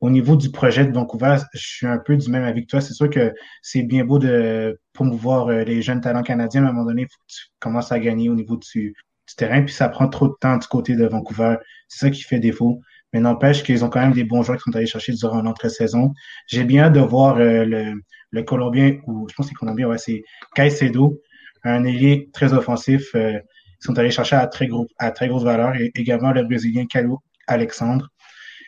[0.00, 2.80] au niveau du projet de Vancouver, je suis un peu du même avis que toi.
[2.80, 3.32] C'est sûr que
[3.62, 7.02] c'est bien beau de promouvoir euh, les jeunes talents canadiens, mais à un moment donné,
[7.02, 8.94] il faut que tu commences à gagner au niveau du,
[9.38, 11.56] terrain, puis ça prend trop de temps du côté de Vancouver.
[11.88, 12.80] C'est ça qui fait défaut.
[13.12, 16.12] Mais n'empêche qu'ils ont quand même des bons joueurs qui sont allés chercher durant l'entrée-saison.
[16.48, 17.94] J'ai bien hâte de voir euh, le,
[18.34, 20.24] le Colombien, ou je pense que c'est Colombien, ouais, c'est
[20.54, 21.20] Caicedo,
[21.62, 23.14] un ailier très offensif.
[23.14, 25.74] Euh, ils sont allés chercher à très, gros, à très grosse valeur.
[25.76, 28.08] Et également le Brésilien Calo Alexandre,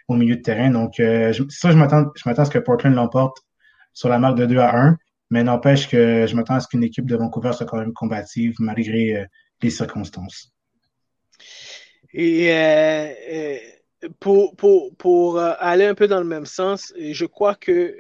[0.09, 0.71] au milieu de terrain.
[0.71, 3.39] Donc, euh, ça, je m'attends, je m'attends à ce que Portland l'emporte
[3.93, 4.97] sur la marque de 2 à 1.
[5.31, 8.55] Mais n'empêche que je m'attends à ce qu'une équipe de Vancouver soit quand même combative
[8.61, 9.25] malgré euh,
[9.63, 10.53] les circonstances.
[12.13, 13.13] Et euh,
[14.27, 17.97] pour, pour, pour aller un peu dans le même sens, je crois que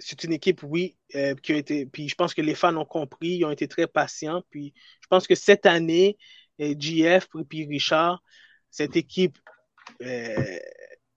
[0.00, 0.98] c'est une équipe, oui,
[1.42, 1.86] qui a été.
[1.86, 4.42] Puis je pense que les fans ont compris, ils ont été très patients.
[4.50, 6.18] Puis je pense que cette année,
[6.58, 8.22] JF puis Richard,
[8.70, 9.38] cette équipe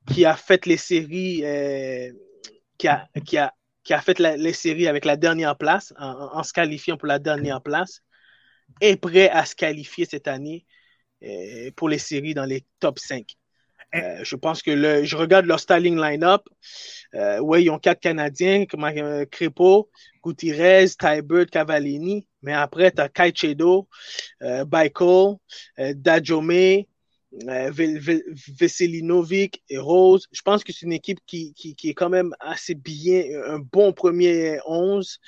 [0.08, 1.44] qui a fait les séries,
[2.78, 3.54] qui, a, qui, a,
[3.84, 7.62] qui a fait les séries avec la dernière place, en, se qualifiant pour la dernière
[7.62, 8.04] place,
[8.80, 10.66] est prêt à se qualifier cette année
[11.24, 13.36] euh, pour les séries dans les top 5.
[13.96, 16.44] Euh, je pense que le, je regarde leur styling line-up.
[17.14, 18.90] Euh, oui, ils ont quatre Canadiens, comme
[19.32, 19.90] Crépeau,
[20.24, 22.28] Gutiérrez, Tybert, Cavallini.
[22.42, 23.88] Mais après, tu as Kaichedo,
[24.42, 25.38] euh, Baikol,
[25.78, 26.86] Dajome,
[27.50, 27.72] euh,
[28.60, 30.28] Veselinovic et Rose.
[30.32, 33.60] Je pense que c'est une équipe qui, qui, qui, est quand même assez bien, un
[33.60, 35.20] bon premier 11.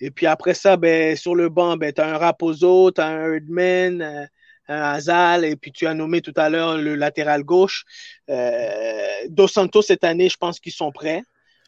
[0.00, 3.06] Et puis après ça, ben, sur le banc, ben, tu as un Raposo, tu as
[3.06, 4.28] un Herdman,
[4.70, 7.84] euh, et puis tu as nommé tout à l'heure le latéral gauche.
[8.30, 11.22] Euh, Dos Santos, cette année, je pense qu'ils sont prêts.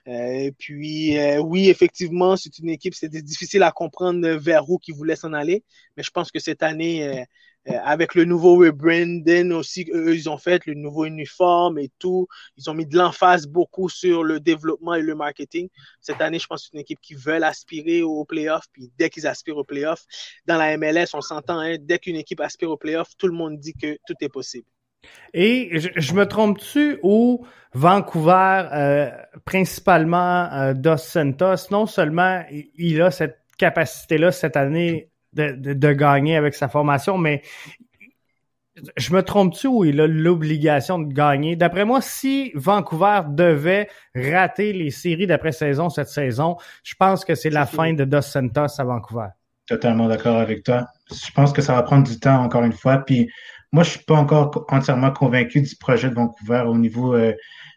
[0.09, 4.95] Euh, puis euh, oui, effectivement, c'est une équipe, c'était difficile à comprendre vers où ils
[4.95, 5.65] voulaient s'en aller,
[5.97, 7.27] mais je pense que cette année,
[7.67, 12.29] avec le nouveau rebranding aussi, eux, ils ont fait le nouveau uniforme et tout.
[12.57, 15.69] Ils ont mis de l'emphase beaucoup sur le développement et le marketing.
[16.01, 18.67] Cette année, je pense que c'est une équipe qui veut aspirer aux playoffs.
[18.73, 20.05] Puis dès qu'ils aspirent aux playoffs,
[20.47, 23.59] dans la MLS, on s'entend, hein, dès qu'une équipe aspire aux playoffs, tout le monde
[23.59, 24.67] dit que tout est possible.
[25.35, 29.11] Et je, me trompe-tu où Vancouver, euh,
[29.45, 36.55] principalement euh, Dos Santos, non seulement il a cette capacité-là cette année de, gagner avec
[36.55, 37.43] sa formation, mais
[38.97, 41.57] je me trompe-tu où il a l'obligation de gagner?
[41.57, 47.51] D'après moi, si Vancouver devait rater les séries d'après-saison cette saison, je pense que c'est
[47.51, 49.29] la fin de Dos Santos à Vancouver.
[49.67, 50.87] Totalement d'accord avec toi.
[51.11, 52.99] Je pense que ça va prendre du temps, encore une fois.
[52.99, 53.31] Puis
[53.73, 57.33] moi, je suis pas encore entièrement convaincu du projet de Vancouver au niveau euh,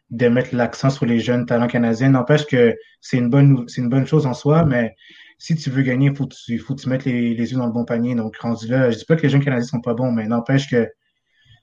[0.09, 2.09] de mettre l'accent sur les jeunes talents canadiens.
[2.09, 4.95] N'empêche que c'est une bonne, c'est une bonne chose en soi, mais
[5.39, 7.65] si tu veux gagner, il faut, tu, faut que tu mettes les, les yeux dans
[7.65, 8.13] le bon panier.
[8.13, 10.69] Donc, rendu là, je dis pas que les jeunes Canadiens sont pas bons, mais n'empêche
[10.69, 10.87] que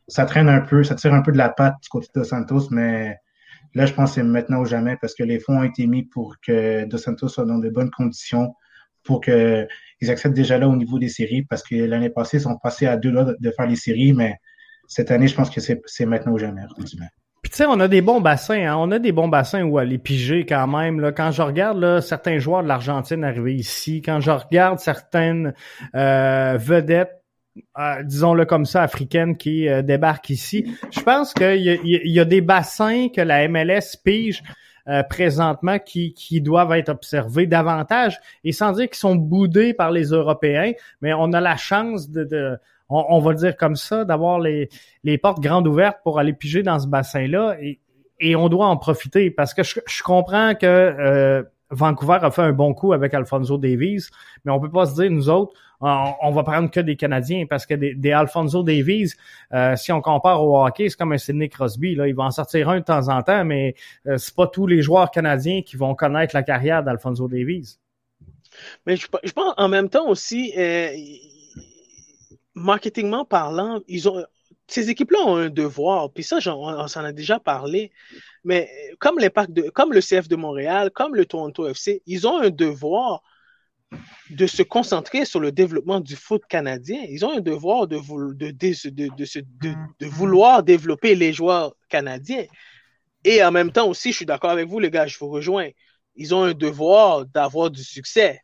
[0.09, 2.25] ça traîne un peu, ça tire un peu de la patte du côté de Dos
[2.25, 3.17] Santos, mais
[3.75, 6.05] là, je pense que c'est maintenant ou jamais parce que les fonds ont été mis
[6.05, 8.55] pour que Dos Santos soit dans de bonnes conditions,
[9.03, 9.69] pour qu'ils
[10.09, 12.97] acceptent déjà là au niveau des séries, parce que l'année passée, ils sont passés à
[12.97, 14.37] deux là de faire les séries, mais
[14.89, 16.63] cette année, je pense que c'est maintenant ou jamais.
[17.47, 18.75] Puis tu sais, on a des bons bassins, hein?
[18.77, 20.99] on a des bons bassins où aller piger quand même.
[20.99, 21.13] Là.
[21.13, 25.55] Quand je regarde là, certains joueurs de l'Argentine arriver ici, quand je regarde certaines
[25.95, 27.23] euh, vedettes,
[27.79, 32.25] euh, disons-le comme ça, africaines qui euh, débarquent ici, je pense qu'il y, y, a
[32.25, 34.43] des bassins que la MLS pige.
[35.09, 40.73] présentement qui, doivent être observés davantage et sans dire qu'ils sont boudés par les Européens,
[41.01, 44.69] mais on a la chance de on, va le dire comme ça, d'avoir les,
[45.03, 47.81] les portes grandes ouvertes pour aller piger dans ce bassin-là et,
[48.21, 52.43] et on doit en profiter parce que je, je comprends que euh, Vancouver a fait
[52.43, 54.09] un bon coup avec Alfonso Davies,
[54.45, 57.67] mais on peut pas se dire, nous autres, on, va prendre que des Canadiens parce
[57.67, 59.13] que des, Alfonso Davies,
[59.53, 61.95] euh, si on compare au hockey, c'est comme un Sidney Crosby.
[61.95, 63.75] Là, il va en sortir un de temps en temps, mais
[64.07, 67.79] euh, c'est pas tous les joueurs canadiens qui vont connaître la carrière d'Alfonso Davies.
[68.87, 70.89] Mais je, je, pense en même temps aussi, euh,
[72.57, 74.25] marketingment parlant, ils ont,
[74.67, 77.93] ces équipes-là ont un devoir, puis ça, on, s'en a déjà parlé,
[78.43, 78.69] mais
[78.99, 82.51] comme l'impact de, comme le CF de Montréal, comme le Toronto FC, ils ont un
[82.51, 83.23] devoir
[84.31, 86.99] de se concentrer sur le développement du foot canadien.
[87.09, 87.99] Ils ont un devoir de,
[88.35, 92.45] de, de, de, vouloir développer les joueurs canadiens.
[93.23, 95.69] Et en même temps aussi, je suis d'accord avec vous, les gars, je vous rejoins.
[96.17, 98.41] Ils ont un devoir d'avoir du succès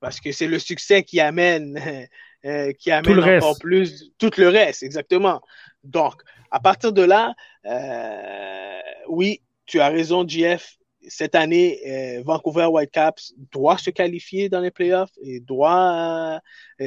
[0.00, 2.08] parce que c'est le succès qui amène
[2.44, 5.40] euh, qui amène encore plus tout le reste, exactement.
[5.82, 7.34] Donc, à partir de là,
[7.66, 10.76] euh, oui, tu as raison, JF.
[11.08, 16.40] Cette année, euh, Vancouver Whitecaps doit se qualifier dans les playoffs et doit,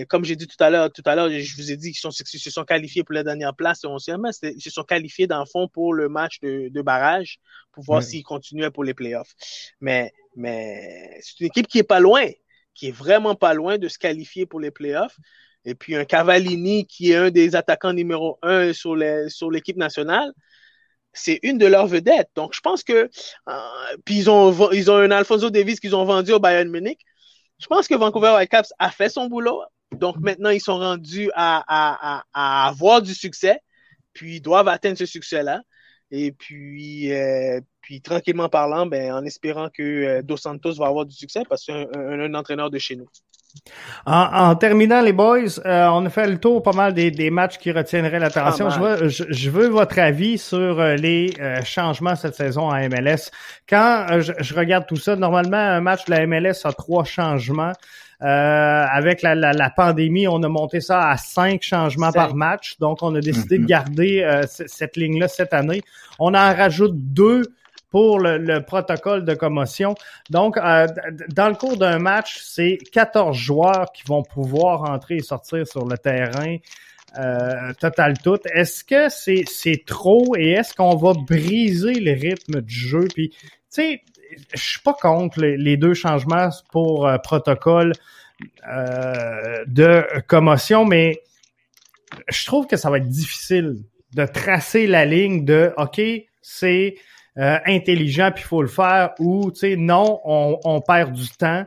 [0.09, 2.49] comme j'ai dit tout à l'heure, tout à l'heure, je vous ai dit qu'ils se
[2.49, 5.93] sont qualifiés pour la dernière place on ils se sont qualifiés dans le fond pour
[5.93, 7.39] le match de, barrage
[7.71, 9.33] pour voir s'ils continuaient pour les playoffs.
[9.79, 12.27] Mais, mais c'est une équipe qui est pas loin
[12.73, 15.17] qui est vraiment pas loin de se qualifier pour les playoffs.
[15.65, 20.31] Et puis un Cavallini qui est un des attaquants numéro un sur l'équipe nationale,
[21.13, 22.29] c'est une de leurs vedettes.
[22.35, 23.09] Donc je pense que
[23.49, 26.99] euh, puis ils ont un Alfonso Davis qu'ils ont vendu au Bayern Munich.
[27.59, 29.61] Je pense que Vancouver Whitecaps a fait son boulot.
[29.91, 33.59] Donc maintenant ils sont rendus à avoir du succès,
[34.13, 35.61] puis ils doivent atteindre ce succès-là.
[36.11, 41.05] Et puis, euh, puis tranquillement parlant, ben, en espérant que euh, Dos Santos va avoir
[41.05, 43.07] du succès parce que c'est un, entraîneur de chez nous.
[44.05, 47.73] En, terminant, les boys, euh, on a fait le tour pas mal des, matchs qui
[47.73, 48.69] retiendraient l'attention.
[48.69, 51.33] Je veux, je, veux votre avis sur les
[51.65, 53.29] changements cette saison en MLS.
[53.67, 57.73] Quand je, regarde tout ça, normalement, un match de la MLS a trois changements.
[58.23, 62.77] Euh, avec la, la, la, pandémie, on a monté ça à cinq changements par match.
[62.79, 63.67] Donc, on a décidé de mhm.
[63.67, 65.81] garder euh, cette ligne-là cette année.
[66.19, 67.41] On en rajoute deux
[67.91, 69.93] pour le, protocole de commotion.
[70.29, 70.87] Donc, euh,
[71.29, 75.85] dans le cours d'un match, c'est 14 joueurs qui vont pouvoir entrer et sortir sur
[75.85, 76.57] le terrain.
[77.79, 78.39] total tout.
[78.53, 83.07] Est-ce que c'est c'est trop et est-ce qu'on va briser le rythme du jeu?
[83.13, 83.37] Puis, tu
[83.69, 84.01] sais,
[84.53, 87.93] je suis pas contre les, deux changements pour euh, protocole
[88.67, 91.21] euh, de commotion, mais
[92.29, 93.77] je trouve que ça va être difficile
[94.13, 96.01] de tracer la ligne de OK,
[96.41, 96.95] c'est
[97.37, 101.65] euh, intelligent puis il faut le faire ou tu sais non, on, perd du temps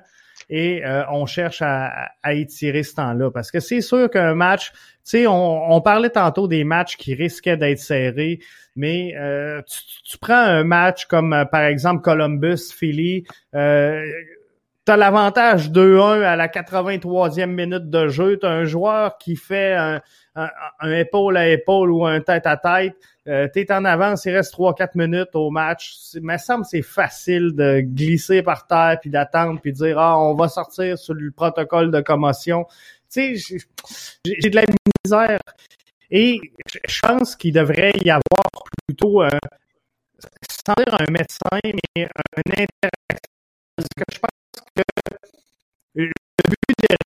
[0.51, 3.31] et on cherche à, à, étirer ce temps-là.
[3.31, 7.15] Parce que c'est sûr qu'un match, tu sais, on, on, parlait tantôt des matchs qui
[7.15, 8.41] risquaient d'être serrés
[8.77, 9.63] mais euh,
[10.05, 13.25] tu, prends un match comme euh, par exemple Columbus, Philly,
[14.85, 19.19] euh, tu as l'avantage 2-1 à la 83e minute de jeu, tu as un joueur
[19.19, 20.01] qui fait un,
[20.83, 22.97] épaule à épaule ou un tête à tête,
[23.27, 25.95] euh, tu es en avance, il reste 3-4 minutes au match.
[26.15, 30.19] Il me semble c'est facile de glisser par terre puis d'attendre puis de dire ah
[30.19, 32.67] on va sortir sur le protocole de commotion.
[33.11, 33.59] Tu sais,
[34.25, 34.65] j'ai de la
[35.05, 35.39] misère.
[36.11, 36.41] Et
[36.87, 38.51] je pense qu'il devrait y avoir
[38.87, 39.31] plutôt, euh,
[40.49, 44.29] sans dire un médecin, mais un interaction.
[45.95, 46.11] Le
[46.49, 46.97] but de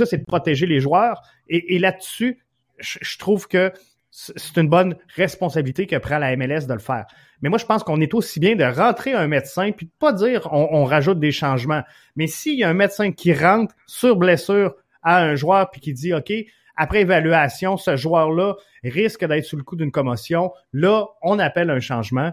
[0.00, 1.20] ça, c'est de protéger les joueurs.
[1.48, 2.38] Et, là-dessus,
[2.78, 3.72] je, trouve que
[4.10, 7.06] c'est une bonne responsabilité que prend la MLS de le faire.
[7.42, 10.12] Mais moi, je pense qu'on est aussi bien de rentrer un médecin puis de pas
[10.12, 11.82] dire on, on rajoute des changements.
[12.16, 15.92] Mais s'il y a un médecin qui rentre sur blessure à un joueur puis qui
[15.92, 16.32] dit OK,
[16.76, 18.54] après évaluation, ce joueur-là
[18.84, 20.52] risque d'être sous le coup d'une commotion.
[20.72, 22.32] Là, on appelle un changement.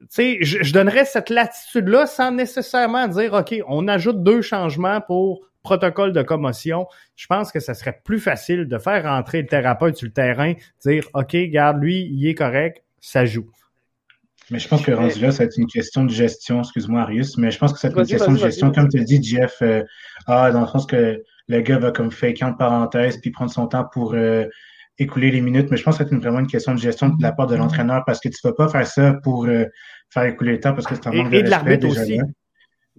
[0.00, 5.42] Tu sais, je, donnerais cette latitude-là sans nécessairement dire, OK, on ajoute deux changements pour
[5.62, 6.86] protocole de commotion.
[7.16, 10.54] Je pense que ça serait plus facile de faire rentrer le thérapeute sur le terrain,
[10.82, 13.50] dire, OK, garde, lui, il est correct, ça joue.
[14.50, 17.36] Mais je pense que rendu là, ça va être une question de gestion, excuse-moi Arius,
[17.36, 18.72] mais je pense que c'est une question de gestion.
[18.72, 19.84] Comme tu as dit, Jeff, euh,
[20.26, 23.68] ah, dans le sens que le gars va comme fake en parenthèse puis prendre son
[23.68, 24.46] temps pour euh,
[25.00, 25.70] écouler les minutes.
[25.70, 28.04] Mais je pense que c'est vraiment une question de gestion de la part de l'entraîneur
[28.06, 29.64] parce que tu ne vas pas faire ça pour euh,
[30.10, 31.78] faire écouler le temps parce que c'est un manque de respect.
[31.78, 32.22] déjà, Là.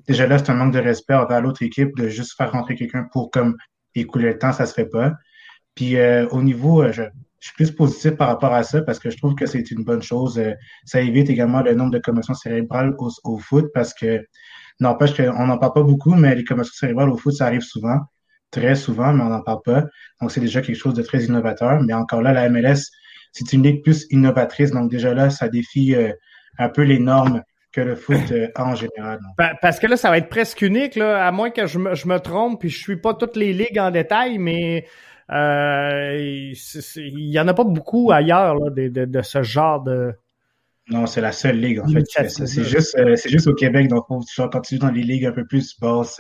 [0.08, 3.08] déjà là, c'est un manque de respect envers l'autre équipe de juste faire rentrer quelqu'un
[3.12, 3.56] pour comme
[3.96, 5.14] écouler le temps, ça se fait pas.
[5.76, 7.04] Puis euh, au niveau, je,
[7.40, 10.04] suis plus positif par rapport à ça parce que je trouve que c'est une bonne
[10.04, 10.40] chose.
[10.86, 14.24] ça évite également le nombre de commotions cérébrales au, au foot parce que
[14.80, 17.98] n'empêche qu'on n'en parle pas beaucoup, mais les commotions cérébrales au foot, ça arrive souvent
[18.52, 19.86] très souvent, mais on n'en parle pas.
[20.22, 21.82] Donc, c'est déjà quelque chose de très innovateur.
[21.82, 22.92] Mais encore là, la MLS,
[23.32, 24.72] c'est une ligue plus innovatrice.
[24.72, 26.12] Donc, déjà là, ça défie euh,
[26.60, 27.42] un peu les normes
[27.72, 29.20] que le foot euh, a en général.
[29.62, 32.08] Parce que là, ça va être presque unique, là, à moins que je me, je
[32.08, 34.86] me trompe, puis je suis pas toutes les ligues en détail, mais
[35.32, 40.14] euh, il y en a pas beaucoup ailleurs là, de, de, de ce genre de.
[40.90, 42.04] Non, c'est la seule ligue en fait.
[42.28, 45.80] C'est juste, c'est juste au Québec, donc faut continuer dans les ligues un peu plus
[45.80, 46.20] basses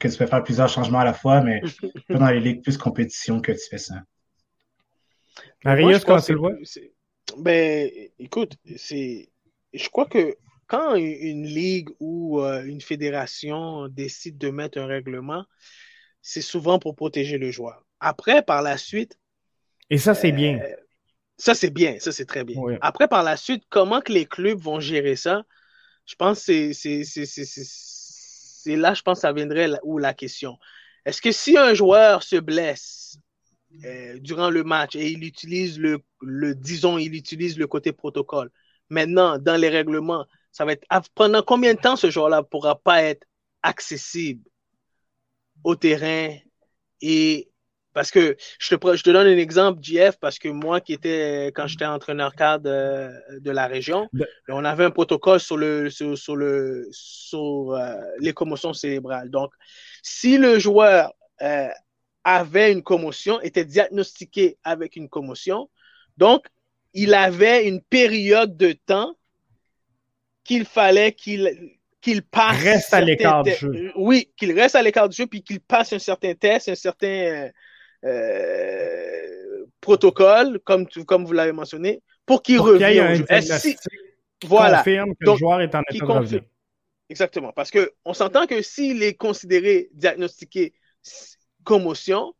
[0.00, 1.60] que tu peux faire plusieurs changements à la fois, mais
[2.08, 4.02] pas dans les ligues plus compétition que tu fais ça.
[5.64, 6.52] Marius, comment tu le vois?
[7.38, 9.28] Ben, écoute, c'est,
[9.72, 10.36] je crois que
[10.66, 15.44] quand une ligue ou euh, une fédération décide de mettre un règlement,
[16.22, 17.84] c'est souvent pour protéger le joueur.
[17.98, 19.18] Après, par la suite.
[19.90, 20.60] Et ça, c'est bien.
[20.60, 20.76] Euh,
[21.36, 21.96] ça, c'est bien.
[21.98, 22.60] Ça, c'est très bien.
[22.80, 25.42] Après, par la suite, comment que les clubs vont gérer ça?
[26.06, 27.02] Je pense que c'est
[28.62, 30.58] c'est là, je pense, que ça viendrait où la question.
[31.04, 33.18] Est-ce que si un joueur se blesse
[33.84, 38.50] euh, durant le match et il utilise le, le, disons, il utilise le côté protocole,
[38.88, 43.02] maintenant, dans les règlements, ça va être pendant combien de temps ce joueur-là pourra pas
[43.02, 43.26] être
[43.62, 44.44] accessible
[45.64, 46.36] au terrain
[47.00, 47.49] et
[47.92, 51.48] parce que je te, je te donne un exemple, JF, parce que moi qui étais,
[51.54, 54.08] quand j'étais entraîneur cadre de, de la région,
[54.48, 59.30] on avait un protocole sur le sur, le sur euh, les commotions cérébrales.
[59.30, 59.52] Donc,
[60.02, 61.12] si le joueur
[61.42, 61.68] euh,
[62.22, 65.68] avait une commotion, était diagnostiqué avec une commotion,
[66.16, 66.46] donc
[66.92, 69.14] il avait une période de temps
[70.44, 72.62] qu'il fallait qu'il qu'il passe.
[72.62, 73.92] Reste à l'écart du jeu.
[73.96, 77.50] Oui, qu'il reste à l'écart du jeu, puis qu'il passe un certain test, un certain
[78.04, 83.24] euh, protocole, comme, comme vous l'avez mentionné, pour qu'il revienne.
[83.40, 83.76] Si,
[84.46, 84.78] voilà.
[84.78, 86.42] confirme que le joueur est en état de revenir.
[87.08, 87.52] Exactement.
[87.52, 90.72] Parce que on s'entend que s'il est considéré diagnostiqué
[91.64, 92.34] commotion,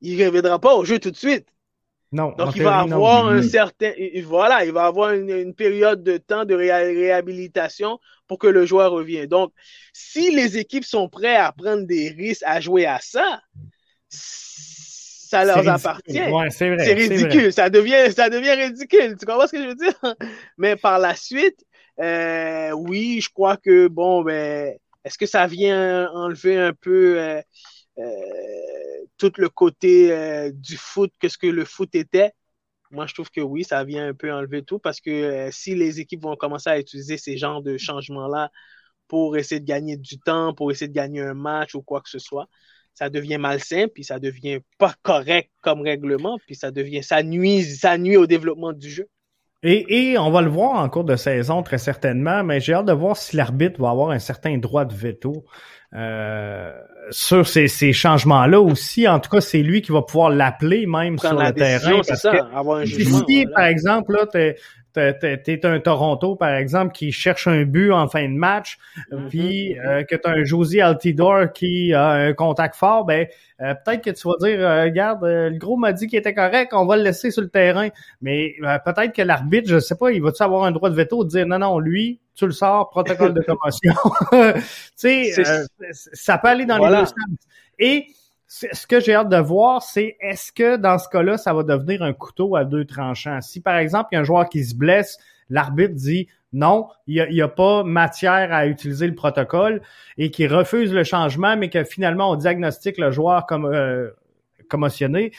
[0.00, 1.46] il ne reviendra pas au jeu tout de suite.
[2.12, 2.32] Non.
[2.32, 3.92] Donc, il va avoir un certain,
[4.24, 7.98] voilà, il va avoir une, période de temps de réhabilitation
[8.28, 9.26] pour que le joueur revienne.
[9.26, 9.52] Donc,
[9.92, 13.40] si les équipes sont prêtes à prendre des risques à jouer à ça,
[15.44, 16.20] ça leur appartient.
[16.50, 17.52] c'est ridicule.
[17.52, 19.16] Ça devient, ça devient ridicule.
[19.18, 19.94] Tu comprends ce que je veux dire?
[20.58, 21.64] Mais par la suite,
[22.00, 27.40] euh, oui, je crois que, bon, ben, est-ce que ça vient enlever un peu euh,
[27.98, 28.02] euh,
[29.18, 32.32] tout le côté du foot, qu'est-ce que le foot était?
[32.90, 36.00] Moi, je trouve que oui, ça vient un peu enlever tout parce que si les
[36.00, 38.50] équipes vont commencer à utiliser ces genres de changements-là
[39.08, 42.08] pour essayer de gagner du temps, pour essayer de gagner un match ou quoi que
[42.10, 42.46] ce soit,
[42.96, 47.62] ça devient malsain, puis ça devient pas correct comme règlement, puis ça devient, ça nuit,
[47.62, 49.06] ça nuit au développement du jeu.
[49.62, 52.86] Et, et on va le voir en cours de saison très certainement, mais j'ai hâte
[52.86, 55.44] de voir si l'arbitre va avoir un certain droit de veto
[55.94, 56.72] euh,
[57.10, 59.06] sur ces, ces changements-là aussi.
[59.06, 62.00] En tout cas, c'est lui qui va pouvoir l'appeler même sur le terrain.
[62.06, 64.26] Parce ça, avoir un jugement, si, par exemple, là,
[64.96, 68.78] t'es un Toronto, par exemple, qui cherche un but en fin de match,
[69.10, 73.26] mm-hmm, puis euh, que tu as un Josie Altidore qui a un contact fort, ben
[73.60, 76.72] euh, peut-être que tu vas dire, euh, regarde, le gros m'a dit qu'il était correct,
[76.72, 77.88] on va le laisser sur le terrain.
[78.20, 78.54] Mais
[78.84, 81.46] peut-être que l'arbitre, je sais pas, il va-tu avoir un droit de veto de dire
[81.46, 83.94] non, non, lui, tu le sors, protocole de commotion.
[84.98, 85.44] tu sais,
[85.92, 87.16] ça peut aller dans les deux sens.
[87.78, 88.06] Et
[88.48, 92.02] ce que j'ai hâte de voir, c'est est-ce que dans ce cas-là, ça va devenir
[92.02, 93.40] un couteau à deux tranchants?
[93.40, 95.18] Si par exemple, il y a un joueur qui se blesse,
[95.50, 99.82] l'arbitre dit non, il n'y a, pas matière à utiliser le protocole
[100.16, 104.10] et qui refuse le changement, mais que finalement on diagnostique le joueur comme euh,
[104.68, 105.32] commotionné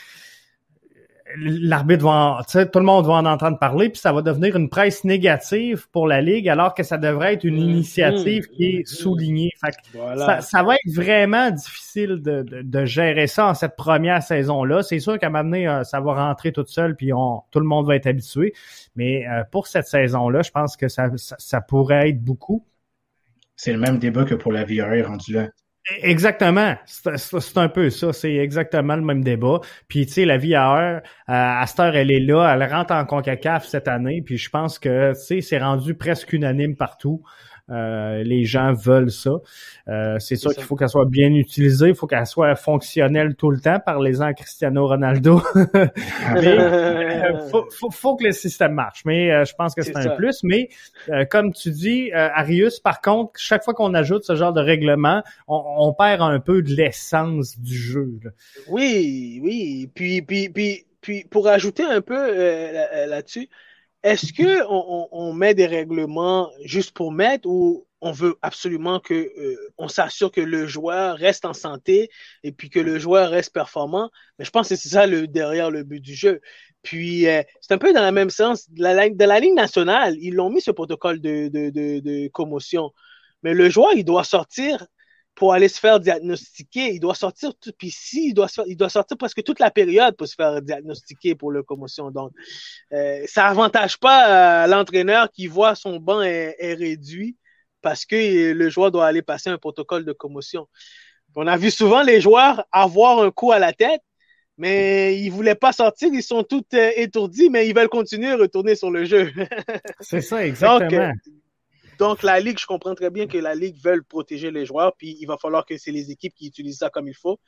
[1.36, 5.04] l'arbitre va, tout le monde va en entendre parler, puis ça va devenir une presse
[5.04, 8.80] négative pour la ligue, alors que ça devrait être une mmh, initiative mmh, qui est
[8.80, 9.50] mmh, soulignée.
[9.60, 14.82] ça, va être vraiment difficile de, de, gérer ça en cette première saison-là.
[14.82, 17.60] C'est sûr qu'à un moment donné, euh, ça va rentrer tout seul, puis on, tout
[17.60, 18.54] le monde va être habitué.
[18.96, 22.64] Mais euh, pour cette saison-là, je pense que ça, ça, pourrait être beaucoup.
[23.56, 25.48] C'est le même débat que pour la VRA rendu là.
[26.02, 26.74] Exactement.
[26.84, 28.12] C'est un peu ça.
[28.12, 29.60] C'est exactement le même débat.
[29.88, 32.54] Puis, tu sais, la vie à heure, à cette heure, elle est là.
[32.54, 34.22] Elle rentre en CONCACAF cette année.
[34.22, 37.22] Puis, je pense que, tu sais, c'est rendu presque unanime partout.
[37.70, 39.32] Euh, les gens veulent ça.
[39.88, 43.50] Euh, c'est sûr qu'il faut qu'elle soit bien utilisée, il faut qu'elle soit fonctionnelle tout
[43.50, 43.78] le temps.
[43.84, 45.42] Parlez-en à Cristiano Ronaldo.
[45.74, 49.04] Mais euh, faut, faut, que le système marche.
[49.04, 50.42] Mais je pense que c'est un plus.
[50.42, 50.68] Mais
[51.30, 55.92] comme tu dis, Arius, par contre, chaque fois qu'on ajoute ce genre de règlement, on,
[55.98, 58.20] perd un peu de l'essence du jeu.
[58.68, 59.90] Oui, oui.
[59.94, 62.34] Puis, puis, puis, puis pour ajouter un peu
[63.06, 63.48] là-dessus,
[64.02, 69.56] est-ce que on, met des règlements juste pour mettre ou on veut absolument que euh,
[69.76, 72.08] on s'assure que le joueur reste en santé
[72.44, 74.10] et puis que le joueur reste performant?
[74.38, 76.40] Mais je pense que c'est ça le derrière le but du jeu.
[76.82, 80.16] Puis euh, c'est un peu dans le même sens de la, de la ligne nationale,
[80.20, 82.92] ils l'ont mis ce protocole de, de, de commotion.
[83.42, 84.86] Mais le joueur, il doit sortir
[85.38, 86.94] pour aller se faire diagnostiquer.
[86.94, 90.16] Il doit sortir, tout, puis si, il doit, il doit sortir presque toute la période
[90.16, 92.10] pour se faire diagnostiquer pour le commotion.
[92.10, 92.32] Donc,
[92.92, 97.36] euh, ça avantage pas euh, l'entraîneur qui voit son banc est, réduit
[97.82, 100.66] parce que le joueur doit aller passer un protocole de commotion.
[101.36, 104.02] On a vu souvent les joueurs avoir un coup à la tête,
[104.56, 108.36] mais ils voulaient pas sortir, ils sont tous euh, étourdis, mais ils veulent continuer à
[108.36, 109.30] retourner sur le jeu.
[110.00, 111.10] C'est ça, exactement.
[111.10, 111.16] Donc,
[112.22, 115.26] la Ligue, je comprends très bien que la Ligue veut protéger les joueurs, puis il
[115.26, 117.38] va falloir que c'est les équipes qui utilisent ça comme il faut.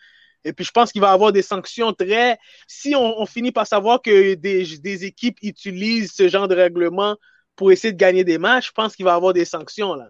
[0.45, 2.39] Et puis, je pense qu'il va y avoir des sanctions très.
[2.67, 7.17] Si on, finit par savoir que des, équipes utilisent ce genre de règlement
[7.57, 10.09] pour essayer de gagner des matchs, je pense qu'il va y avoir des sanctions, là.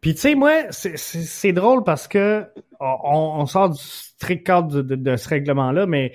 [0.00, 2.44] Puis, tu sais, moi, c'est drôle parce que
[2.80, 6.12] on, sort du strict cadre de, de ce règlement-là, mais,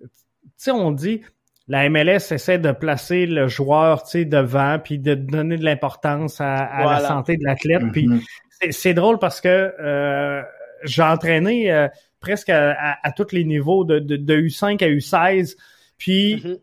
[0.00, 0.08] tu
[0.56, 1.22] sais, on dit,
[1.68, 7.00] la MLS essaie de placer le joueur devant, puis de donner de l'importance à, la
[7.00, 7.82] santé de l'athlète.
[7.92, 8.72] Puis mm-hmm.
[8.72, 10.42] c'est drôle parce que euh,
[10.84, 11.88] j'ai entraîné euh,
[12.20, 15.56] presque à, tous les niveaux, de, U5 à U16.
[15.98, 16.60] Puis mm-hmm.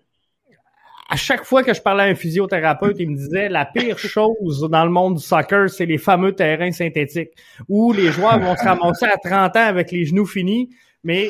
[1.09, 4.65] à chaque fois que je parlais à un physiothérapeute, il me disait la pire chose
[4.71, 7.31] dans le monde du soccer, c'est les fameux terrains synthétiques
[7.67, 10.69] où les joueurs vont se ramasser à 30 ans avec les genoux finis.
[11.03, 11.29] Mais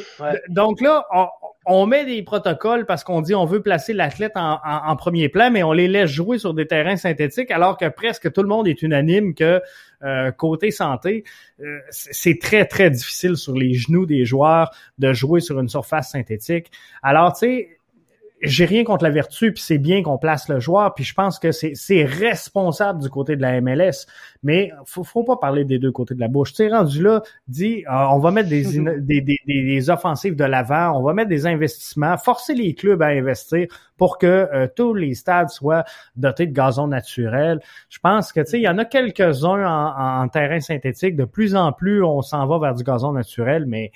[0.50, 1.28] donc là, on
[1.85, 5.72] met des protocoles parce qu'on dit on veut placer l'athlète en, premier plan, mais on
[5.72, 9.34] les laisse jouer sur des terrains synthétiques, alors que presque tout le monde est unanime
[9.34, 9.61] que
[10.03, 11.23] euh, côté santé,
[11.61, 16.11] euh, c'est très très difficile sur les genoux des joueurs de jouer sur une surface
[16.11, 16.72] synthétique.
[17.02, 17.77] Alors tu sais,
[18.44, 21.40] j'ai rien contre la vertu, puis c'est bien qu'on place le joueur, puis je pense
[21.40, 24.06] que c'est responsable du côté de la MLS,
[24.44, 26.53] mais faut, faut pas parler des deux côtés de la bouche.
[26.53, 28.64] Tu rendu là, dit, euh, on va mettre des,
[28.99, 33.07] des, des, des, offensives de l'avant, on va mettre des investissements, forcer les clubs à
[33.07, 33.68] investir
[33.98, 37.61] pour que euh, tous les stades soient dotés de gazon naturel.
[37.90, 41.15] Je pense que, tu sais, il y en a quelques-uns en, en terrain synthétique.
[41.15, 43.91] De plus en plus, on s'en va vers du gazon naturel, mais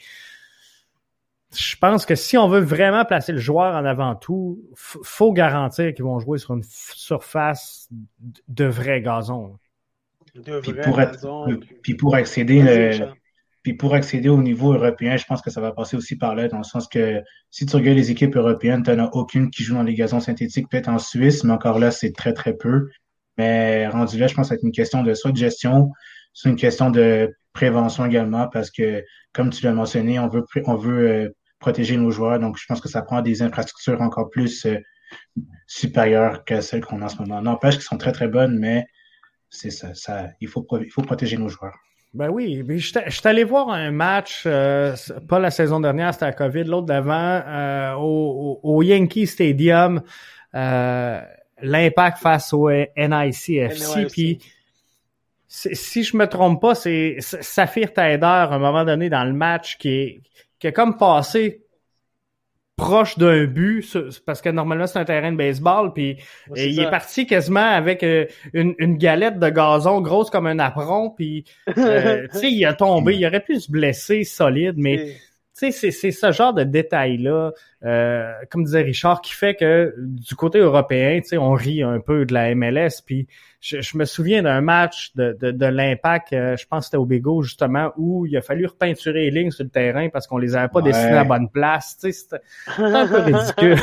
[1.56, 5.94] je pense que si on veut vraiment placer le joueur en avant tout, faut garantir
[5.94, 7.88] qu'ils vont jouer sur une surface
[8.48, 9.57] de vrai gazon.
[10.36, 11.60] De puis, pour gazon.
[11.82, 12.99] puis pour accéder
[13.68, 16.48] puis pour accéder au niveau européen, je pense que ça va passer aussi par là,
[16.48, 17.22] dans le sens que
[17.52, 20.22] si tu regardes les équipes européennes, tu n'en as aucune qui joue dans les gazons
[20.22, 22.88] synthétiques, peut-être en Suisse, mais encore là, c'est très, très peu.
[23.38, 25.91] Mais rendu là, je pense que c'est une question de soit de gestion,
[26.38, 29.03] c'est une question de prévention également, parce que,
[29.34, 32.39] comme tu l'as mentionné, on veut, on veut euh, protéger nos joueurs.
[32.39, 34.77] Donc, je pense que ça prend des infrastructures encore plus euh,
[35.65, 37.41] supérieures que celles qu'on a en ce moment.
[37.41, 38.85] N'empêche qu'elles sont très, très bonnes, mais
[39.49, 41.73] c'est ça, ça il, faut, il faut protéger nos joueurs.
[42.14, 44.95] Ben oui, je suis allé voir un match, euh,
[45.27, 50.01] pas la saison dernière, c'était la COVID, l'autre d'avant, euh, au, au, Yankee Stadium,
[50.53, 54.39] l'impact face au NICFC, puis
[55.48, 59.78] si je me trompe pas, c'est Saphir Taider, à un moment donné dans le match,
[59.78, 60.22] qui est,
[60.60, 61.64] qui a comme passé
[62.78, 66.18] proche d'un but parce que normalement c'est un terrain de baseball puis
[66.56, 71.10] il est parti quasiment avec euh, une, une, galette de gazon grosse comme un apron
[71.10, 71.44] puis
[71.76, 75.15] euh, tu sais il a tombé il aurait pu se blesser solide mais
[75.57, 77.51] tu sais c'est ce genre de détail là
[77.84, 81.99] euh, comme disait Richard qui fait que du côté européen tu sais on rit un
[81.99, 83.27] peu de la MLS puis
[83.59, 87.05] je, me souviens d'un match de, de, de l'Impact, euh, je pense que c'était au
[87.05, 90.55] Bégo, justement, où il a fallu repeinturer les lignes sur le terrain parce qu'on les
[90.55, 91.97] avait pas dessinées à bonne place.
[91.99, 92.43] Tu sais, c'était
[92.77, 93.79] un peu ridicule.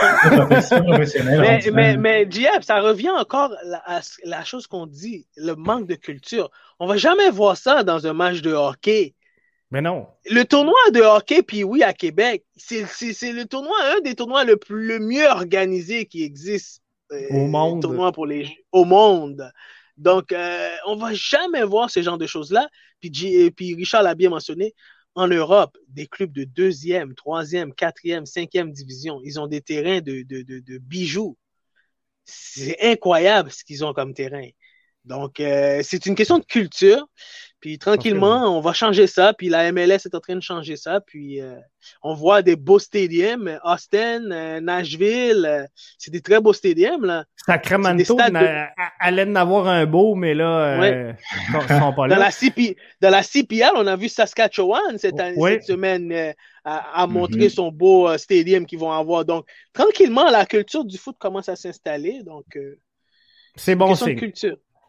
[1.73, 2.29] mais, mais, mais
[2.63, 3.53] ça revient encore
[3.85, 6.51] à la chose qu'on dit, le manque de culture.
[6.79, 9.15] On va jamais voir ça dans un match de hockey.
[9.75, 10.07] Mais non.
[10.31, 14.57] Le tournoi de hockey, puis oui, à Québec, c'est le tournoi, un des tournois le,
[14.57, 16.81] plus, le mieux organisé qui existe
[17.11, 17.83] au monde.
[17.83, 19.51] Tournoi pour les au monde.
[19.97, 22.69] Donc, euh, on va jamais voir ce genre de choses-là.
[23.01, 23.11] Puis,
[23.51, 24.77] puis Richard l'a bien mentionné,
[25.17, 30.23] en Europe, des clubs de deuxième, troisième, quatrième, cinquième division, ils ont des terrains de,
[30.23, 31.37] de, de, bijoux.
[32.25, 34.47] C'est incroyable ce qu'ils ont comme terrain.
[35.05, 37.07] Donc, euh, c'est une question de culture.
[37.65, 39.33] Puis tranquillement, on va changer ça.
[39.33, 41.01] Puis la MLS est en train de changer ça.
[41.01, 41.55] Puis euh,
[42.03, 43.59] on voit des beaux stadiums.
[43.65, 45.65] Austin, euh, Nashville, euh,
[45.97, 47.07] c'est des très beaux stadiums.
[47.07, 47.25] Là.
[47.37, 48.67] Sacramento de...
[49.01, 51.17] allait en avoir un beau, mais là, ils
[51.69, 52.17] sont pas là.
[52.17, 52.77] Dans la, CP...
[53.01, 56.35] Dans la CPL, on a vu Saskatchewan cette, cette semaine
[56.67, 57.55] à, montrer mm-hmm.
[57.55, 59.25] son beau stadium qu'ils vont avoir.
[59.25, 62.23] Donc, tranquillement, la culture du foot commence à s'installer.
[62.25, 62.45] Donc,
[63.57, 64.19] c'est bon signe.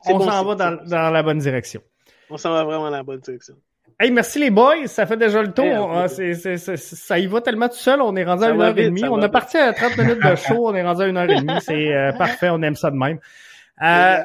[0.08, 1.82] On s'en va dans, dans la bonne direction.
[2.30, 3.56] On s'en va vraiment dans la bonne direction.
[3.98, 5.92] Hey, merci les boys, ça fait déjà le tour.
[5.94, 9.06] Ah, ça y va tellement tout seul, on est rendu à une heure et demie.
[9.06, 11.40] On a parti à 30 minutes de show, on est rendu à une heure et
[11.40, 11.62] demie.
[11.62, 13.20] C'est euh, parfait, on aime ça de même.
[13.82, 14.18] Euh,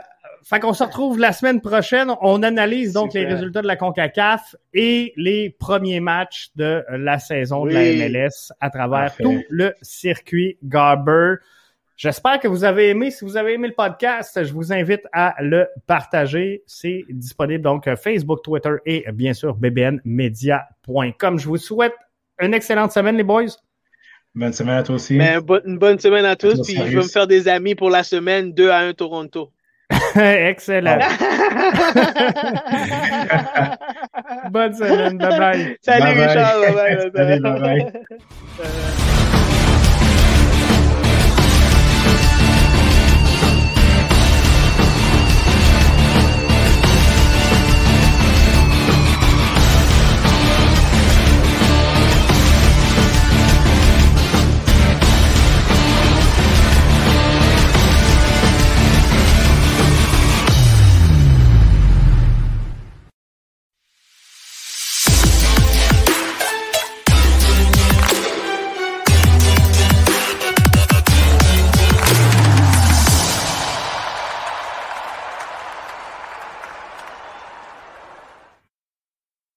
[0.42, 2.12] fait qu'on se retrouve la semaine prochaine.
[2.20, 7.64] On analyse donc les résultats de la CONCACAF et les premiers matchs de la saison
[7.64, 11.36] de la MLS à travers tout le circuit Garber.
[12.00, 13.10] J'espère que vous avez aimé.
[13.10, 16.62] Si vous avez aimé le podcast, je vous invite à le partager.
[16.66, 21.38] C'est disponible donc Facebook, Twitter et bien sûr bbnmedia.com.
[21.38, 21.92] Je vous souhaite
[22.40, 23.48] une excellente semaine, les boys.
[24.34, 25.18] Bonne semaine à toi aussi.
[25.18, 26.62] Ben, une bonne semaine à tous.
[26.62, 29.52] Puis je vais me faire des amis pour la semaine 2 à 1 Toronto.
[30.14, 31.00] Excellent.
[34.50, 35.18] bonne semaine.
[35.18, 35.76] Bye bye.
[35.82, 36.60] Salut, bye Richard.
[36.62, 36.72] Bye
[37.12, 37.40] bye.
[37.40, 37.92] bye, bye.